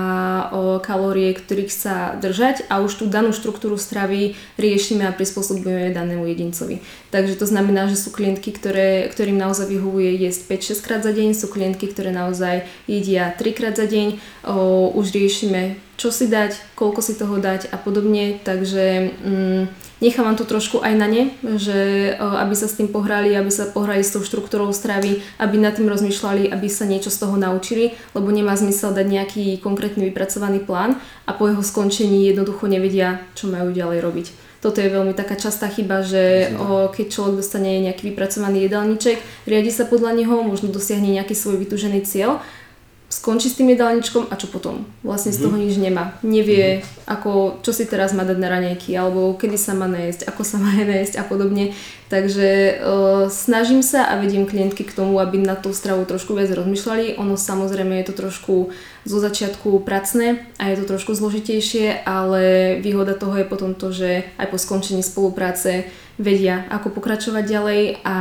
o 0.53 0.77
kalórie, 0.85 1.33
ktorých 1.33 1.73
sa 1.73 2.13
držať 2.21 2.69
a 2.69 2.85
už 2.85 3.01
tú 3.01 3.05
danú 3.09 3.33
štruktúru 3.33 3.81
stravy 3.81 4.37
riešime 4.61 5.09
a 5.09 5.17
prispôsobujeme 5.17 5.97
danému 5.97 6.29
jedincovi. 6.29 6.85
Takže 7.09 7.41
to 7.41 7.49
znamená, 7.49 7.89
že 7.89 7.97
sú 7.97 8.13
klientky, 8.13 8.53
ktoré, 8.53 9.09
ktorým 9.09 9.41
naozaj 9.41 9.65
vyhovuje 9.65 10.29
jesť 10.29 10.61
5-6 10.77 10.85
krát 10.85 11.01
za 11.01 11.13
deň, 11.17 11.33
sú 11.33 11.49
klientky, 11.49 11.89
ktoré 11.89 12.13
naozaj 12.13 12.69
jedia 12.85 13.33
3 13.33 13.57
krát 13.57 13.81
za 13.81 13.89
deň, 13.89 14.21
o, 14.45 14.93
už 14.93 15.17
riešime 15.17 15.81
čo 15.99 16.15
si 16.15 16.31
dať, 16.31 16.79
koľko 16.79 17.03
si 17.03 17.19
toho 17.19 17.43
dať 17.43 17.75
a 17.75 17.77
podobne, 17.77 18.39
takže 18.47 19.19
mm, 19.19 19.88
nechávam 20.01 20.35
to 20.39 20.47
trošku 20.47 20.83
aj 20.83 20.95
na 20.95 21.07
ne, 21.07 21.23
že 21.59 22.13
aby 22.19 22.55
sa 22.55 22.71
s 22.71 22.79
tým 22.79 22.89
pohrali, 22.91 23.35
aby 23.35 23.51
sa 23.51 23.71
pohrali 23.71 24.03
s 24.03 24.15
tou 24.15 24.23
štruktúrou 24.23 24.71
stravy, 24.71 25.23
aby 25.39 25.57
nad 25.59 25.75
tým 25.75 25.91
rozmýšľali, 25.91 26.51
aby 26.51 26.69
sa 26.71 26.87
niečo 26.87 27.11
z 27.11 27.19
toho 27.19 27.35
naučili, 27.35 27.95
lebo 28.15 28.31
nemá 28.31 28.55
zmysel 28.55 28.95
dať 28.95 29.07
nejaký 29.07 29.45
konkrétny 29.59 30.11
vypracovaný 30.11 30.63
plán 30.63 30.99
a 31.27 31.35
po 31.35 31.51
jeho 31.51 31.63
skončení 31.63 32.31
jednoducho 32.31 32.71
nevedia, 32.71 33.23
čo 33.35 33.51
majú 33.51 33.75
ďalej 33.75 33.99
robiť. 34.03 34.29
Toto 34.59 34.83
je 34.83 34.91
veľmi 34.91 35.15
taká 35.15 35.39
častá 35.39 35.71
chyba, 35.71 36.03
že 36.03 36.51
o, 36.59 36.91
keď 36.91 37.07
človek 37.15 37.39
dostane 37.39 37.79
nejaký 37.79 38.11
vypracovaný 38.11 38.67
jedálniček, 38.67 39.47
riadi 39.47 39.71
sa 39.71 39.87
podľa 39.87 40.19
neho, 40.19 40.43
možno 40.43 40.75
dosiahne 40.75 41.15
nejaký 41.15 41.31
svoj 41.31 41.63
vytúžený 41.63 42.03
cieľ 42.03 42.43
skončí 43.19 43.51
s 43.51 43.59
tým 43.59 43.75
jedálničkom 43.75 44.31
a 44.31 44.39
čo 44.39 44.47
potom? 44.47 44.87
Vlastne 45.03 45.35
z 45.35 45.43
toho 45.43 45.59
mm. 45.59 45.63
nič 45.67 45.75
nemá. 45.83 46.15
Nevie, 46.23 46.79
mm. 46.79 47.11
ako, 47.11 47.59
čo 47.67 47.75
si 47.75 47.83
teraz 47.91 48.15
má 48.15 48.23
dať 48.23 48.39
na 48.39 48.47
raňajky, 48.47 48.95
alebo 48.95 49.35
kedy 49.35 49.59
sa 49.59 49.75
má 49.75 49.91
nájsť, 49.91 50.31
ako 50.31 50.43
sa 50.47 50.63
má 50.63 50.71
nájsť 50.95 51.19
a 51.19 51.25
podobne. 51.27 51.75
Takže 52.07 52.49
uh, 52.79 53.27
snažím 53.29 53.83
sa 53.83 54.09
a 54.09 54.17
vediem 54.23 54.49
klientky 54.49 54.87
k 54.87 54.95
tomu, 54.95 55.19
aby 55.19 55.43
na 55.43 55.59
tú 55.59 55.75
stravu 55.75 56.07
trošku 56.07 56.33
viac 56.39 56.49
rozmýšľali. 56.55 57.19
Ono 57.19 57.35
samozrejme 57.35 58.01
je 58.01 58.07
to 58.07 58.15
trošku 58.15 58.55
zo 59.05 59.19
začiatku 59.19 59.83
pracné 59.83 60.47
a 60.63 60.71
je 60.71 60.81
to 60.81 60.85
trošku 60.89 61.13
zložitejšie, 61.13 62.07
ale 62.07 62.77
výhoda 62.81 63.19
toho 63.19 63.37
je 63.37 63.51
potom 63.51 63.75
to, 63.75 63.93
že 63.93 64.25
aj 64.41 64.47
po 64.49 64.57
skončení 64.57 65.03
spolupráce 65.03 65.91
vedia, 66.17 66.65
ako 66.71 66.95
pokračovať 66.97 67.45
ďalej 67.45 67.83
a 68.07 68.17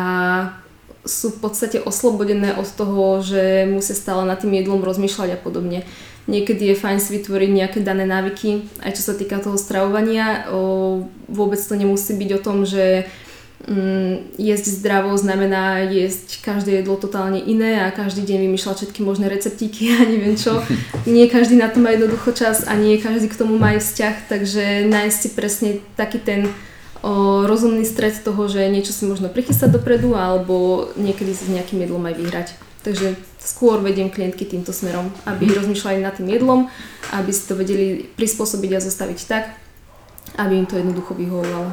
sú 1.08 1.34
v 1.34 1.40
podstate 1.50 1.80
oslobodené 1.80 2.54
od 2.54 2.68
toho, 2.76 3.24
že 3.24 3.66
musia 3.66 3.96
stále 3.96 4.28
nad 4.28 4.38
tým 4.38 4.54
jedlom 4.54 4.84
rozmýšľať 4.84 5.34
a 5.34 5.42
podobne. 5.42 5.88
Niekedy 6.28 6.76
je 6.76 6.76
fajn 6.76 7.00
si 7.00 7.16
vytvoriť 7.18 7.50
nejaké 7.56 7.80
dané 7.80 8.04
návyky, 8.04 8.68
aj 8.84 9.00
čo 9.00 9.04
sa 9.08 9.14
týka 9.16 9.40
toho 9.40 9.56
stravovania. 9.56 10.52
O, 10.52 11.08
vôbec 11.32 11.58
to 11.58 11.72
nemusí 11.80 12.12
byť 12.12 12.30
o 12.36 12.44
tom, 12.44 12.68
že 12.68 13.08
mm, 13.64 14.36
jesť 14.36 14.84
zdravo 14.84 15.16
znamená 15.16 15.88
jesť 15.88 16.44
každé 16.44 16.84
jedlo 16.84 17.00
totálne 17.00 17.40
iné 17.40 17.80
a 17.80 17.96
každý 17.96 18.28
deň 18.28 18.44
vymýšľať 18.44 18.76
všetky 18.76 19.00
možné 19.08 19.32
receptíky 19.32 19.88
a 19.96 20.04
neviem 20.04 20.36
čo. 20.36 20.60
Nie 21.08 21.32
každý 21.32 21.56
na 21.56 21.72
to 21.72 21.80
má 21.80 21.96
jednoducho 21.96 22.36
čas 22.36 22.68
a 22.68 22.76
nie 22.76 23.00
každý 23.00 23.32
k 23.32 23.40
tomu 23.40 23.56
má 23.56 23.80
aj 23.80 23.88
vzťah, 23.88 24.16
takže 24.28 24.64
nájsť 24.92 25.18
si 25.18 25.30
presne 25.32 25.70
taký 25.96 26.20
ten 26.20 26.52
rozumný 27.48 27.86
stred 27.88 28.20
toho, 28.20 28.50
že 28.52 28.68
niečo 28.68 28.92
si 28.92 29.08
možno 29.08 29.32
prichystať 29.32 29.80
dopredu 29.80 30.18
alebo 30.18 30.88
niekedy 31.00 31.32
si 31.32 31.48
s 31.48 31.54
nejakým 31.54 31.80
jedlom 31.84 32.04
aj 32.04 32.16
vyhrať. 32.18 32.48
Takže 32.84 33.20
skôr 33.42 33.84
vediem 33.84 34.08
klientky 34.08 34.48
týmto 34.48 34.72
smerom, 34.72 35.12
aby 35.28 35.48
mm. 35.48 35.56
rozmýšľali 35.60 36.00
nad 36.04 36.16
tým 36.16 36.32
jedlom, 36.32 36.72
aby 37.12 37.32
si 37.32 37.44
to 37.48 37.56
vedeli 37.56 38.08
prispôsobiť 38.16 38.72
a 38.76 38.84
zostaviť 38.84 39.20
tak, 39.28 39.56
aby 40.40 40.54
im 40.60 40.68
to 40.68 40.80
jednoducho 40.80 41.16
vyhovovalo. 41.16 41.72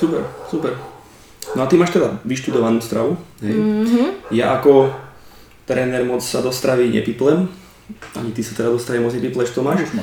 Super, 0.00 0.24
super. 0.48 0.72
No 1.54 1.64
a 1.64 1.66
ty 1.68 1.76
máš 1.76 1.94
teda 1.94 2.20
vyštudovanú 2.24 2.80
stravu, 2.80 3.20
hej? 3.44 3.54
Mm-hmm. 3.54 4.08
Ja 4.32 4.56
ako 4.56 4.90
tréner 5.68 6.02
moc 6.02 6.24
sa 6.24 6.40
do 6.40 6.50
stravy 6.50 6.88
nepiplem, 6.90 7.46
ani 8.16 8.30
ty 8.32 8.42
sa 8.42 8.56
teda 8.56 8.72
do 8.74 8.80
stravy 8.80 9.04
moc 9.04 9.12
nepipleš, 9.14 9.54
to 9.54 9.62
máš? 9.62 9.92
no. 9.94 10.02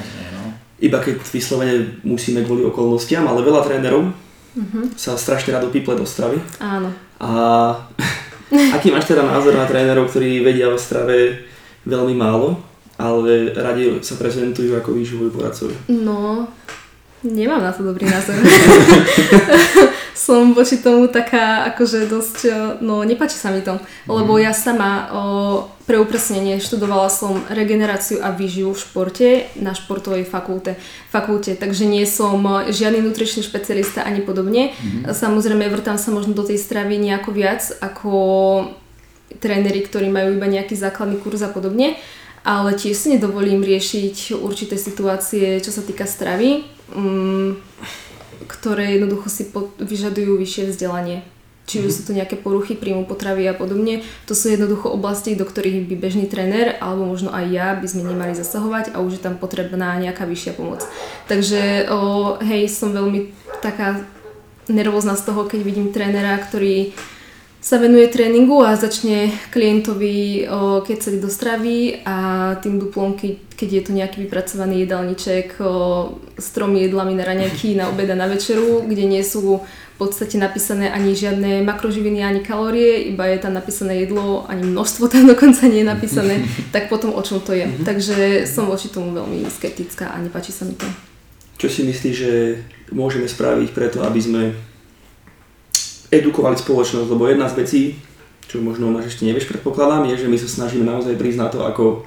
Iba 0.80 1.02
keď 1.02 1.20
vyslovene 1.20 2.00
musíme 2.06 2.46
kvôli 2.46 2.64
okolnostiam, 2.64 3.26
ale 3.28 3.44
veľa 3.44 3.62
trénerov 3.66 4.14
uh-huh. 4.58 4.86
sa 4.98 5.18
strašne 5.18 5.54
rado 5.54 5.70
piple 5.70 5.98
do 5.98 6.06
stravy. 6.06 6.40
Áno. 6.62 6.90
A 7.20 7.30
aký 8.78 8.94
máš 8.94 9.10
teda 9.10 9.26
názor 9.26 9.58
na 9.58 9.66
trénerov, 9.66 10.10
ktorí 10.10 10.42
vedia 10.42 10.70
o 10.70 10.78
strave 10.78 11.46
veľmi 11.84 12.16
málo, 12.16 12.62
ale 12.98 13.52
radi 13.54 14.00
sa 14.06 14.16
prezentujú 14.16 14.78
ako 14.78 14.94
výživoví 14.94 15.30
poradcovi? 15.34 15.76
No, 15.90 16.48
nemám 17.26 17.62
na 17.62 17.72
to 17.74 17.84
dobrý 17.84 18.06
názor. 18.08 18.38
som 20.14 20.54
voči 20.54 20.78
tomu 20.78 21.10
taká 21.10 21.66
akože 21.74 22.06
dosť, 22.06 22.38
no 22.86 23.02
nepáči 23.02 23.36
sa 23.36 23.50
mi 23.50 23.66
to, 23.66 23.82
lebo 24.06 24.38
mhm. 24.38 24.42
ja 24.46 24.54
sama 24.54 24.92
o, 25.10 25.24
pre 25.84 26.00
upresnenie 26.00 26.64
študovala 26.64 27.12
som 27.12 27.44
regeneráciu 27.52 28.24
a 28.24 28.32
výživu 28.32 28.72
v 28.72 28.80
športe 28.80 29.28
na 29.60 29.76
športovej 29.76 30.24
fakulte, 30.24 30.80
fakulte 31.12 31.58
takže 31.60 31.84
nie 31.84 32.08
som 32.08 32.40
žiadny 32.70 33.04
nutričný 33.04 33.44
špecialista 33.44 34.06
ani 34.08 34.24
podobne. 34.24 34.72
Mm-hmm. 34.72 35.12
Samozrejme 35.12 35.68
vrtám 35.68 36.00
sa 36.00 36.16
možno 36.16 36.32
do 36.32 36.48
tej 36.48 36.56
stravy 36.56 36.96
nejako 36.96 37.36
viac 37.36 37.68
ako 37.84 38.14
tréneri, 39.44 39.84
ktorí 39.84 40.08
majú 40.08 40.40
iba 40.40 40.48
nejaký 40.48 40.78
základný 40.78 41.20
kurz 41.20 41.44
a 41.44 41.52
podobne, 41.52 42.00
ale 42.48 42.76
tiež 42.80 42.96
si 42.96 43.08
nedovolím 43.16 43.60
riešiť 43.60 44.40
určité 44.40 44.80
situácie, 44.80 45.60
čo 45.60 45.72
sa 45.72 45.84
týka 45.84 46.08
stravy. 46.08 46.64
Mm, 46.96 47.60
ktoré 48.48 48.98
jednoducho 48.98 49.28
si 49.30 49.50
vyžadujú 49.80 50.38
vyššie 50.40 50.74
vzdelanie. 50.74 51.24
Či 51.64 51.80
už 51.80 51.92
mhm. 51.92 51.96
sú 51.96 52.02
to 52.04 52.12
nejaké 52.12 52.36
poruchy 52.36 52.76
príjmu 52.76 53.08
potravy 53.08 53.48
a 53.48 53.56
podobne. 53.56 54.04
To 54.28 54.36
sú 54.36 54.52
jednoducho 54.52 54.92
oblasti, 54.92 55.36
do 55.36 55.48
ktorých 55.48 55.88
by 55.88 55.96
bežný 55.96 56.26
tréner 56.28 56.76
alebo 56.84 57.08
možno 57.08 57.32
aj 57.32 57.46
ja 57.48 57.68
by 57.76 57.88
sme 57.88 58.04
nemali 58.04 58.36
zasahovať 58.36 58.92
a 58.92 59.00
už 59.00 59.20
je 59.20 59.24
tam 59.24 59.40
potrebná 59.40 59.96
nejaká 59.96 60.28
vyššia 60.28 60.60
pomoc. 60.60 60.84
Takže 61.32 61.88
o, 61.88 62.36
hej, 62.44 62.68
som 62.68 62.92
veľmi 62.92 63.32
taká 63.64 64.04
nervózna 64.68 65.16
z 65.16 65.24
toho, 65.24 65.48
keď 65.48 65.60
vidím 65.64 65.96
trénera, 65.96 66.36
ktorý 66.40 66.92
sa 67.64 67.80
venuje 67.80 68.12
tréningu 68.12 68.60
a 68.60 68.76
začne 68.76 69.32
klientovi 69.56 70.44
o, 70.52 70.84
keď 70.84 70.98
sa 71.00 71.10
do 71.16 71.32
stravy 71.32 72.04
a 72.04 72.16
tým 72.60 72.76
duplom, 72.76 73.16
keď, 73.16 73.40
keď 73.64 73.72
je 73.72 73.84
to 73.88 73.92
nejaký 73.96 74.28
vypracovaný 74.28 74.84
jedálniček 74.84 75.56
s 76.36 76.48
tromi 76.52 76.84
jedlami 76.84 77.16
na 77.16 77.24
raňajky, 77.24 77.80
na 77.80 77.88
obeda, 77.88 78.12
na 78.12 78.28
večeru, 78.28 78.84
kde 78.84 79.08
nie 79.08 79.24
sú 79.24 79.64
v 79.64 79.96
podstate 79.96 80.36
napísané 80.36 80.92
ani 80.92 81.16
žiadne 81.16 81.64
makroživiny, 81.64 82.20
ani 82.20 82.44
kalórie, 82.44 83.08
iba 83.08 83.24
je 83.32 83.40
tam 83.40 83.56
napísané 83.56 84.04
jedlo, 84.04 84.44
ani 84.52 84.68
množstvo 84.68 85.08
tam 85.08 85.32
dokonca 85.32 85.64
nie 85.72 85.80
je 85.80 85.88
napísané, 85.88 86.36
tak 86.76 86.92
potom 86.92 87.16
o 87.16 87.24
čom 87.24 87.40
to 87.40 87.56
je. 87.56 87.72
Mhm. 87.72 87.88
Takže 87.88 88.44
som 88.44 88.68
voči 88.68 88.92
tomu 88.92 89.16
veľmi 89.16 89.48
skeptická 89.48 90.12
a 90.12 90.20
nepáči 90.20 90.52
sa 90.52 90.68
mi 90.68 90.76
to. 90.76 90.84
Čo 91.56 91.72
si 91.72 91.88
myslíš, 91.88 92.16
že 92.20 92.60
môžeme 92.92 93.32
spraviť 93.32 93.72
preto, 93.72 94.04
aby 94.04 94.20
sme 94.20 94.42
edukovali 96.12 96.60
spoločnosť? 96.60 97.08
Lebo 97.08 97.32
jedna 97.32 97.48
z 97.48 97.56
vecí, 97.64 97.82
čo 98.52 98.60
možno 98.60 98.92
máš 98.92 99.16
ešte 99.16 99.24
nevieš, 99.24 99.48
predpokladám, 99.48 100.04
je, 100.12 100.28
že 100.28 100.28
my 100.28 100.36
sa 100.36 100.52
snažíme 100.52 100.84
naozaj 100.84 101.16
prísť 101.16 101.40
na 101.40 101.48
to, 101.48 101.64
ako 101.64 102.04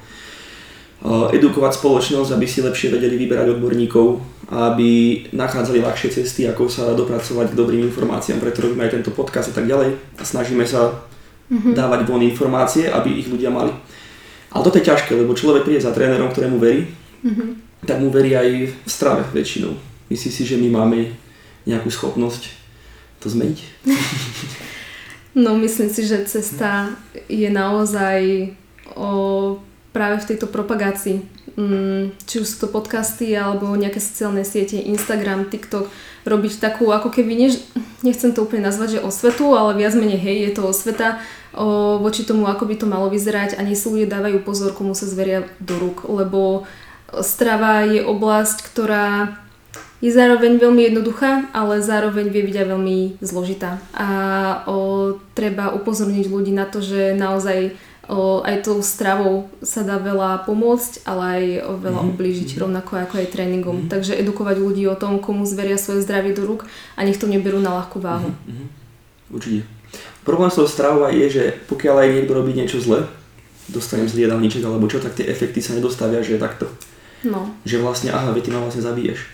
edukovať 1.04 1.72
spoločnosť, 1.76 2.30
aby 2.32 2.46
si 2.48 2.64
lepšie 2.64 2.88
vedeli 2.88 3.20
vyberať 3.20 3.58
odborníkov, 3.58 4.06
aby 4.48 5.22
nachádzali 5.34 5.82
ľahšie 5.82 6.08
cesty, 6.22 6.46
ako 6.46 6.70
sa 6.70 6.94
dopracovať 6.94 7.52
k 7.52 7.58
dobrým 7.58 7.82
informáciám, 7.90 8.40
preto 8.40 8.64
robíme 8.64 8.86
aj 8.86 9.00
tento 9.00 9.10
podcast 9.12 9.50
a 9.50 9.54
tak 9.54 9.66
ďalej 9.66 9.98
a 10.16 10.22
snažíme 10.22 10.62
sa 10.62 11.02
mm-hmm. 11.50 11.74
dávať 11.74 12.00
von 12.06 12.22
informácie, 12.22 12.86
aby 12.86 13.12
ich 13.18 13.28
ľudia 13.28 13.50
mali. 13.50 13.74
Ale 14.54 14.62
toto 14.64 14.78
je 14.78 14.88
ťažké, 14.88 15.12
lebo 15.18 15.36
človek 15.36 15.66
príde 15.66 15.82
za 15.82 15.92
trénerom, 15.92 16.30
ktorému 16.32 16.56
verí, 16.62 16.88
mm-hmm. 17.26 17.48
tak 17.84 17.98
mu 18.00 18.08
verí 18.08 18.32
aj 18.32 18.48
v 18.72 18.88
strave 18.88 19.26
väčšinou. 19.34 19.74
Myslíš 20.08 20.32
si, 20.32 20.42
že 20.46 20.56
my 20.56 20.70
máme 20.70 21.12
nejakú 21.66 21.90
schopnosť 21.90 22.54
to 23.20 23.26
zmeniť? 23.28 23.58
No 25.36 25.52
myslím 25.60 25.92
si, 25.92 26.00
že 26.08 26.24
cesta 26.24 26.96
je 27.28 27.52
naozaj 27.52 28.56
o 28.96 29.12
práve 29.96 30.20
v 30.20 30.28
tejto 30.28 30.52
propagácii. 30.52 31.24
Mm, 31.56 32.12
či 32.28 32.44
už 32.44 32.52
sú 32.52 32.56
to 32.60 32.68
podcasty 32.68 33.32
alebo 33.32 33.72
nejaké 33.72 33.96
sociálne 33.96 34.44
siete, 34.44 34.76
Instagram, 34.76 35.48
TikTok, 35.48 35.88
robiť 36.28 36.60
takú 36.60 36.92
ako 36.92 37.08
keby, 37.08 37.32
než, 37.32 37.64
nechcem 38.04 38.36
to 38.36 38.44
úplne 38.44 38.68
nazvať, 38.68 39.00
že 39.00 39.04
osvetu, 39.08 39.56
ale 39.56 39.72
viac 39.80 39.96
menej 39.96 40.20
hej, 40.20 40.36
je 40.44 40.52
to 40.52 40.68
osveta 40.68 41.16
o, 41.56 41.96
voči 41.96 42.28
tomu, 42.28 42.44
ako 42.44 42.68
by 42.68 42.76
to 42.76 42.84
malo 42.84 43.08
vyzerať 43.08 43.56
a 43.56 43.64
nie 43.64 43.72
si 43.72 43.88
ľudia 43.88 44.20
dávajú 44.20 44.44
pozor, 44.44 44.76
komu 44.76 44.92
sa 44.92 45.08
zveria 45.08 45.48
do 45.64 45.80
rúk, 45.80 46.04
lebo 46.04 46.68
strava 47.24 47.88
je 47.88 48.04
oblasť, 48.04 48.66
ktorá 48.68 49.40
je 50.04 50.12
zároveň 50.12 50.60
veľmi 50.60 50.92
jednoduchá, 50.92 51.48
ale 51.56 51.80
zároveň 51.80 52.28
vie 52.28 52.44
byť 52.44 52.56
aj 52.60 52.66
veľmi 52.68 52.98
zložitá. 53.24 53.80
A 53.96 54.08
o, 54.68 55.16
treba 55.32 55.72
upozorniť 55.72 56.28
ľudí 56.28 56.52
na 56.52 56.68
to, 56.68 56.84
že 56.84 57.16
naozaj 57.16 57.72
o, 58.08 58.42
aj 58.42 58.66
tou 58.66 58.78
stravou 58.82 59.50
sa 59.62 59.82
dá 59.82 59.98
veľa 59.98 60.46
pomôcť, 60.46 61.06
ale 61.06 61.22
aj 61.22 61.44
veľa 61.82 62.00
mm-hmm. 62.02 62.12
ublížiť, 62.14 62.48
mhm. 62.54 62.58
rovnako 62.62 62.90
ako 63.02 63.14
aj 63.20 63.28
tréningom. 63.30 63.74
Mm-hmm. 63.76 63.92
Takže 63.92 64.12
edukovať 64.18 64.56
ľudí 64.58 64.82
o 64.86 64.98
tom, 64.98 65.18
komu 65.18 65.46
zveria 65.46 65.78
svoje 65.78 66.02
zdravie 66.06 66.34
do 66.34 66.46
rúk 66.46 66.66
a 66.96 67.00
nech 67.02 67.18
to 67.18 67.26
neberú 67.30 67.58
na 67.58 67.74
ľahkú 67.82 67.98
váhu. 67.98 68.30
Mm-hmm. 68.32 68.66
Určite. 69.34 69.60
Problém 70.26 70.50
s 70.50 70.58
tou 70.58 70.66
stravou 70.66 71.06
je, 71.06 71.26
že 71.30 71.44
pokiaľ 71.70 72.02
aj 72.02 72.08
niekto 72.18 72.32
robí 72.34 72.50
niečo 72.50 72.82
zle, 72.82 73.06
dostanem 73.70 74.10
zlý 74.10 74.26
jedálniček 74.26 74.62
alebo 74.62 74.90
čo, 74.90 74.98
tak 74.98 75.14
tie 75.14 75.26
efekty 75.26 75.62
sa 75.62 75.74
nedostavia, 75.74 76.22
že 76.22 76.38
je 76.38 76.40
takto. 76.42 76.66
No. 77.26 77.54
Že 77.66 77.82
vlastne, 77.82 78.10
aha, 78.14 78.34
ty 78.34 78.50
ma 78.50 78.62
vlastne 78.62 78.82
zabiješ. 78.82 79.26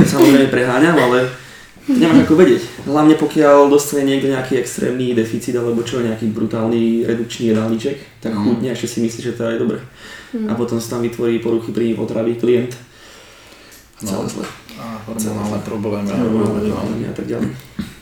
Ja 0.00 0.06
samozrejme 0.16 0.48
preháňam, 0.48 0.96
ale 0.96 1.28
Nemáš 1.90 2.30
ako 2.30 2.38
vedieť. 2.38 2.62
Hlavne 2.86 3.18
pokiaľ 3.18 3.66
dostane 3.66 4.06
niekto 4.06 4.30
nejaký 4.30 4.54
extrémny 4.54 5.18
deficit 5.18 5.58
alebo 5.58 5.82
čo, 5.82 5.98
nejaký 5.98 6.30
brutálny 6.30 7.02
redukčný 7.02 7.50
jedálniček, 7.50 8.22
tak 8.22 8.38
mm. 8.38 8.38
chudne 8.38 8.68
ešte 8.70 8.86
si 8.86 8.98
myslí, 9.02 9.20
že 9.26 9.34
to 9.34 9.50
je 9.50 9.58
dobre. 9.58 9.78
Mm. 10.30 10.46
A 10.46 10.52
potom 10.54 10.78
sa 10.78 10.94
tam 10.94 11.02
vytvorí 11.02 11.42
poruchy 11.42 11.74
príjmy 11.74 11.98
potravy 11.98 12.38
klient. 12.38 12.78
No, 14.06 14.22
zle. 14.30 14.46
A 14.78 14.98
hormonálne 15.10 15.58
problémy. 15.66 16.10
A 17.06 17.14
tak 17.14 17.26
ďalej. 17.26 17.50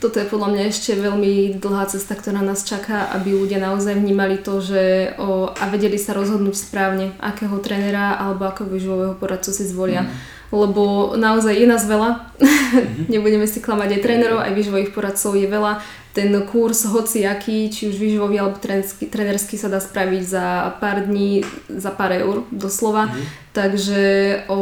Toto 0.01 0.17
je 0.17 0.25
podľa 0.25 0.49
mňa 0.49 0.63
ešte 0.65 0.97
veľmi 0.97 1.61
dlhá 1.61 1.85
cesta, 1.85 2.17
ktorá 2.17 2.41
nás 2.41 2.65
čaká, 2.65 3.13
aby 3.13 3.37
ľudia 3.37 3.61
naozaj 3.61 3.97
vnímali 4.01 4.41
to, 4.41 4.57
že 4.57 5.13
o, 5.21 5.53
a 5.53 5.63
vedeli 5.69 6.01
sa 6.01 6.17
rozhodnúť 6.17 6.57
správne, 6.57 7.13
akého 7.21 7.53
trénera 7.61 8.17
alebo 8.17 8.49
akého 8.49 8.65
výživového 8.65 9.13
poradcu 9.13 9.53
si 9.53 9.65
zvolia. 9.65 10.05
Mm 10.05 10.40
lebo 10.51 11.15
naozaj 11.15 11.55
je 11.55 11.67
nás 11.67 11.87
veľa, 11.87 12.35
mm-hmm. 12.35 13.07
nebudeme 13.13 13.47
si 13.47 13.63
klamať 13.63 13.97
aj 13.97 14.01
trénerov, 14.03 14.39
aj 14.43 14.51
výživových 14.51 14.91
poradcov 14.91 15.33
je 15.39 15.47
veľa. 15.47 15.79
Ten 16.11 16.35
kurz 16.43 16.83
aký, 16.91 17.71
či 17.71 17.87
už 17.87 17.95
výživový 17.95 18.43
alebo 18.43 18.59
trénerský, 18.59 19.07
trénerský 19.07 19.55
sa 19.55 19.71
dá 19.71 19.79
spraviť 19.79 20.23
za 20.27 20.75
pár 20.83 21.07
dní, 21.07 21.47
za 21.71 21.95
pár 21.95 22.11
eur 22.11 22.43
doslova. 22.51 23.07
Mm-hmm. 23.07 23.25
Takže 23.55 24.03
o, 24.51 24.59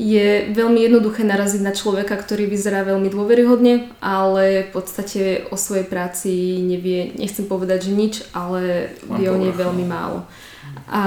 je 0.00 0.48
veľmi 0.56 0.80
jednoduché 0.88 1.20
naraziť 1.28 1.60
na 1.60 1.76
človeka, 1.76 2.16
ktorý 2.16 2.48
vyzerá 2.48 2.88
veľmi 2.88 3.12
dôveryhodne, 3.12 3.92
ale 4.00 4.64
v 4.64 4.70
podstate 4.72 5.44
o 5.52 5.60
svojej 5.60 5.84
práci 5.84 6.64
nevie, 6.64 7.12
nechcem 7.20 7.44
povedať, 7.44 7.92
že 7.92 7.92
nič, 7.92 8.14
ale 8.32 8.96
vie 9.20 9.28
o 9.28 9.36
nej 9.36 9.52
veľmi 9.52 9.84
málo. 9.84 10.24
A 10.88 11.04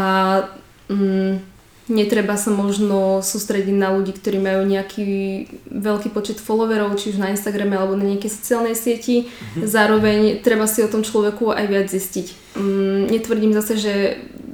mm, 0.93 1.52
Netreba 1.91 2.39
sa 2.39 2.47
možno 2.47 3.19
sústrediť 3.19 3.75
na 3.75 3.91
ľudí, 3.91 4.15
ktorí 4.15 4.39
majú 4.39 4.63
nejaký 4.63 5.07
veľký 5.67 6.15
počet 6.15 6.39
followerov, 6.39 6.95
či 6.95 7.11
už 7.11 7.19
na 7.19 7.35
Instagrame 7.35 7.75
alebo 7.75 7.99
na 7.99 8.07
nejakej 8.07 8.31
sociálnej 8.39 8.71
sieti. 8.71 9.27
Mm-hmm. 9.27 9.63
Zároveň 9.67 10.19
treba 10.39 10.63
si 10.63 10.79
o 10.79 10.87
tom 10.87 11.03
človeku 11.03 11.51
aj 11.51 11.65
viac 11.67 11.87
zistiť. 11.91 12.55
Mm, 12.55 13.11
netvrdím 13.11 13.51
zase, 13.51 13.75
že 13.75 13.93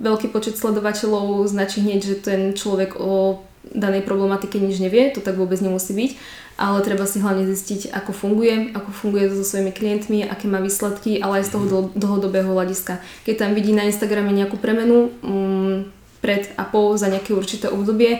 veľký 0.01 0.33
počet 0.33 0.57
sledovateľov 0.57 1.45
značí 1.45 1.85
hneď, 1.85 2.01
že 2.01 2.15
ten 2.17 2.41
človek 2.57 2.97
o 2.97 3.45
danej 3.69 4.01
problematike 4.01 4.57
nič 4.57 4.81
nevie, 4.81 5.13
to 5.13 5.21
tak 5.21 5.37
vôbec 5.37 5.61
nemusí 5.61 5.93
byť, 5.93 6.11
ale 6.57 6.81
treba 6.81 7.05
si 7.05 7.21
hlavne 7.21 7.45
zistiť, 7.45 7.93
ako 7.93 8.11
funguje, 8.15 8.73
ako 8.73 8.89
funguje 8.89 9.29
to 9.29 9.37
so 9.37 9.45
svojimi 9.45 9.69
klientmi, 9.69 10.25
aké 10.25 10.49
má 10.49 10.57
výsledky, 10.57 11.21
ale 11.21 11.43
aj 11.43 11.45
z 11.45 11.51
toho 11.53 11.65
mhm. 11.67 11.93
dlhodobého 11.93 12.49
hľadiska. 12.49 12.97
Keď 13.29 13.35
tam 13.37 13.51
vidí 13.53 13.75
na 13.75 13.85
Instagrame 13.85 14.33
nejakú 14.33 14.57
premenu, 14.57 15.13
mm, 15.21 15.98
pred 16.19 16.51
a 16.59 16.63
po 16.67 16.95
za 16.99 17.07
nejaké 17.07 17.33
určité 17.33 17.71
obdobie, 17.71 18.19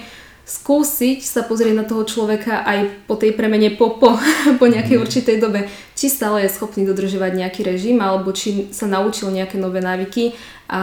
skúsiť 0.50 1.22
sa 1.22 1.46
pozrieť 1.46 1.78
na 1.78 1.86
toho 1.86 2.02
človeka 2.10 2.66
aj 2.66 3.06
po 3.06 3.14
tej 3.14 3.38
premene 3.38 3.70
po, 3.78 4.02
po, 4.02 4.18
po 4.60 4.66
nejakej 4.66 4.98
mm. 4.98 5.04
určitej 5.06 5.38
dobe, 5.38 5.70
či 5.94 6.10
stále 6.10 6.42
je 6.42 6.50
schopný 6.50 6.90
dodržovať 6.90 7.38
nejaký 7.38 7.62
režim, 7.62 8.02
alebo 8.02 8.34
či 8.34 8.74
sa 8.74 8.90
naučil 8.90 9.30
nejaké 9.30 9.62
nové 9.62 9.78
návyky 9.78 10.34
a 10.66 10.82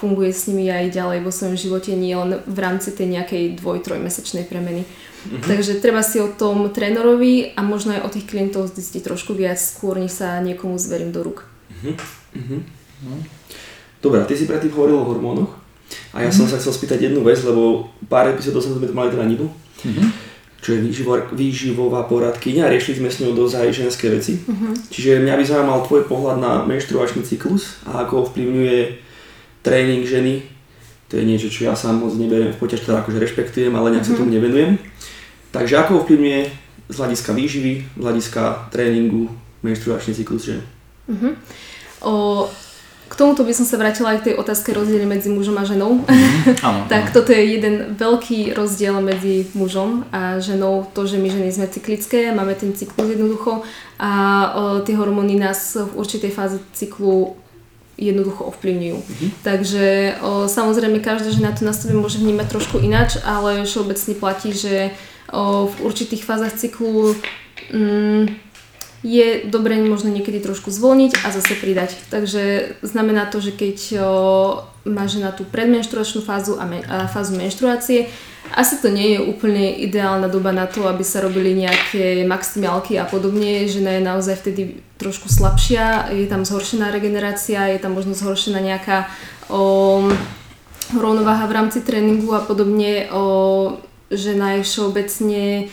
funguje 0.00 0.32
s 0.32 0.48
nimi 0.48 0.72
aj 0.72 0.96
ďalej 0.96 1.18
vo 1.24 1.32
svojom 1.32 1.56
živote, 1.60 1.92
nie 1.92 2.16
len 2.16 2.40
v 2.48 2.58
rámci 2.58 2.92
tej 2.96 3.20
nejakej 3.20 3.60
dvoj-trojmesačnej 3.60 4.48
premeny. 4.48 4.88
Mm-hmm. 4.88 5.44
Takže 5.44 5.78
treba 5.78 6.02
si 6.02 6.18
o 6.18 6.32
tom 6.32 6.72
trénerovi 6.72 7.54
a 7.54 7.60
možno 7.62 7.94
aj 7.94 8.02
o 8.08 8.12
tých 8.12 8.26
klientov 8.26 8.72
zistiť 8.72 9.12
trošku 9.12 9.36
viac 9.36 9.60
skôr, 9.60 10.00
než 10.00 10.18
sa 10.18 10.40
niekomu 10.40 10.80
zverím 10.80 11.12
do 11.12 11.20
rúk. 11.20 11.46
Mm-hmm. 11.84 12.60
Dobre, 14.02 14.24
ty 14.26 14.34
si 14.34 14.50
predtým 14.50 14.74
hovoril 14.74 14.98
o 14.98 15.06
hormónoch. 15.06 15.61
A 16.12 16.20
ja 16.20 16.28
mm-hmm. 16.28 16.44
som 16.44 16.46
sa 16.48 16.60
chcel 16.60 16.76
spýtať 16.76 17.08
jednu 17.08 17.24
vec, 17.24 17.40
lebo 17.40 17.88
pár 18.04 18.28
epizód 18.28 18.60
sme 18.60 18.84
tu 18.84 18.92
mali 18.92 19.08
teda 19.08 19.24
Nidu, 19.24 19.48
mm-hmm. 19.48 20.08
čo 20.60 20.76
je 20.76 20.78
výživo, 20.84 21.12
výživová 21.32 22.04
poradkyňa 22.04 22.68
a 22.68 22.72
riešili 22.72 23.00
sme 23.00 23.08
s 23.08 23.24
ňou 23.24 23.32
dosť 23.32 23.54
aj 23.56 23.68
ženské 23.72 24.06
veci. 24.12 24.36
Mm-hmm. 24.36 24.92
Čiže 24.92 25.24
mňa 25.24 25.34
by 25.40 25.44
zaujímal 25.48 25.80
tvoj 25.88 26.02
pohľad 26.04 26.36
na 26.36 26.52
menštruačný 26.68 27.24
cyklus 27.24 27.80
a 27.88 28.04
ako 28.04 28.28
ovplyvňuje 28.28 28.78
tréning 29.64 30.04
ženy. 30.04 30.44
To 31.08 31.16
je 31.16 31.24
niečo, 31.24 31.48
čo 31.48 31.68
ja 31.68 31.76
sám 31.76 32.04
moc 32.04 32.12
neberiem 32.16 32.52
v 32.52 32.60
poťaž, 32.60 32.84
teda 32.84 33.00
akože 33.00 33.20
rešpektujem, 33.20 33.72
ale 33.72 33.96
nejak 33.96 34.04
mm-hmm. 34.04 34.16
sa 34.16 34.20
tomu 34.20 34.32
nevenujem. 34.36 34.76
Takže 35.52 35.74
ako 35.80 36.04
ovplyvňuje 36.04 36.40
z 36.92 36.96
hľadiska 36.96 37.30
výživy, 37.32 37.72
z 37.96 38.00
hľadiska 38.00 38.68
tréningu 38.68 39.32
menštruačný 39.64 40.12
cyklus 40.12 40.44
žen? 40.44 40.60
Mm-hmm. 41.08 41.32
O, 42.04 42.44
k 43.12 43.20
tomuto 43.20 43.44
by 43.44 43.52
som 43.52 43.68
sa 43.68 43.76
vrátila 43.76 44.16
aj 44.16 44.24
k 44.24 44.26
tej 44.32 44.34
otázke 44.40 44.72
rozdiely 44.72 45.04
medzi 45.04 45.28
mužom 45.28 45.60
a 45.60 45.68
ženou. 45.68 46.00
Mm, 46.00 46.64
áno, 46.64 46.80
tak 46.92 47.12
áno. 47.12 47.14
toto 47.20 47.36
je 47.36 47.44
jeden 47.44 47.92
veľký 47.92 48.56
rozdiel 48.56 48.96
medzi 49.04 49.52
mužom 49.52 50.08
a 50.08 50.40
ženou. 50.40 50.88
To, 50.96 51.04
že 51.04 51.20
my 51.20 51.28
ženy 51.28 51.52
sme 51.52 51.68
cyklické, 51.68 52.32
máme 52.32 52.56
ten 52.56 52.72
cyklus 52.72 53.12
jednoducho 53.12 53.68
a 54.00 54.10
o, 54.56 54.80
tie 54.80 54.96
hormóny 54.96 55.36
nás 55.36 55.76
v 55.76 55.92
určitej 55.92 56.32
fáze 56.32 56.56
cyklu 56.72 57.36
jednoducho 58.00 58.48
ovplyvňujú. 58.48 58.98
Mm-hmm. 59.04 59.30
Takže 59.44 59.86
o, 60.24 60.48
samozrejme 60.48 61.04
každá 61.04 61.28
žena 61.28 61.52
to 61.52 61.68
na 61.68 61.76
sebe 61.76 61.92
môže 61.92 62.16
vnímať 62.16 62.48
trošku 62.48 62.80
ináč, 62.80 63.20
ale 63.28 63.68
všeobecne 63.68 64.16
platí, 64.16 64.56
že 64.56 64.96
o, 65.28 65.68
v 65.68 65.74
určitých 65.84 66.24
fázach 66.24 66.56
cyklu 66.56 67.12
mm, 67.76 68.51
je 69.02 69.42
dobré 69.50 69.82
možno 69.82 70.14
niekedy 70.14 70.38
trošku 70.38 70.70
zvolniť 70.70 71.26
a 71.26 71.34
zase 71.34 71.58
pridať. 71.58 71.98
Takže 72.06 72.74
znamená 72.86 73.26
to, 73.26 73.42
že 73.42 73.50
keď 73.50 73.78
o, 73.98 74.08
má 74.86 75.10
žena 75.10 75.34
tú 75.34 75.42
predmenštruačnú 75.42 76.22
fázu 76.22 76.54
a, 76.58 76.64
me, 76.64 76.86
a 76.86 77.10
fázu 77.10 77.34
menštruácie, 77.34 78.06
asi 78.54 78.78
to 78.78 78.90
nie 78.90 79.18
je 79.18 79.20
úplne 79.22 79.74
ideálna 79.74 80.30
doba 80.30 80.54
na 80.54 80.70
to, 80.70 80.86
aby 80.86 81.02
sa 81.02 81.22
robili 81.22 81.54
nejaké 81.54 82.22
maximálky 82.26 82.98
a 82.98 83.06
podobne. 83.06 83.66
Žena 83.66 83.98
je 83.98 84.02
naozaj 84.02 84.34
vtedy 84.38 84.62
trošku 85.02 85.26
slabšia, 85.26 86.14
je 86.14 86.26
tam 86.30 86.46
zhoršená 86.46 86.94
regenerácia, 86.94 87.74
je 87.74 87.82
tam 87.82 87.98
možno 87.98 88.14
zhoršená 88.14 88.62
nejaká 88.62 89.10
o, 89.50 90.06
rovnováha 90.94 91.50
v 91.50 91.56
rámci 91.58 91.82
tréningu 91.82 92.38
a 92.38 92.42
podobne, 92.46 93.10
o, 93.10 93.82
žena 94.14 94.60
je 94.60 94.62
všeobecne 94.62 95.72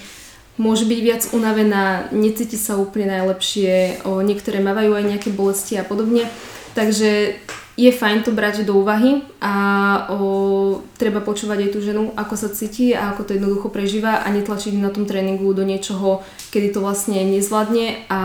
môže 0.59 0.83
byť 0.83 0.99
viac 0.99 1.23
unavená, 1.31 2.11
necíti 2.11 2.59
sa 2.59 2.75
úplne 2.75 3.07
najlepšie, 3.15 4.03
o, 4.03 4.19
niektoré 4.19 4.59
mávajú 4.59 4.91
aj 4.91 5.05
nejaké 5.07 5.29
bolesti 5.31 5.79
a 5.79 5.87
podobne. 5.87 6.27
Takže 6.75 7.39
je 7.79 7.91
fajn 7.95 8.27
to 8.27 8.35
brať 8.35 8.67
do 8.67 8.75
úvahy 8.75 9.23
a 9.39 9.55
o, 10.11 10.83
treba 10.99 11.23
počúvať 11.23 11.63
aj 11.63 11.69
tú 11.71 11.79
ženu, 11.79 12.11
ako 12.19 12.35
sa 12.35 12.51
cíti 12.51 12.91
a 12.91 13.15
ako 13.15 13.23
to 13.23 13.39
jednoducho 13.39 13.71
prežíva 13.71 14.19
a 14.19 14.27
netlačiť 14.35 14.75
na 14.75 14.91
tom 14.91 15.07
tréningu 15.07 15.47
do 15.55 15.63
niečoho, 15.63 16.19
kedy 16.51 16.75
to 16.75 16.83
vlastne 16.83 17.23
nezvládne 17.23 18.11
a 18.11 18.21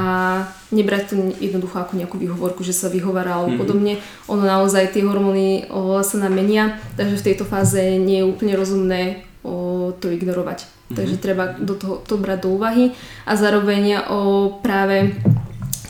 nebrať 0.75 1.03
to 1.07 1.15
jednoducho 1.39 1.79
ako 1.79 1.95
nejakú 1.95 2.19
výhovorku, 2.19 2.67
že 2.67 2.75
sa 2.75 2.91
vyhovára 2.91 3.39
alebo 3.39 3.55
mm-hmm. 3.55 3.63
podobne. 3.63 3.93
Ono 4.27 4.43
naozaj 4.43 4.91
tie 4.91 5.07
hormóny 5.07 5.71
o, 5.71 6.03
sa 6.03 6.19
nám 6.19 6.35
menia, 6.35 6.83
takže 6.99 7.23
v 7.23 7.27
tejto 7.31 7.47
fáze 7.47 7.79
nie 8.03 8.27
je 8.27 8.29
úplne 8.29 8.59
rozumné 8.59 9.23
o, 9.47 9.95
to 9.95 10.11
ignorovať. 10.11 10.74
Mm-hmm. 10.85 10.97
Takže 11.01 11.17
treba 11.17 11.57
do 11.57 11.75
toho, 11.75 12.05
to 12.05 12.21
brať 12.21 12.45
do 12.45 12.61
úvahy 12.61 12.93
a 13.25 13.33
zároveň 13.41 14.05
o, 14.05 14.61
práve 14.61 15.17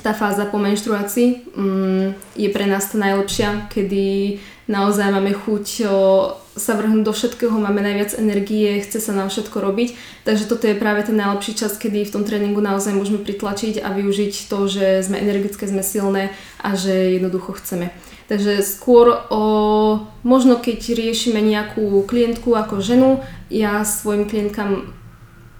tá 0.05 0.13
fáza 0.13 0.45
po 0.45 0.61
menštruácii 0.61 1.51
um, 1.57 2.13
je 2.37 2.49
pre 2.53 2.69
nás 2.69 2.93
tá 2.93 3.01
najlepšia, 3.01 3.73
kedy 3.73 4.37
naozaj 4.69 5.09
máme 5.11 5.33
chuť 5.33 5.67
o, 5.89 5.97
sa 6.55 6.79
vrhnúť 6.79 7.03
do 7.03 7.11
všetkého, 7.11 7.57
máme 7.57 7.83
najviac 7.83 8.15
energie, 8.21 8.79
chce 8.85 9.01
sa 9.01 9.17
nám 9.17 9.33
všetko 9.33 9.59
robiť. 9.59 9.97
Takže 10.23 10.45
toto 10.47 10.71
je 10.71 10.79
práve 10.79 11.03
ten 11.03 11.19
najlepší 11.19 11.59
čas, 11.59 11.75
kedy 11.75 12.07
v 12.07 12.15
tom 12.15 12.23
tréningu 12.23 12.63
naozaj 12.63 12.95
môžeme 12.95 13.19
pritlačiť 13.19 13.83
a 13.83 13.91
využiť 13.91 14.47
to, 14.47 14.59
že 14.71 15.03
sme 15.03 15.19
energické, 15.19 15.67
sme 15.67 15.83
silné 15.83 16.31
a 16.63 16.79
že 16.79 17.19
jednoducho 17.19 17.57
chceme. 17.59 17.91
Takže 18.25 18.65
skôr 18.65 19.13
o, 19.29 19.43
možno 20.25 20.57
keď 20.57 20.97
riešime 20.97 21.45
nejakú 21.45 22.09
klientku 22.09 22.57
ako 22.57 22.81
ženu, 22.81 23.21
ja 23.53 23.85
svojim 23.85 24.25
klientkám 24.25 24.89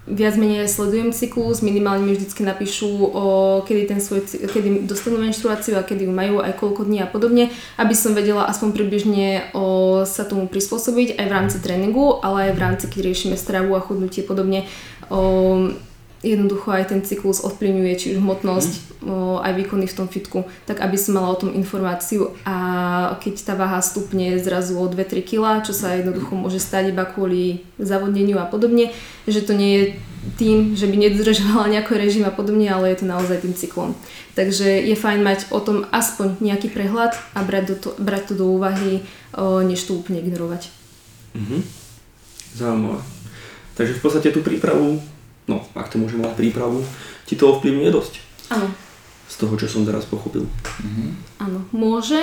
viac 0.05 0.37
menej 0.37 0.69
sledujem 0.69 1.09
cyklus, 1.09 1.65
minimálne 1.65 2.05
mi 2.05 2.13
vždycky 2.13 2.45
napíšu, 2.45 2.89
o, 2.89 3.23
kedy, 3.65 3.89
ten 3.89 3.99
svoj, 4.01 4.21
kedy 4.25 4.85
dostanú 4.85 5.17
menštruáciu 5.17 5.77
a 5.77 5.85
kedy 5.85 6.05
ju 6.05 6.13
majú, 6.13 6.45
aj 6.45 6.61
koľko 6.61 6.85
dní 6.85 7.01
a 7.01 7.09
podobne, 7.09 7.49
aby 7.81 7.93
som 7.97 8.13
vedela 8.13 8.45
aspoň 8.45 8.69
približne 8.73 9.49
o, 9.57 10.01
sa 10.05 10.25
tomu 10.25 10.45
prispôsobiť 10.45 11.17
aj 11.17 11.25
v 11.25 11.33
rámci 11.33 11.57
tréningu, 11.57 12.21
ale 12.21 12.49
aj 12.49 12.51
v 12.53 12.61
rámci, 12.61 12.85
keď 12.85 12.99
riešime 13.01 13.37
stravu 13.37 13.73
a 13.73 13.81
chudnutie 13.81 14.21
podobne. 14.21 14.69
O, 15.09 15.73
jednoducho 16.25 16.73
aj 16.73 16.89
ten 16.89 17.05
cyklus 17.05 17.45
ovplyvňuje 17.45 17.93
či 17.93 18.05
už 18.15 18.17
hmotnosť, 18.17 18.73
mm. 18.73 18.83
o, 19.05 19.37
aj 19.37 19.53
výkony 19.53 19.85
v 19.85 19.97
tom 19.97 20.07
fitku, 20.09 20.49
tak 20.65 20.81
aby 20.81 20.97
som 20.97 21.21
mala 21.21 21.29
o 21.29 21.37
tom 21.37 21.53
informáciu 21.53 22.33
a 22.41 22.55
keď 23.21 23.33
tá 23.45 23.53
váha 23.53 23.77
stupne 23.85 24.41
zrazu 24.41 24.81
o 24.81 24.85
2-3 24.89 25.21
kg, 25.21 25.61
čo 25.61 25.77
sa 25.77 25.93
jednoducho 25.93 26.33
môže 26.33 26.57
stať 26.57 26.89
iba 26.89 27.05
kvôli 27.05 27.61
zavodneniu 27.77 28.41
a 28.41 28.49
podobne, 28.49 28.89
že 29.29 29.45
to 29.45 29.53
nie 29.53 29.71
je 29.77 29.83
tým, 30.41 30.73
že 30.73 30.89
by 30.89 30.97
nedodržovala 30.97 31.69
nejaký 31.69 31.93
režim 32.01 32.25
a 32.25 32.33
podobne, 32.33 32.65
ale 32.65 32.89
je 32.89 33.05
to 33.05 33.05
naozaj 33.05 33.45
tým 33.45 33.53
cyklom. 33.53 33.93
Takže 34.33 34.65
je 34.65 34.95
fajn 34.97 35.21
mať 35.21 35.39
o 35.53 35.61
tom 35.61 35.85
aspoň 35.93 36.41
nejaký 36.41 36.73
prehľad 36.73 37.13
a 37.37 37.45
brať, 37.45 37.63
do 37.69 37.75
to, 37.77 37.89
brať 38.01 38.33
to 38.33 38.41
do 38.41 38.49
úvahy, 38.49 39.05
o, 39.37 39.61
než 39.61 39.85
to 39.85 39.93
úplne 39.93 40.25
ignorovať. 40.25 40.73
Mhm. 41.37 41.61
Zaujímavé. 42.57 42.99
Takže 43.75 43.99
v 43.99 44.01
podstate 44.01 44.31
tú 44.31 44.39
prípravu 44.39 45.03
no, 45.47 45.63
ak 45.75 45.91
to 45.93 46.01
môžem 46.01 46.21
mať 46.21 46.33
prípravu, 46.37 46.81
ti 47.25 47.37
to 47.37 47.57
ovplyvňuje 47.57 47.89
dosť. 47.91 48.13
Áno. 48.53 48.69
Z 49.25 49.35
toho, 49.41 49.53
čo 49.57 49.65
som 49.65 49.85
teraz 49.85 50.05
pochopil. 50.05 50.45
Mhm. 50.81 51.05
Áno, 51.41 51.59
môže 51.73 52.21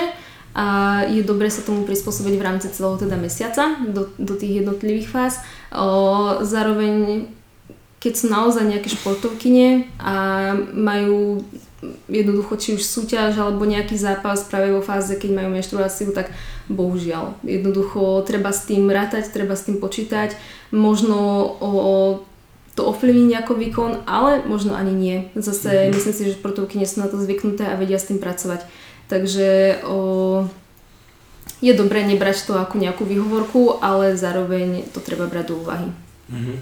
a 0.53 1.01
je 1.09 1.25
dobre 1.25 1.49
sa 1.49 1.65
tomu 1.65 1.81
prispôsobiť 1.81 2.33
v 2.37 2.45
rámci 2.45 2.69
celého 2.69 2.93
teda 3.01 3.17
mesiaca 3.17 3.73
do, 3.89 4.13
do 4.21 4.37
tých 4.37 4.61
jednotlivých 4.61 5.09
fáz. 5.09 5.41
O, 5.73 6.45
zároveň, 6.45 7.25
keď 7.97 8.13
sú 8.13 8.25
naozaj 8.29 8.69
nejaké 8.69 8.93
športovkyne 8.93 9.89
a 9.97 10.13
majú 10.77 11.41
jednoducho 12.05 12.53
či 12.61 12.69
už 12.77 12.85
súťaž 12.85 13.41
alebo 13.41 13.65
nejaký 13.65 13.97
zápas 13.97 14.45
práve 14.45 14.71
vo 14.71 14.85
fáze, 14.85 15.17
keď 15.17 15.41
majú 15.41 15.49
menštruáciu, 15.57 16.13
tak 16.13 16.29
bohužiaľ. 16.69 17.33
Jednoducho 17.43 18.21
treba 18.23 18.53
s 18.53 18.69
tým 18.69 18.87
rátať, 18.87 19.33
treba 19.33 19.57
s 19.57 19.65
tým 19.65 19.81
počítať. 19.81 20.37
Možno 20.69 21.17
o, 21.59 21.69
to 22.75 22.85
ovplyvní 22.85 23.29
nejako 23.29 23.53
výkon, 23.53 23.91
ale 24.09 24.41
možno 24.45 24.73
ani 24.73 24.93
nie. 24.93 25.17
Zase 25.37 25.69
mm-hmm. 25.69 25.93
myslím 25.93 26.13
si, 26.13 26.21
že 26.25 26.37
športovky 26.41 26.81
nie 26.81 26.89
sú 26.89 27.05
na 27.05 27.07
to 27.07 27.21
zvyknuté 27.21 27.69
a 27.69 27.77
vedia 27.77 28.01
s 28.01 28.09
tým 28.09 28.17
pracovať. 28.17 28.65
Takže 29.05 29.81
o, 29.85 30.49
je 31.61 31.73
dobré 31.77 32.01
nebrať 32.01 32.49
to 32.49 32.57
ako 32.57 32.81
nejakú 32.81 33.05
výhovorku, 33.05 33.77
ale 33.77 34.17
zároveň 34.17 34.89
to 34.89 34.97
treba 35.05 35.29
brať 35.29 35.53
do 35.53 35.61
úvahy. 35.61 35.87
Mm-hmm. 36.33 36.57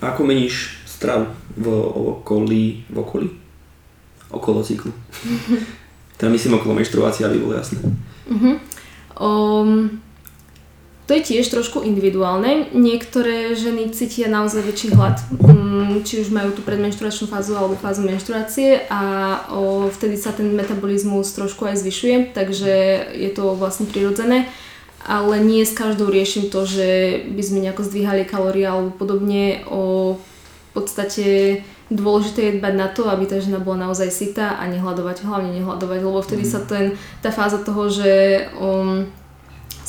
Ako 0.00 0.24
meníš 0.24 0.80
strav 0.88 1.28
v 1.52 1.68
okolí, 2.24 2.88
v 2.88 2.96
okolí? 2.96 3.28
Okolo 4.32 4.64
cyklu. 4.64 4.88
teda 6.16 6.32
myslím 6.32 6.56
okolo 6.56 6.80
menštruácie, 6.80 7.28
aby 7.28 7.36
bolo 7.38 7.60
jasné. 7.60 7.76
Mm-hmm. 8.24 8.54
Um, 9.20 10.00
to 11.02 11.18
je 11.18 11.34
tiež 11.34 11.50
trošku 11.50 11.82
individuálne. 11.82 12.70
Niektoré 12.70 13.58
ženy 13.58 13.90
cítia 13.90 14.30
naozaj 14.30 14.62
väčší 14.62 14.94
hlad, 14.94 15.18
mm, 15.34 16.06
či 16.06 16.22
už 16.22 16.30
majú 16.30 16.54
tú 16.54 16.62
predmenštruačnú 16.62 17.26
fázu 17.26 17.58
alebo 17.58 17.74
fázu 17.74 18.06
menštruácie 18.06 18.86
a 18.86 19.02
vtedy 19.90 20.14
sa 20.14 20.30
ten 20.30 20.54
metabolizmus 20.54 21.34
trošku 21.34 21.66
aj 21.66 21.82
zvyšuje, 21.82 22.30
takže 22.38 22.72
je 23.18 23.30
to 23.34 23.58
vlastne 23.58 23.90
prirodzené. 23.90 24.46
Ale 25.02 25.42
nie 25.42 25.66
s 25.66 25.74
každou 25.74 26.06
riešim 26.06 26.46
to, 26.46 26.62
že 26.62 27.18
by 27.34 27.42
sme 27.42 27.58
nejako 27.66 27.82
zdvíhali 27.82 28.22
kalórie 28.22 28.62
alebo 28.62 28.94
podobne. 28.94 29.66
O, 29.66 30.14
v 30.14 30.70
podstate 30.70 31.26
dôležité 31.90 32.40
je 32.46 32.56
dbať 32.62 32.74
na 32.78 32.86
to, 32.86 33.10
aby 33.10 33.26
tá 33.26 33.42
žena 33.42 33.58
bola 33.58 33.90
naozaj 33.90 34.14
sytá 34.14 34.62
a 34.62 34.70
nehľadovať, 34.70 35.26
hlavne 35.26 35.58
nehľadovať, 35.58 35.98
lebo 35.98 36.22
vtedy 36.22 36.46
mm. 36.46 36.50
sa 36.54 36.60
ten, 36.62 36.94
tá 37.18 37.34
fáza 37.34 37.58
toho, 37.60 37.90
že 37.90 38.46
um, 38.62 39.10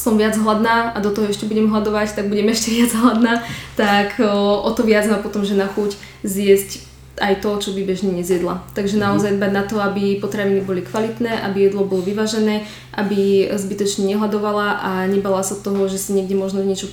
som 0.03 0.19
viac 0.19 0.35
hladná 0.35 0.91
a 0.91 0.99
do 0.99 1.15
toho 1.15 1.31
ešte 1.31 1.47
budem 1.47 1.71
hľadovať, 1.71 2.19
tak 2.19 2.27
budem 2.27 2.51
ešte 2.51 2.75
viac 2.75 2.91
hladná, 2.91 3.39
tak 3.79 4.19
o, 4.19 4.67
to 4.75 4.83
viac 4.83 5.07
má 5.07 5.23
potom 5.23 5.47
žena 5.47 5.63
chuť 5.71 5.95
zjesť 6.27 6.91
aj 7.23 7.45
to, 7.45 7.49
čo 7.61 7.69
by 7.71 7.87
bežne 7.87 8.11
nezjedla. 8.11 8.67
Takže 8.75 8.99
mhm. 8.99 9.03
naozaj 9.07 9.31
dbať 9.39 9.51
na 9.55 9.63
to, 9.63 9.79
aby 9.79 10.19
potraviny 10.19 10.59
boli 10.59 10.83
kvalitné, 10.83 11.39
aby 11.47 11.71
jedlo 11.71 11.87
bolo 11.87 12.03
vyvážené, 12.03 12.67
aby 12.91 13.47
zbytočne 13.55 14.11
nehľadovala 14.11 14.67
a 14.83 14.91
nebala 15.07 15.39
sa 15.39 15.55
toho, 15.55 15.87
že 15.87 15.95
si 15.95 16.11
niekde 16.11 16.35
možno 16.35 16.59
niečo 16.67 16.91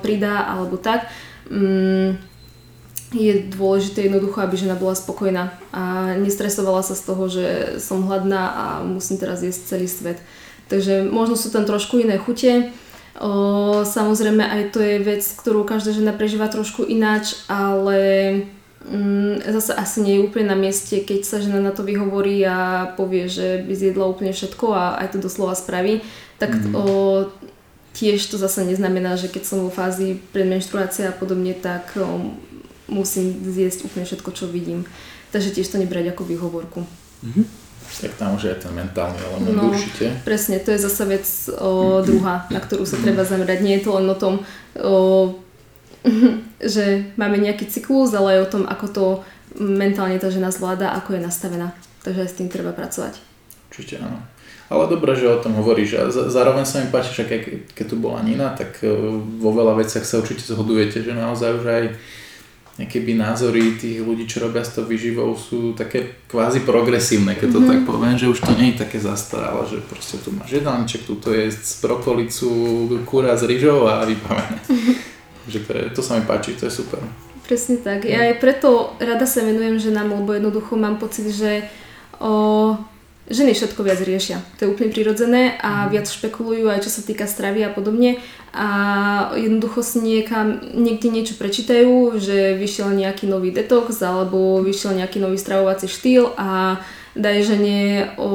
pridá 0.00 0.48
alebo 0.48 0.80
tak. 0.80 1.12
Mm, 1.52 2.16
je 3.14 3.32
dôležité 3.54 4.10
jednoducho, 4.10 4.42
aby 4.42 4.58
žena 4.58 4.74
bola 4.74 4.94
spokojná 4.98 5.54
a 5.70 6.14
nestresovala 6.18 6.82
sa 6.82 6.98
z 6.98 7.02
toho, 7.06 7.24
že 7.30 7.46
som 7.78 8.02
hladná 8.02 8.42
a 8.50 8.64
musím 8.82 9.14
teraz 9.14 9.46
jesť 9.46 9.76
celý 9.76 9.86
svet. 9.86 10.18
Takže 10.66 11.06
možno 11.06 11.38
sú 11.38 11.54
tam 11.54 11.62
trošku 11.62 12.02
iné 12.02 12.18
chute. 12.18 12.74
O, 13.16 13.86
samozrejme 13.86 14.44
aj 14.44 14.62
to 14.76 14.78
je 14.82 15.00
vec, 15.00 15.22
ktorú 15.24 15.64
každá 15.64 15.94
žena 15.94 16.12
prežíva 16.12 16.52
trošku 16.52 16.84
ináč, 16.84 17.38
ale 17.48 17.98
mm, 18.84 19.46
zase 19.56 19.72
asi 19.72 19.98
nie 20.04 20.14
je 20.20 20.24
úplne 20.28 20.52
na 20.52 20.58
mieste, 20.58 21.00
keď 21.00 21.24
sa 21.24 21.40
žena 21.40 21.64
na 21.64 21.72
to 21.72 21.80
vyhovorí 21.80 22.44
a 22.44 22.92
povie, 22.92 23.24
že 23.24 23.64
by 23.64 23.72
zjedla 23.72 24.04
úplne 24.04 24.36
všetko 24.36 24.66
a 24.74 25.00
aj 25.00 25.16
to 25.16 25.18
doslova 25.24 25.56
spraví, 25.56 26.04
tak 26.36 26.52
mm. 26.52 26.76
o, 26.76 26.84
tiež 27.96 28.20
to 28.28 28.36
zase 28.36 28.68
neznamená, 28.68 29.16
že 29.16 29.32
keď 29.32 29.42
som 29.48 29.64
vo 29.64 29.72
fázi 29.72 30.20
predmenštruácie 30.36 31.08
a 31.08 31.16
podobne, 31.16 31.56
tak 31.56 31.96
o, 31.96 32.36
musím 32.92 33.32
zjesť 33.48 33.88
úplne 33.88 34.04
všetko, 34.04 34.30
čo 34.36 34.44
vidím. 34.44 34.84
Takže 35.32 35.56
tiež 35.56 35.72
to 35.72 35.80
nebrať 35.80 36.12
ako 36.12 36.22
výhovorku. 36.28 36.80
Mm-hmm. 37.24 37.65
Tak 37.96 38.12
tam 38.20 38.36
už 38.36 38.44
je 38.44 38.54
ten 38.60 38.72
mentálny 38.76 39.16
element 39.16 39.56
no, 39.56 39.72
určite. 39.72 40.12
Presne, 40.20 40.60
to 40.60 40.68
je 40.76 40.84
zase 40.84 41.02
vec 41.08 41.26
o, 41.56 42.04
druhá, 42.04 42.44
na 42.52 42.60
ktorú 42.60 42.84
sa 42.84 43.00
treba 43.00 43.24
zamerať. 43.24 43.64
Nie 43.64 43.80
je 43.80 43.84
to 43.88 43.96
len 43.96 44.06
o 44.12 44.16
tom, 44.16 44.44
o, 44.76 45.32
že 46.76 47.16
máme 47.16 47.40
nejaký 47.40 47.64
cyklus, 47.72 48.12
ale 48.12 48.36
aj 48.36 48.40
o 48.44 48.52
tom, 48.52 48.62
ako 48.68 48.86
to 48.92 49.04
mentálne 49.56 50.20
tá 50.20 50.28
žena 50.28 50.52
zvláda, 50.52 50.92
ako 50.92 51.16
je 51.16 51.24
nastavená. 51.24 51.72
Takže 52.04 52.28
aj 52.28 52.30
s 52.30 52.38
tým 52.38 52.48
treba 52.52 52.76
pracovať. 52.76 53.16
Určite 53.72 54.04
áno. 54.04 54.20
Ale 54.66 54.90
dobre, 54.90 55.14
že 55.14 55.30
o 55.30 55.38
tom 55.38 55.54
hovoríš. 55.54 55.90
A 55.94 56.02
zároveň 56.10 56.66
sa 56.66 56.82
mi 56.82 56.90
páči, 56.90 57.14
že 57.14 57.24
keď, 57.24 57.70
keď 57.70 57.86
tu 57.86 57.96
bola 58.02 58.18
Nina, 58.26 58.50
tak 58.50 58.82
vo 59.38 59.50
veľa 59.54 59.78
veciach 59.78 60.02
sa 60.02 60.18
určite 60.18 60.42
zhodujete, 60.42 61.06
že 61.06 61.14
naozaj 61.14 61.62
už 61.62 61.64
aj 61.64 61.84
keby 62.84 63.16
názory 63.16 63.80
tých 63.80 64.04
ľudí, 64.04 64.28
čo 64.28 64.44
robia 64.44 64.60
s 64.60 64.76
tou 64.76 64.84
výživou 64.84 65.32
sú 65.32 65.72
také 65.72 66.20
kvázi 66.28 66.60
progresívne, 66.60 67.32
keď 67.32 67.48
to 67.48 67.60
mm-hmm. 67.64 67.72
tak 67.72 67.78
poviem, 67.88 68.16
že 68.20 68.28
už 68.28 68.44
to 68.44 68.52
nie 68.52 68.76
je 68.76 68.84
také 68.84 69.00
zastaralé, 69.00 69.64
že 69.64 69.80
proste 69.80 70.20
tu 70.20 70.28
máš 70.36 70.60
jedálniček, 70.60 71.08
tu 71.08 71.16
je 71.32 71.48
z 71.48 71.72
brokolicu, 71.80 72.52
kúra 73.08 73.32
s 73.32 73.48
rýžou 73.48 73.88
a 73.88 74.04
vybavené. 74.04 74.60
Mm-hmm. 74.68 74.94
že 75.56 75.58
to, 75.64 75.70
je, 75.72 75.84
to 75.96 76.00
sa 76.04 76.20
mi 76.20 76.28
páči, 76.28 76.52
to 76.52 76.68
je 76.68 76.76
super. 76.76 77.00
Presne 77.48 77.80
tak. 77.80 78.04
Ja 78.04 78.28
aj 78.28 78.42
preto 78.42 78.92
rada 79.00 79.24
sa 79.24 79.40
venujem 79.40 79.80
ženám, 79.80 80.12
lebo 80.12 80.36
jednoducho 80.36 80.76
mám 80.76 81.00
pocit, 81.00 81.32
že 81.32 81.64
o, 82.20 82.74
ženy 83.30 83.52
všetko 83.54 83.82
viac 83.82 84.00
riešia. 84.02 84.42
To 84.58 84.66
je 84.66 84.72
úplne 84.72 84.90
prirodzené 84.94 85.58
a 85.58 85.86
mhm. 85.86 85.88
viac 85.92 86.06
špekulujú 86.06 86.66
aj 86.70 86.82
čo 86.86 86.90
sa 86.90 87.02
týka 87.02 87.26
stravy 87.26 87.66
a 87.66 87.70
podobne 87.70 88.22
a 88.56 88.68
jednoducho 89.36 89.84
si 89.84 90.00
niekam, 90.00 90.64
niekde 90.72 91.12
niečo 91.12 91.36
prečítajú, 91.36 92.16
že 92.16 92.56
vyšiel 92.56 92.88
nejaký 92.96 93.28
nový 93.28 93.52
detox 93.52 94.00
alebo 94.00 94.64
vyšiel 94.64 94.96
nejaký 94.96 95.20
nový 95.20 95.36
stravovací 95.36 95.84
štýl 95.84 96.32
a 96.40 96.80
daj 97.16 97.36
žene 97.44 98.12
o 98.16 98.32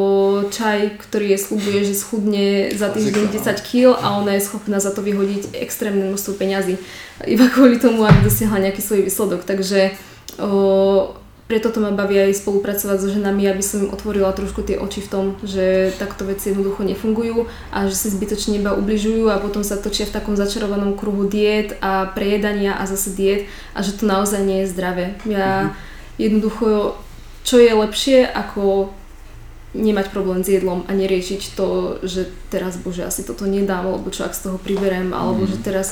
čaj, 0.50 1.02
ktorý 1.02 1.38
je 1.38 1.40
slúbuje, 1.42 1.80
že 1.86 1.98
schudne 1.98 2.70
za 2.74 2.90
týždeň 2.90 3.34
10 3.34 3.66
kg 3.66 3.98
a 3.98 4.18
ona 4.22 4.38
je 4.38 4.46
schopná 4.46 4.78
za 4.82 4.94
to 4.94 5.06
vyhodiť 5.06 5.58
extrémne 5.58 6.10
množstvo 6.10 6.38
peňazí. 6.38 6.78
Iba 7.26 7.50
kvôli 7.50 7.78
tomu, 7.78 8.06
aby 8.06 8.26
dosiahla 8.26 8.70
nejaký 8.70 8.82
svoj 8.82 9.06
výsledok. 9.06 9.46
Takže 9.46 9.94
o, 10.42 11.14
preto 11.52 11.68
to 11.68 11.84
ma 11.84 11.92
baví 11.92 12.16
aj 12.16 12.40
spolupracovať 12.40 12.98
so 13.04 13.12
ženami, 13.12 13.44
aby 13.52 13.60
som 13.60 13.84
im 13.84 13.92
otvorila 13.92 14.32
trošku 14.32 14.64
tie 14.64 14.80
oči 14.80 15.04
v 15.04 15.12
tom, 15.12 15.26
že 15.44 15.92
takto 16.00 16.24
veci 16.24 16.56
jednoducho 16.56 16.88
nefungujú 16.88 17.52
a 17.76 17.92
že 17.92 17.96
si 18.00 18.08
zbytočne 18.08 18.64
iba 18.64 18.72
ubližujú 18.72 19.28
a 19.28 19.44
potom 19.44 19.60
sa 19.60 19.76
točia 19.76 20.08
v 20.08 20.16
takom 20.16 20.40
začarovanom 20.40 20.96
kruhu 20.96 21.28
diet 21.28 21.76
a 21.84 22.08
prejedania 22.08 22.80
a 22.80 22.88
zase 22.88 23.12
diet 23.12 23.52
a 23.76 23.84
že 23.84 24.00
to 24.00 24.08
naozaj 24.08 24.40
nie 24.40 24.64
je 24.64 24.72
zdravé. 24.72 25.20
Ja 25.28 25.68
mm-hmm. 25.68 26.24
jednoducho 26.24 26.96
čo 27.44 27.60
je 27.60 27.74
lepšie 27.76 28.32
ako 28.32 28.94
nemať 29.76 30.12
problém 30.12 30.44
s 30.44 30.52
jedlom 30.52 30.84
a 30.88 30.92
neriešiť 30.96 31.56
to, 31.56 32.00
že 32.04 32.28
teraz 32.52 32.76
bože 32.80 33.08
asi 33.08 33.24
toto 33.24 33.48
nedám, 33.48 33.88
alebo 33.88 34.12
čo 34.12 34.28
ak 34.28 34.36
z 34.36 34.52
toho 34.52 34.58
priberem, 34.60 35.16
alebo 35.16 35.48
mm. 35.48 35.50
že 35.52 35.58
teraz 35.64 35.88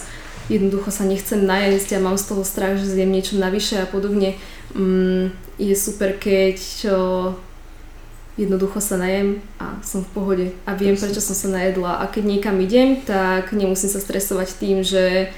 jednoducho 0.52 0.92
sa 0.92 1.08
nechcem 1.08 1.40
najesť 1.46 1.96
a 1.96 2.04
mám 2.04 2.20
z 2.20 2.26
toho 2.28 2.44
strach, 2.44 2.76
že 2.76 2.90
zjem 2.90 3.08
niečo 3.14 3.40
navyše 3.40 3.80
a 3.80 3.88
podobne. 3.88 4.36
Mm, 4.76 5.34
je 5.58 5.76
super, 5.76 6.14
keď 6.16 6.56
čo, 6.58 6.96
jednoducho 8.40 8.80
sa 8.80 8.96
najem 8.96 9.44
a 9.60 9.82
som 9.84 10.06
v 10.06 10.12
pohode 10.16 10.46
a 10.64 10.72
viem, 10.78 10.96
prečo 10.96 11.20
som 11.20 11.36
sa 11.36 11.52
najedla. 11.52 12.00
A 12.00 12.08
keď 12.08 12.24
niekam 12.38 12.56
idem, 12.64 13.02
tak 13.04 13.52
nemusím 13.52 13.92
sa 13.92 14.00
stresovať 14.00 14.50
tým, 14.56 14.78
že 14.86 15.34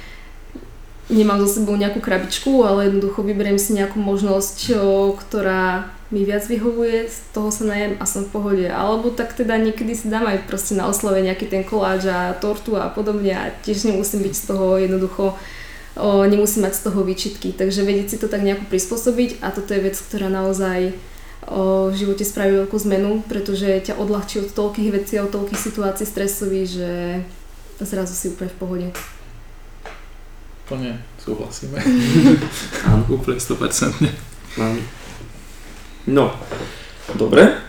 nemám 1.09 1.41
so 1.41 1.49
sebou 1.49 1.73
nejakú 1.75 1.99
krabičku, 1.99 2.63
ale 2.63 2.87
jednoducho 2.87 3.25
vyberiem 3.25 3.57
si 3.57 3.73
nejakú 3.73 3.99
možnosť, 3.99 4.51
čo, 4.55 4.81
ktorá 5.17 5.89
mi 6.11 6.27
viac 6.27 6.43
vyhovuje, 6.43 7.07
z 7.07 7.17
toho 7.31 7.49
sa 7.49 7.63
najem 7.63 7.95
a 7.97 8.05
som 8.05 8.27
v 8.27 8.33
pohode. 8.35 8.67
Alebo 8.67 9.15
tak 9.15 9.31
teda 9.31 9.55
niekedy 9.55 9.95
si 9.95 10.11
dám 10.11 10.27
aj 10.27 10.43
proste 10.43 10.75
na 10.75 10.85
oslave 10.91 11.23
nejaký 11.23 11.47
ten 11.47 11.63
koláč 11.63 12.05
a 12.11 12.35
tortu 12.35 12.75
a 12.75 12.91
podobne 12.91 13.31
a 13.31 13.51
tiež 13.63 13.87
nemusím 13.87 14.27
byť 14.27 14.33
z 14.35 14.43
toho 14.43 14.75
jednoducho 14.75 15.39
o, 15.97 16.23
nemusím 16.27 16.63
mať 16.67 16.73
z 16.77 16.83
toho 16.87 16.99
výčitky. 17.03 17.49
Takže 17.55 17.83
vedieť 17.83 18.07
si 18.15 18.17
to 18.17 18.27
tak 18.31 18.45
nejako 18.45 18.67
prispôsobiť 18.69 19.43
a 19.43 19.51
toto 19.51 19.73
je 19.73 19.81
vec, 19.81 19.95
ktorá 19.97 20.27
naozaj 20.31 20.95
o, 21.47 21.89
v 21.91 21.95
živote 21.95 22.23
spraví 22.23 22.63
veľkú 22.63 22.77
zmenu, 22.87 23.23
pretože 23.25 23.67
ťa 23.91 23.97
odľahčí 23.97 24.45
od 24.45 24.49
toľkých 24.53 24.89
vecí 24.93 25.19
a 25.19 25.25
od 25.25 25.33
toľkých 25.33 25.59
situácií 25.59 26.05
stresových, 26.07 26.67
že 26.69 26.91
zrazu 27.81 28.13
si 28.13 28.29
úplne 28.29 28.51
v 28.53 28.59
pohode. 28.61 28.87
Plne 30.69 31.03
súhlasíme. 31.19 31.77
Áno. 32.89 33.03
Úplne 33.11 33.39
100%. 33.41 34.07
Áno. 34.61 34.81
No, 36.07 36.33
dobre. 37.17 37.59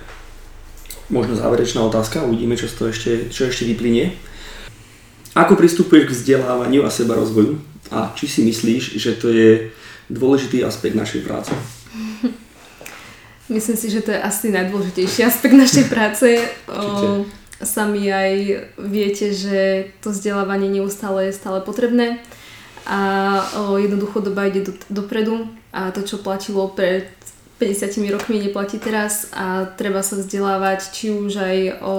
Možno 1.12 1.36
záverečná 1.36 1.84
otázka, 1.84 2.24
uvidíme, 2.24 2.56
čo, 2.56 2.70
to 2.72 2.88
ešte, 2.88 3.28
čo 3.28 3.52
ešte 3.52 3.68
vyplynie. 3.68 4.16
Ako 5.36 5.56
pristupuješ 5.56 6.08
k 6.08 6.14
vzdelávaniu 6.16 6.84
a 6.84 6.90
seba 6.92 7.16
rozvoju? 7.16 7.71
A 7.92 8.12
či 8.16 8.24
si 8.26 8.40
myslíš, 8.42 8.96
že 8.96 9.12
to 9.20 9.28
je 9.28 9.68
dôležitý 10.08 10.64
aspekt 10.64 10.96
našej 10.96 11.22
práce? 11.28 11.52
Myslím 13.52 13.76
si, 13.76 13.92
že 13.92 14.00
to 14.00 14.10
je 14.16 14.20
asi 14.22 14.48
najdôležitejší 14.48 15.28
aspekt 15.28 15.52
našej 15.52 15.86
práce. 15.92 16.40
O, 16.72 17.28
sami 17.60 18.08
aj 18.08 18.64
viete, 18.80 19.36
že 19.36 19.92
to 20.00 20.10
vzdelávanie 20.10 20.72
neustále 20.72 21.28
je 21.28 21.36
stále 21.36 21.60
potrebné 21.60 22.24
a 22.88 23.00
o, 23.54 23.76
jednoducho 23.78 24.24
doba 24.24 24.48
ide 24.48 24.66
do, 24.66 24.72
dopredu 24.90 25.52
a 25.70 25.92
to, 25.92 26.02
čo 26.02 26.18
platilo 26.18 26.66
pred 26.72 27.12
50 27.60 27.94
rokmi, 28.10 28.42
neplatí 28.42 28.82
teraz 28.82 29.30
a 29.30 29.70
treba 29.78 30.02
sa 30.02 30.18
vzdelávať 30.18 30.80
či 30.90 31.14
už 31.14 31.32
aj 31.38 31.58
o 31.84 31.96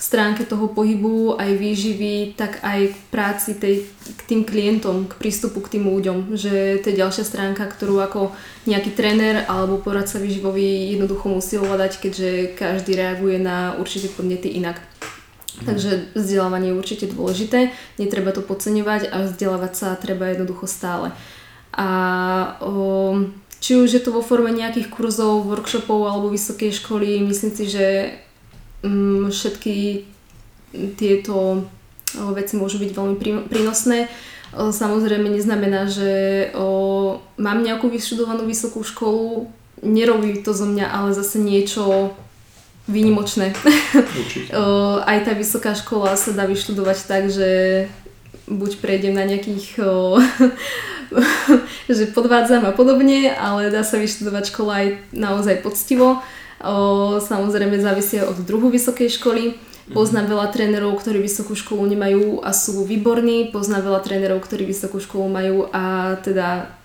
stránke 0.00 0.48
toho 0.48 0.72
pohybu, 0.72 1.36
aj 1.36 1.60
výživy, 1.60 2.32
tak 2.32 2.64
aj 2.64 2.88
k 2.88 2.96
práci 3.12 3.52
tej, 3.52 3.84
k 4.16 4.20
tým 4.24 4.48
klientom, 4.48 5.04
k 5.04 5.12
prístupu 5.20 5.60
k 5.60 5.76
tým 5.76 5.92
ľuďom. 5.92 6.32
Že 6.32 6.80
to 6.80 6.86
je 6.88 7.00
ďalšia 7.04 7.24
stránka, 7.28 7.68
ktorú 7.68 8.00
ako 8.00 8.32
nejaký 8.64 8.96
tréner 8.96 9.44
alebo 9.44 9.76
poradca 9.76 10.16
výživový 10.16 10.96
jednoducho 10.96 11.28
musí 11.28 11.60
ovládať, 11.60 12.00
keďže 12.00 12.56
každý 12.56 12.96
reaguje 12.96 13.36
na 13.36 13.76
určité 13.76 14.08
podnety 14.08 14.56
inak. 14.56 14.80
Takže 15.68 16.16
vzdelávanie 16.16 16.72
je 16.72 16.80
určite 16.80 17.04
dôležité, 17.12 17.68
netreba 18.00 18.32
to 18.32 18.40
podceňovať 18.40 19.12
a 19.12 19.28
vzdelávať 19.28 19.72
sa 19.76 20.00
treba 20.00 20.32
jednoducho 20.32 20.64
stále. 20.64 21.12
A 21.76 21.88
o, 22.64 23.28
či 23.60 23.76
už 23.76 23.92
je 23.92 24.00
to 24.00 24.16
vo 24.16 24.24
forme 24.24 24.48
nejakých 24.48 24.88
kurzov, 24.88 25.44
workshopov 25.44 26.08
alebo 26.08 26.32
vysokej 26.32 26.72
školy, 26.80 27.20
myslím 27.28 27.52
si, 27.52 27.68
že 27.68 28.16
všetky 29.30 30.06
tieto 30.96 31.66
veci 32.14 32.54
môžu 32.56 32.80
byť 32.80 32.90
veľmi 32.90 33.16
prínosné. 33.46 34.08
Samozrejme 34.50 35.30
neznamená, 35.30 35.86
že 35.86 36.10
mám 37.38 37.58
nejakú 37.62 37.86
vyštudovanú 37.86 38.46
vysokú 38.46 38.82
školu, 38.82 39.46
nerobí 39.80 40.42
to 40.42 40.50
zo 40.50 40.66
mňa 40.66 40.86
ale 40.90 41.10
zase 41.14 41.38
niečo 41.38 42.12
výnimočné. 42.90 43.54
Aj 45.10 45.18
tá 45.22 45.32
vysoká 45.38 45.78
škola 45.78 46.18
sa 46.18 46.34
dá 46.34 46.44
vyštudovať 46.50 46.98
tak, 47.06 47.30
že 47.30 47.86
buď 48.50 48.82
prejdem 48.82 49.14
na 49.14 49.22
nejakých, 49.22 49.78
že 51.96 52.04
podvádzam 52.10 52.66
a 52.66 52.74
podobne, 52.74 53.30
ale 53.30 53.70
dá 53.70 53.86
sa 53.86 54.02
vyštudovať 54.02 54.50
škola 54.50 54.72
aj 54.74 54.86
naozaj 55.14 55.62
poctivo. 55.62 56.18
O, 56.60 57.16
samozrejme 57.20 57.80
závisí 57.80 58.20
od 58.20 58.36
druhu 58.44 58.68
vysokej 58.68 59.08
školy. 59.16 59.56
Mhm. 59.90 59.94
Poznám 59.96 60.26
veľa 60.30 60.46
trénerov, 60.52 60.94
ktorí 61.00 61.18
vysokú 61.24 61.56
školu 61.56 61.88
nemajú 61.88 62.44
a 62.44 62.52
sú 62.52 62.84
výborní. 62.84 63.50
Poznám 63.50 63.90
veľa 63.90 64.00
trénerov, 64.04 64.44
ktorí 64.44 64.68
vysokú 64.68 65.00
školu 65.00 65.26
majú 65.26 65.66
a 65.72 66.14
teda 66.20 66.80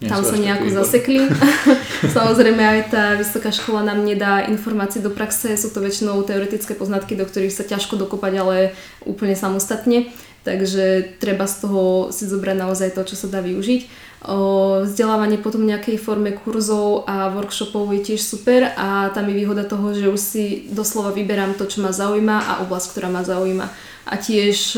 tam 0.00 0.24
sa 0.24 0.32
nejako 0.32 0.72
zasekli. 0.72 1.28
Samozrejme 2.16 2.62
aj 2.64 2.80
tá 2.88 3.04
vysoká 3.20 3.52
škola 3.52 3.84
nám 3.84 4.00
nedá 4.00 4.40
informácie 4.48 5.04
do 5.04 5.12
praxe, 5.12 5.52
sú 5.60 5.68
to 5.68 5.84
väčšinou 5.84 6.24
teoretické 6.24 6.72
poznatky, 6.72 7.12
do 7.20 7.28
ktorých 7.28 7.52
sa 7.52 7.68
ťažko 7.68 8.00
dokopať, 8.00 8.32
ale 8.40 8.56
úplne 9.04 9.36
samostatne. 9.36 10.08
Takže 10.40 11.20
treba 11.20 11.44
z 11.44 11.68
toho 11.68 12.08
si 12.08 12.24
zobrať 12.24 12.56
naozaj 12.56 12.96
to, 12.96 13.04
čo 13.04 13.12
sa 13.12 13.28
dá 13.28 13.44
využiť. 13.44 14.08
Vzdelávanie 14.20 15.40
potom 15.40 15.64
v 15.64 15.72
nejakej 15.72 15.96
forme 15.96 16.36
kurzov 16.36 17.08
a 17.08 17.32
workshopov 17.32 17.88
je 17.96 18.12
tiež 18.12 18.20
super 18.20 18.68
a 18.76 19.08
tam 19.16 19.32
je 19.32 19.38
výhoda 19.40 19.64
toho, 19.64 19.96
že 19.96 20.12
už 20.12 20.20
si 20.20 20.44
doslova 20.68 21.16
vyberám 21.16 21.56
to, 21.56 21.64
čo 21.64 21.80
ma 21.80 21.88
zaujíma 21.88 22.36
a 22.36 22.52
oblasť, 22.60 22.86
ktorá 22.92 23.08
ma 23.08 23.24
zaujíma. 23.24 23.64
A 24.04 24.14
tiež 24.20 24.76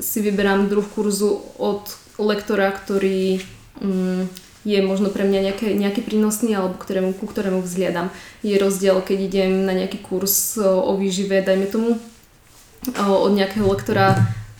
si 0.00 0.18
vyberám 0.18 0.66
druh 0.66 0.82
kurzu 0.82 1.38
od 1.62 1.86
lektora, 2.18 2.74
ktorý 2.74 3.38
mm, 3.78 4.26
je 4.66 4.78
možno 4.82 5.14
pre 5.14 5.24
mňa 5.24 5.40
nejaké, 5.46 5.66
nejaký 5.78 6.02
prínosný 6.02 6.58
alebo 6.58 6.74
ktorému, 6.74 7.14
ku 7.16 7.30
ktorému 7.30 7.62
vzhliadam. 7.62 8.10
Je 8.42 8.58
rozdiel, 8.58 8.98
keď 9.00 9.18
idem 9.30 9.50
na 9.62 9.78
nejaký 9.78 10.02
kurz 10.02 10.58
o 10.58 10.98
výžive, 10.98 11.38
dajme 11.40 11.70
tomu, 11.70 12.02
od 12.98 13.32
nejakého 13.32 13.68
lektora, 13.68 14.16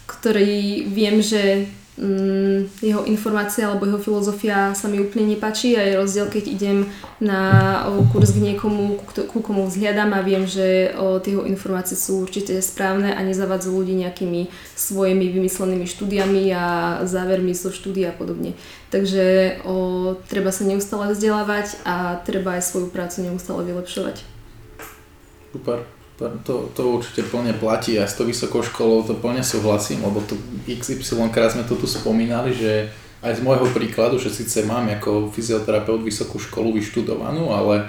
ktorý 0.06 0.86
viem, 0.86 1.24
že 1.24 1.66
mm, 2.00 2.80
jeho 2.80 3.04
informácia 3.04 3.68
alebo 3.68 3.84
jeho 3.84 4.00
filozofia 4.00 4.72
sa 4.72 4.88
mi 4.88 4.98
úplne 4.98 5.36
nepáči 5.36 5.76
a 5.76 5.84
je 5.84 6.00
rozdiel, 6.00 6.26
keď 6.32 6.44
idem 6.48 6.78
na 7.20 7.40
kurz 8.08 8.32
k 8.32 8.40
niekomu, 8.40 8.96
ku, 9.04 9.12
ku 9.28 9.38
komu 9.44 9.68
vzhliadam 9.68 10.16
a 10.16 10.24
viem, 10.24 10.48
že 10.48 10.96
o, 10.96 11.20
jeho 11.20 11.44
informácie 11.44 11.94
sú 11.94 12.24
určite 12.24 12.56
správne 12.64 13.12
a 13.12 13.20
nezavadzujú 13.20 13.76
ľudí 13.76 13.94
nejakými 14.00 14.48
svojimi 14.74 15.28
vymyslenými 15.28 15.84
štúdiami 15.84 16.48
a 16.56 16.64
závermi 17.04 17.52
zo 17.52 17.68
štúdia 17.68 18.10
a 18.10 18.16
podobne. 18.16 18.56
Takže 18.88 19.60
o, 19.68 20.16
treba 20.26 20.50
sa 20.50 20.64
neustále 20.64 21.12
vzdelávať 21.12 21.84
a 21.84 22.18
treba 22.24 22.56
aj 22.56 22.64
svoju 22.64 22.88
prácu 22.88 23.28
neustále 23.28 23.62
vylepšovať. 23.68 24.24
Super. 25.52 25.99
To, 26.20 26.68
to 26.76 27.00
určite 27.00 27.24
plne 27.32 27.56
platí 27.56 27.96
a 27.96 28.04
s 28.04 28.12
tou 28.12 28.28
vysokou 28.28 28.60
školou 28.60 29.08
to 29.08 29.16
plne 29.16 29.40
súhlasím, 29.40 30.04
lebo 30.04 30.20
to 30.20 30.36
XY 30.68 31.32
krát 31.32 31.56
sme 31.56 31.64
to 31.64 31.80
tu 31.80 31.88
spomínali, 31.88 32.52
že 32.52 32.92
aj 33.24 33.40
z 33.40 33.44
môjho 33.44 33.68
príkladu, 33.72 34.20
že 34.20 34.28
síce 34.28 34.68
mám 34.68 34.84
ako 34.92 35.32
fyzioterapeut 35.32 36.04
vysokú 36.04 36.36
školu 36.36 36.76
vyštudovanú, 36.76 37.52
ale 37.52 37.88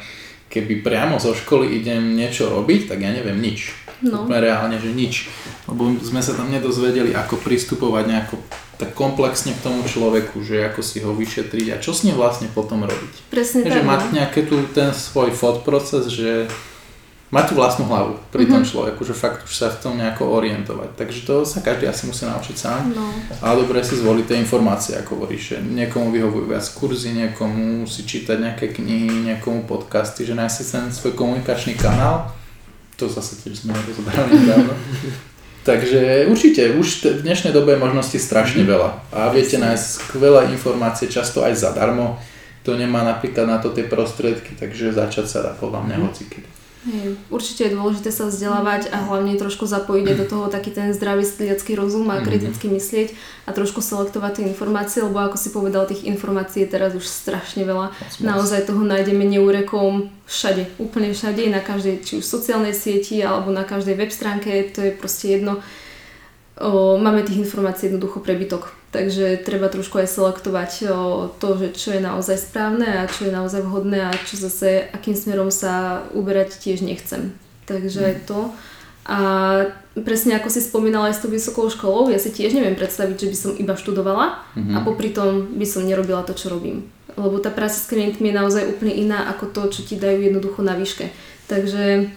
keby 0.51 0.83
priamo 0.83 1.19
zo 1.19 1.31
školy 1.31 1.79
idem 1.79 2.15
niečo 2.15 2.51
robiť, 2.51 2.91
tak 2.91 3.03
ja 3.03 3.11
neviem 3.15 3.39
nič. 3.39 3.71
No. 4.03 4.25
Úplne 4.25 4.39
reálne, 4.43 4.77
že 4.81 4.91
nič. 4.91 5.29
Lebo 5.69 5.93
sme 6.01 6.19
sa 6.19 6.35
tam 6.35 6.49
nedozvedeli, 6.51 7.15
ako 7.15 7.39
pristupovať 7.39 8.03
nejako 8.09 8.35
tak 8.81 8.97
komplexne 8.97 9.53
k 9.53 9.61
tomu 9.61 9.85
človeku, 9.85 10.41
že 10.41 10.65
ako 10.73 10.81
si 10.81 11.05
ho 11.05 11.13
vyšetriť 11.13 11.67
a 11.69 11.77
čo 11.77 11.93
s 11.93 12.01
ním 12.01 12.17
vlastne 12.17 12.49
potom 12.49 12.81
robiť. 12.81 13.29
Presne 13.29 13.61
tak. 13.61 13.77
Že 13.77 13.81
mať 13.85 14.01
no. 14.09 14.11
nejaký 14.17 14.41
tu 14.49 14.57
ten 14.73 14.89
svoj 14.89 15.29
fot 15.37 15.61
proces, 15.61 16.09
že 16.09 16.49
mať 17.31 17.43
tú 17.47 17.53
vlastnú 17.55 17.87
hlavu 17.87 18.19
pri 18.27 18.43
tom 18.43 18.59
mm-hmm. 18.59 18.71
človeku, 18.75 19.01
že 19.07 19.15
fakt 19.15 19.47
už 19.47 19.55
sa 19.55 19.71
v 19.71 19.79
tom 19.79 19.95
nejako 19.95 20.35
orientovať. 20.35 20.99
Takže 20.99 21.19
to 21.23 21.35
sa 21.47 21.63
každý 21.63 21.87
asi 21.87 22.03
musí 22.03 22.27
naučiť 22.27 22.55
sám. 22.59 22.91
No. 22.91 23.07
Ale 23.39 23.63
dobre 23.63 23.79
si 23.87 23.95
zvoliť 23.95 24.25
tie 24.27 24.37
informácie, 24.43 24.99
ako 24.99 25.23
hovoríš, 25.23 25.63
niekomu 25.63 26.11
vyhovujú 26.11 26.51
viac 26.51 26.67
kurzy, 26.75 27.15
niekomu 27.15 27.87
si 27.87 28.03
čítať 28.03 28.35
nejaké 28.35 28.75
knihy, 28.75 29.31
niekomu 29.31 29.63
podcasty, 29.63 30.27
že 30.27 30.35
nájsť 30.35 30.59
ten 30.67 30.85
svoj 30.91 31.15
komunikačný 31.15 31.79
kanál. 31.79 32.35
To 32.99 33.07
zase 33.07 33.39
tiež 33.47 33.63
sme 33.63 33.79
nerozobrali 33.79 34.35
nedávno. 34.35 34.75
Takže 35.71 36.25
určite, 36.27 36.73
už 36.75 36.87
v 37.05 37.21
dnešnej 37.23 37.55
dobe 37.55 37.77
je 37.77 37.83
možností 37.85 38.17
strašne 38.19 38.65
veľa. 38.67 39.07
A 39.13 39.31
viete 39.31 39.55
nájsť 39.61 39.85
skvelé 40.03 40.51
informácie, 40.51 41.07
často 41.07 41.45
aj 41.47 41.53
zadarmo. 41.53 42.19
To 42.67 42.75
nemá 42.75 43.05
napríklad 43.07 43.47
na 43.47 43.57
to 43.61 43.71
tie 43.71 43.87
prostriedky, 43.87 44.57
takže 44.57 44.91
začať 44.91 45.25
sa 45.31 45.39
dá 45.45 45.51
podľa 45.55 45.87
mňa 45.87 45.95
mhm. 45.95 46.03
hocikedy. 46.03 46.60
Hej, 46.81 47.13
určite 47.29 47.69
je 47.69 47.77
dôležité 47.77 48.09
sa 48.09 48.25
vzdelávať 48.25 48.89
a 48.89 49.05
hlavne 49.05 49.37
trošku 49.37 49.69
zapojiť 49.69 50.17
do 50.17 50.25
toho 50.25 50.45
taký 50.49 50.73
ten 50.73 50.89
zdravý 50.97 51.21
striedacký 51.21 51.77
rozum 51.77 52.09
a 52.09 52.17
mhm. 52.17 52.25
kriticky 52.25 52.73
myslieť 52.73 53.13
a 53.45 53.53
trošku 53.53 53.85
selektovať 53.85 54.41
tie 54.41 54.45
informácie, 54.49 55.05
lebo 55.05 55.21
ako 55.21 55.37
si 55.37 55.53
povedal, 55.53 55.85
tých 55.85 56.09
informácií 56.09 56.65
je 56.65 56.73
teraz 56.73 56.97
už 56.97 57.05
strašne 57.05 57.69
veľa. 57.69 57.93
Naozaj 58.25 58.65
toho 58.65 58.81
nájdeme 58.81 59.21
neúrekom 59.29 60.09
všade, 60.25 60.73
úplne 60.81 61.13
všade, 61.13 61.45
na 61.53 61.61
každej 61.61 62.01
či 62.01 62.17
už 62.17 62.25
sociálnej 62.25 62.73
sieti 62.73 63.21
alebo 63.21 63.53
na 63.53 63.61
každej 63.61 63.93
web 64.01 64.09
stránke, 64.09 64.49
to 64.73 64.81
je 64.81 64.91
proste 64.97 65.37
jedno. 65.37 65.61
O, 66.57 66.97
máme 66.97 67.21
tých 67.21 67.45
informácií 67.45 67.93
jednoducho 67.93 68.25
prebytok. 68.25 68.80
Takže 68.91 69.39
treba 69.47 69.71
trošku 69.71 70.03
aj 70.03 70.11
selektovať 70.11 70.71
to, 71.39 71.49
že 71.55 71.67
čo 71.79 71.95
je 71.95 72.03
naozaj 72.03 72.35
správne 72.43 72.83
a 72.83 73.07
čo 73.07 73.27
je 73.27 73.31
naozaj 73.31 73.63
vhodné 73.63 74.03
a 74.03 74.11
čo 74.27 74.35
zase, 74.35 74.83
akým 74.91 75.15
smerom 75.15 75.47
sa 75.47 76.03
uberať 76.11 76.59
tiež 76.59 76.83
nechcem. 76.83 77.31
Takže 77.71 78.03
mm. 78.03 78.19
to. 78.27 78.51
A 79.07 79.19
presne 79.95 80.35
ako 80.35 80.51
si 80.51 80.59
spomínala 80.59 81.07
aj 81.07 81.15
s 81.17 81.23
tou 81.23 81.31
vysokou 81.31 81.71
školou, 81.71 82.11
ja 82.11 82.19
si 82.19 82.35
tiež 82.35 82.51
neviem 82.51 82.75
predstaviť, 82.75 83.17
že 83.17 83.27
by 83.31 83.37
som 83.37 83.51
iba 83.57 83.73
študovala 83.73 84.43
mm-hmm. 84.59 84.75
a 84.75 84.79
popri 84.83 85.09
tom 85.15 85.55
by 85.57 85.65
som 85.65 85.87
nerobila 85.87 86.21
to, 86.27 86.35
čo 86.37 86.51
robím. 86.51 86.85
Lebo 87.15 87.39
tá 87.39 87.51
práca 87.51 87.75
s 87.75 87.89
klientmi 87.91 88.31
je 88.31 88.39
naozaj 88.39 88.63
úplne 88.71 88.93
iná 88.95 89.27
ako 89.31 89.51
to, 89.51 89.61
čo 89.73 89.81
ti 89.83 89.95
dajú 89.99 90.19
jednoducho 90.19 90.63
na 90.63 90.75
výške. 90.79 91.11
Takže 91.51 92.07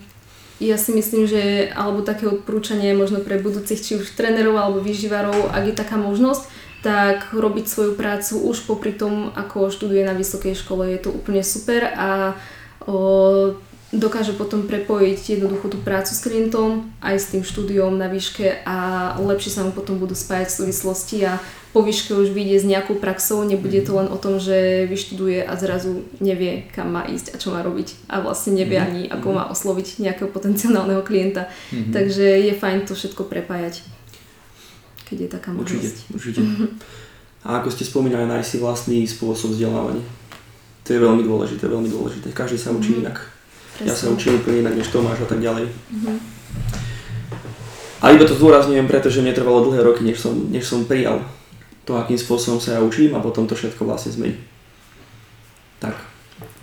ja 0.62 0.76
si 0.78 0.90
myslím, 0.94 1.26
že 1.26 1.70
alebo 1.74 2.06
také 2.06 2.30
odporúčanie 2.30 2.94
možno 2.94 3.18
pre 3.18 3.42
budúcich 3.42 3.80
či 3.82 3.92
už 3.98 4.14
trénerov 4.14 4.54
alebo 4.54 4.78
výživarov, 4.78 5.50
ak 5.50 5.64
je 5.70 5.74
taká 5.74 5.98
možnosť, 5.98 6.46
tak 6.84 7.32
robiť 7.32 7.64
svoju 7.64 7.92
prácu 7.96 8.44
už 8.44 8.68
popri 8.68 8.92
tom, 8.92 9.32
ako 9.32 9.72
študuje 9.72 10.04
na 10.04 10.12
vysokej 10.12 10.52
škole. 10.52 10.92
Je 10.92 11.00
to 11.00 11.16
úplne 11.16 11.40
super 11.40 11.88
a 11.96 12.36
o, 12.84 13.56
dokáže 13.88 14.36
potom 14.36 14.68
prepojiť 14.68 15.40
jednoducho 15.40 15.72
tú 15.72 15.80
prácu 15.80 16.12
s 16.12 16.20
klientom 16.20 16.92
aj 17.00 17.16
s 17.16 17.30
tým 17.32 17.40
štúdiom 17.40 17.96
na 17.96 18.12
výške 18.12 18.68
a 18.68 18.76
lepšie 19.16 19.56
sa 19.56 19.64
mu 19.64 19.72
potom 19.72 19.96
budú 19.96 20.12
spájať 20.12 20.52
súvislosti 20.52 21.24
a 21.24 21.40
po 21.72 21.82
výške 21.82 22.14
už 22.14 22.30
vyjde 22.30 22.62
s 22.62 22.68
nejakou 22.68 23.00
praxou, 23.00 23.42
nebude 23.42 23.80
to 23.82 23.98
len 23.98 24.06
o 24.06 24.20
tom, 24.20 24.38
že 24.38 24.86
vyštuduje 24.86 25.42
a 25.42 25.56
zrazu 25.58 26.06
nevie, 26.22 26.70
kam 26.70 26.94
má 26.94 27.02
ísť 27.08 27.34
a 27.34 27.40
čo 27.40 27.50
má 27.50 27.64
robiť 27.64 28.12
a 28.12 28.20
vlastne 28.20 28.54
nevie 28.60 28.76
mhm. 28.76 28.84
ani, 28.84 29.02
ako 29.08 29.28
má 29.32 29.48
osloviť 29.48 30.04
nejakého 30.04 30.28
potenciálneho 30.28 31.00
klienta. 31.00 31.48
Mm-hmm. 31.72 31.90
Takže 31.96 32.26
je 32.44 32.52
fajn 32.54 32.86
to 32.86 32.94
všetko 32.94 33.24
prepájať 33.26 33.82
keď 35.04 35.16
je 35.24 35.28
taká 35.28 35.50
možnosť. 35.52 35.96
Určite, 36.12 36.40
určite. 36.40 36.68
A 37.44 37.60
ako 37.60 37.68
ste 37.68 37.84
spomínali, 37.84 38.24
nájsť 38.24 38.48
si 38.48 38.56
vlastný 38.58 38.98
spôsob 39.04 39.52
vzdelávania. 39.52 40.04
To 40.84 40.88
je 40.92 41.00
veľmi 41.00 41.24
dôležité, 41.24 41.64
veľmi 41.68 41.88
dôležité. 41.92 42.32
Každý 42.32 42.56
sa 42.56 42.72
učí 42.72 42.96
mm-hmm. 42.96 43.04
inak. 43.08 43.16
Presne. 43.76 43.88
Ja 43.88 43.94
sa 43.96 44.08
učím 44.08 44.40
úplne 44.40 44.64
inak 44.64 44.74
než 44.76 44.88
Tomáš 44.88 45.24
a 45.24 45.28
tak 45.28 45.40
ďalej. 45.44 45.68
Mm-hmm. 45.68 46.16
A 48.04 48.12
iba 48.12 48.24
to 48.28 48.36
zdôrazňujem, 48.36 48.84
pretože 48.84 49.24
mne 49.24 49.32
trvalo 49.32 49.64
dlhé 49.64 49.80
roky, 49.80 50.04
než 50.04 50.20
som, 50.20 50.36
než 50.52 50.68
som 50.68 50.84
prijal 50.84 51.24
to, 51.88 51.96
akým 51.96 52.16
spôsobom 52.16 52.60
sa 52.60 52.76
ja 52.76 52.80
učím 52.80 53.16
a 53.16 53.20
potom 53.20 53.48
to 53.48 53.56
všetko 53.56 53.84
vlastne 53.84 54.12
zmení. 54.12 54.36
Tak. 55.80 55.96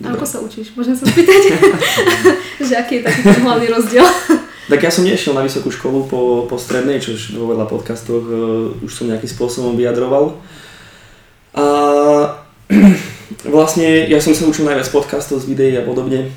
Dobre. 0.02 0.18
Ako 0.18 0.26
sa 0.26 0.38
učíš? 0.42 0.74
Môžem 0.74 0.94
sa 0.98 1.06
spýtať? 1.06 1.42
že 2.68 2.74
aký 2.74 3.02
je 3.02 3.06
taký 3.06 3.20
ten 3.22 3.42
hlavný 3.42 3.70
rozdiel? 3.70 4.06
Tak 4.70 4.78
ja 4.78 4.94
som 4.94 5.02
nešiel 5.02 5.34
na 5.34 5.42
vysokú 5.42 5.74
školu 5.74 6.06
po, 6.06 6.20
po 6.46 6.54
strednej, 6.54 7.02
čo 7.02 7.18
už 7.18 7.34
vo 7.34 7.50
veľa 7.50 7.66
podcastoch 7.66 8.22
uh, 8.22 8.70
už 8.78 8.90
som 8.94 9.10
nejakým 9.10 9.26
spôsobom 9.26 9.74
vyjadroval. 9.74 10.38
A 11.58 11.66
vlastne 13.54 14.06
ja 14.06 14.22
som 14.22 14.30
sa 14.30 14.46
učil 14.46 14.62
najviac 14.62 14.86
podcastov 14.94 15.42
z 15.42 15.50
videí 15.50 15.74
a 15.74 15.82
podobne, 15.82 16.30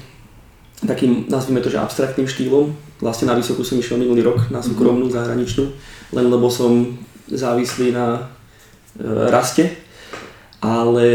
takým, 0.82 1.30
nazvime 1.30 1.62
to, 1.62 1.70
že 1.70 1.78
abstraktným 1.78 2.26
štýlom. 2.26 2.74
Vlastne 2.98 3.30
na 3.30 3.38
vysokú 3.38 3.62
som 3.62 3.78
išiel 3.78 4.02
minulý 4.02 4.26
rok 4.26 4.50
na 4.50 4.66
súkromnú, 4.66 5.06
mhm. 5.06 5.14
zahraničnú, 5.14 5.64
len 6.18 6.26
lebo 6.26 6.50
som 6.50 6.98
závislý 7.30 7.94
na 7.94 8.26
uh, 8.98 9.30
raste. 9.30 9.70
Ale 10.66 11.06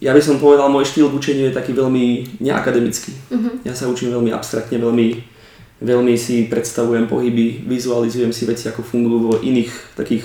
ja 0.00 0.16
by 0.16 0.20
som 0.24 0.40
povedal, 0.40 0.72
môj 0.72 0.88
štýl 0.88 1.12
v 1.12 1.16
učení 1.20 1.42
je 1.52 1.56
taký 1.56 1.76
veľmi 1.76 2.40
neakademický. 2.40 3.12
Uh-huh. 3.28 3.60
Ja 3.68 3.76
sa 3.76 3.86
učím 3.86 4.16
veľmi 4.16 4.32
abstraktne, 4.32 4.80
veľmi 4.80 5.35
veľmi 5.80 6.16
si 6.16 6.48
predstavujem 6.48 7.08
pohyby, 7.08 7.66
vizualizujem 7.68 8.32
si 8.32 8.48
veci, 8.48 8.68
ako 8.68 8.80
fungujú 8.80 9.18
vo 9.20 9.34
iných 9.40 9.96
takých, 9.98 10.24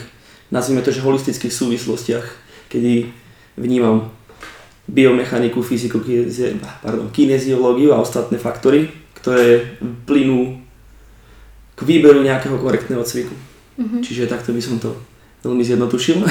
nazvime 0.52 0.84
to, 0.84 0.95
že 0.95 1.04
holistických 1.04 1.52
súvislostiach, 1.52 2.26
kedy 2.72 3.12
vnímam 3.60 4.12
biomechaniku, 4.88 5.64
fyziku, 5.64 6.04
pardon, 6.84 7.12
kineziológiu 7.12 7.95
a 7.95 8.02
ostatné 8.04 8.39
faktory, 8.39 8.91
ktoré 9.20 9.78
plynú 10.08 10.60
k 11.76 11.80
výberu 11.84 12.20
nejakého 12.24 12.60
korektného 12.60 13.04
cviku. 13.08 13.36
Mm-hmm. 13.80 14.02
Čiže 14.04 14.30
takto 14.30 14.52
by 14.52 14.62
som 14.62 14.78
to 14.78 14.93
veľmi 15.47 15.64
zjednotušil. 15.64 16.22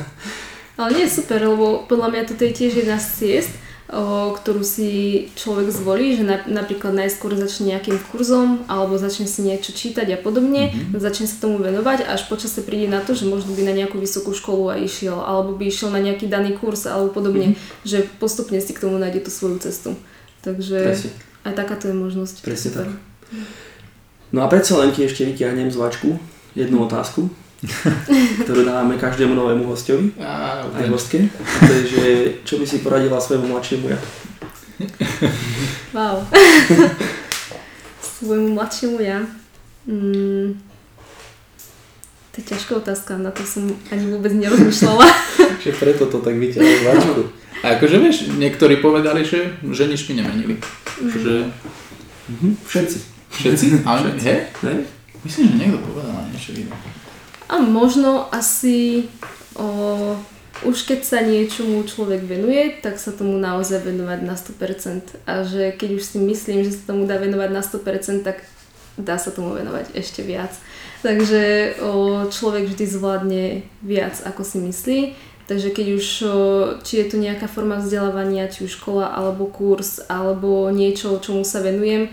Ale 0.78 0.88
nie 0.96 1.04
je 1.06 1.16
super, 1.22 1.38
lebo 1.38 1.84
podľa 1.86 2.08
mňa 2.10 2.22
toto 2.32 2.42
je 2.48 2.52
tiež 2.56 2.84
jedna 2.84 2.98
z 2.98 3.08
ciest, 3.16 3.52
ktorú 3.92 4.64
si 4.64 5.28
človek 5.36 5.68
zvolí, 5.68 6.16
že 6.16 6.24
na, 6.24 6.40
napríklad 6.48 6.96
najskôr 6.96 7.36
začne 7.36 7.76
nejakým 7.76 8.00
kurzom 8.08 8.64
alebo 8.64 8.96
začne 8.96 9.28
si 9.28 9.44
niečo 9.44 9.76
čítať 9.76 10.16
a 10.16 10.18
podobne, 10.18 10.72
mm-hmm. 10.72 10.96
začne 10.96 11.28
sa 11.28 11.36
tomu 11.44 11.60
venovať 11.60 12.08
a 12.08 12.16
až 12.16 12.24
počasie 12.32 12.64
príde 12.64 12.88
na 12.88 13.04
to, 13.04 13.12
že 13.12 13.28
možno 13.28 13.52
by 13.52 13.68
na 13.68 13.76
nejakú 13.76 14.00
vysokú 14.00 14.32
školu 14.32 14.72
aj 14.72 14.80
išiel 14.88 15.20
alebo 15.20 15.52
by 15.60 15.68
išiel 15.68 15.92
na 15.92 16.00
nejaký 16.00 16.24
daný 16.24 16.56
kurz 16.56 16.88
alebo 16.88 17.12
podobne, 17.12 17.52
mm-hmm. 17.52 17.84
že 17.84 18.08
postupne 18.16 18.56
si 18.64 18.72
k 18.72 18.80
tomu 18.80 18.96
nájde 18.96 19.28
tú 19.28 19.30
svoju 19.30 19.60
cestu. 19.60 19.92
Takže 20.40 20.78
Presne. 20.80 21.10
aj 21.44 21.52
takáto 21.52 21.92
je 21.92 21.96
možnosť. 21.96 22.36
Presne 22.40 22.70
super. 22.72 22.86
tak. 22.88 22.96
No 24.32 24.40
a 24.40 24.48
predsa 24.48 24.80
len 24.80 24.96
ti 24.96 25.04
ešte 25.04 25.28
vyťahnem 25.28 25.68
z 25.68 25.76
vačku 25.76 26.16
jednu 26.56 26.88
otázku. 26.88 27.28
ktorú 28.42 28.66
dávame 28.66 28.98
každému 28.98 29.38
novému 29.38 29.70
hostovi, 29.70 30.10
a, 30.18 30.66
aj 30.66 30.86
hostke. 30.90 31.30
A 31.30 31.56
to 31.62 31.72
je, 31.78 31.82
že 31.86 32.04
čo 32.42 32.58
by 32.58 32.66
si 32.66 32.82
poradila 32.82 33.22
svojmu 33.22 33.46
mladšiemu 33.54 33.86
ja? 33.86 33.98
Wow. 35.94 36.26
svojmu 38.02 38.58
mladšiemu 38.58 38.98
ja? 38.98 39.22
Mm, 39.86 40.58
to 42.32 42.34
je 42.40 42.44
ťažká 42.50 42.72
otázka, 42.82 43.20
na 43.20 43.30
to 43.30 43.46
som 43.46 43.70
ani 43.94 44.10
vôbec 44.10 44.34
nerozmýšľala. 44.34 45.06
že 45.62 45.70
preto 45.76 46.10
to 46.10 46.18
tak 46.18 46.34
vyťahol 46.34 46.78
váčku. 46.82 47.22
A 47.62 47.78
akože 47.78 47.96
vieš, 48.02 48.16
niektorí 48.34 48.82
povedali, 48.82 49.22
že, 49.22 49.54
že 49.62 49.86
nič 49.86 50.10
mi 50.10 50.18
nemenili. 50.18 50.58
Mm. 50.98 51.10
Že... 51.14 51.34
Mhm. 52.26 52.48
Všetci. 52.66 52.98
Všetci? 53.30 53.66
Ale 53.86 54.10
Všetci. 54.10 54.26
He? 54.26 54.36
Hej? 54.66 54.78
Myslím, 55.22 55.44
že 55.46 55.54
niekto 55.62 55.78
povedal 55.86 56.26
niečo 56.34 56.50
iné. 56.58 56.74
A 57.52 57.60
možno 57.60 58.32
asi 58.32 59.12
o, 59.60 60.16
už 60.64 60.88
keď 60.88 61.00
sa 61.04 61.20
niečomu 61.20 61.84
človek 61.84 62.24
venuje, 62.24 62.80
tak 62.80 62.96
sa 62.96 63.12
tomu 63.12 63.36
naozaj 63.36 63.84
venovať 63.84 64.20
na 64.24 64.40
100%. 64.40 65.28
A 65.28 65.44
že 65.44 65.76
keď 65.76 66.00
už 66.00 66.02
si 66.02 66.16
myslím, 66.16 66.64
že 66.64 66.72
sa 66.72 66.96
tomu 66.96 67.04
dá 67.04 67.20
venovať 67.20 67.50
na 67.52 67.60
100%, 67.60 68.24
tak 68.24 68.40
dá 68.96 69.20
sa 69.20 69.28
tomu 69.28 69.52
venovať 69.52 69.92
ešte 69.92 70.24
viac. 70.24 70.56
Takže 71.04 71.76
o, 71.84 72.24
človek 72.32 72.72
vždy 72.72 72.84
zvládne 72.88 73.44
viac, 73.84 74.16
ako 74.24 74.48
si 74.48 74.56
myslí. 74.62 75.00
Takže 75.44 75.74
keď 75.74 75.86
už, 75.98 76.06
o, 76.24 76.32
či 76.80 77.04
je 77.04 77.06
to 77.12 77.16
nejaká 77.20 77.52
forma 77.52 77.82
vzdelávania, 77.82 78.48
či 78.48 78.64
už 78.64 78.80
škola, 78.80 79.12
alebo 79.12 79.44
kurz, 79.50 80.00
alebo 80.08 80.72
niečo, 80.72 81.20
čomu 81.20 81.44
sa 81.44 81.60
venujem, 81.60 82.08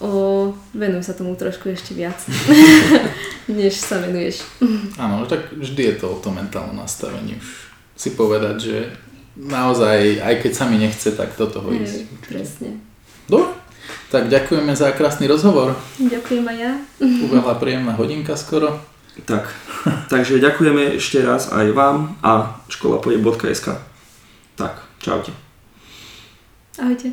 o, 0.00 0.52
venuj 0.74 1.04
sa 1.06 1.14
tomu 1.14 1.36
trošku 1.36 1.70
ešte 1.70 1.94
viac, 1.94 2.16
než 3.48 3.76
sa 3.78 4.00
venuješ. 4.00 4.42
Áno, 4.98 5.28
tak 5.28 5.52
vždy 5.54 5.82
je 5.92 5.94
to 6.00 6.16
o 6.16 6.20
tom 6.20 6.40
mentálnom 6.40 6.76
nastavení 6.76 7.36
už 7.36 7.70
si 8.00 8.16
povedať, 8.16 8.56
že 8.56 8.76
naozaj, 9.36 10.24
aj 10.24 10.34
keď 10.40 10.52
sa 10.56 10.64
mi 10.64 10.80
nechce, 10.80 11.12
tak 11.12 11.36
do 11.36 11.44
toho 11.44 11.68
ísť. 11.68 12.08
Presne. 12.24 12.80
Dobre, 13.28 13.52
tak 14.08 14.32
ďakujeme 14.32 14.72
za 14.72 14.88
krásny 14.96 15.28
rozhovor. 15.28 15.76
Ďakujem 16.00 16.44
aj 16.48 16.56
ja. 16.56 16.72
Ubehla 17.04 17.60
príjemná 17.60 17.92
hodinka 18.00 18.40
skoro. 18.40 18.80
Tak, 19.28 19.52
takže 20.08 20.40
ďakujeme 20.40 20.96
ešte 20.96 21.20
raz 21.20 21.52
aj 21.52 21.76
vám 21.76 22.16
a 22.24 22.56
školapoje.sk. 22.72 23.76
Tak, 24.56 24.80
čaute. 25.04 25.36
Ahojte. 26.80 27.12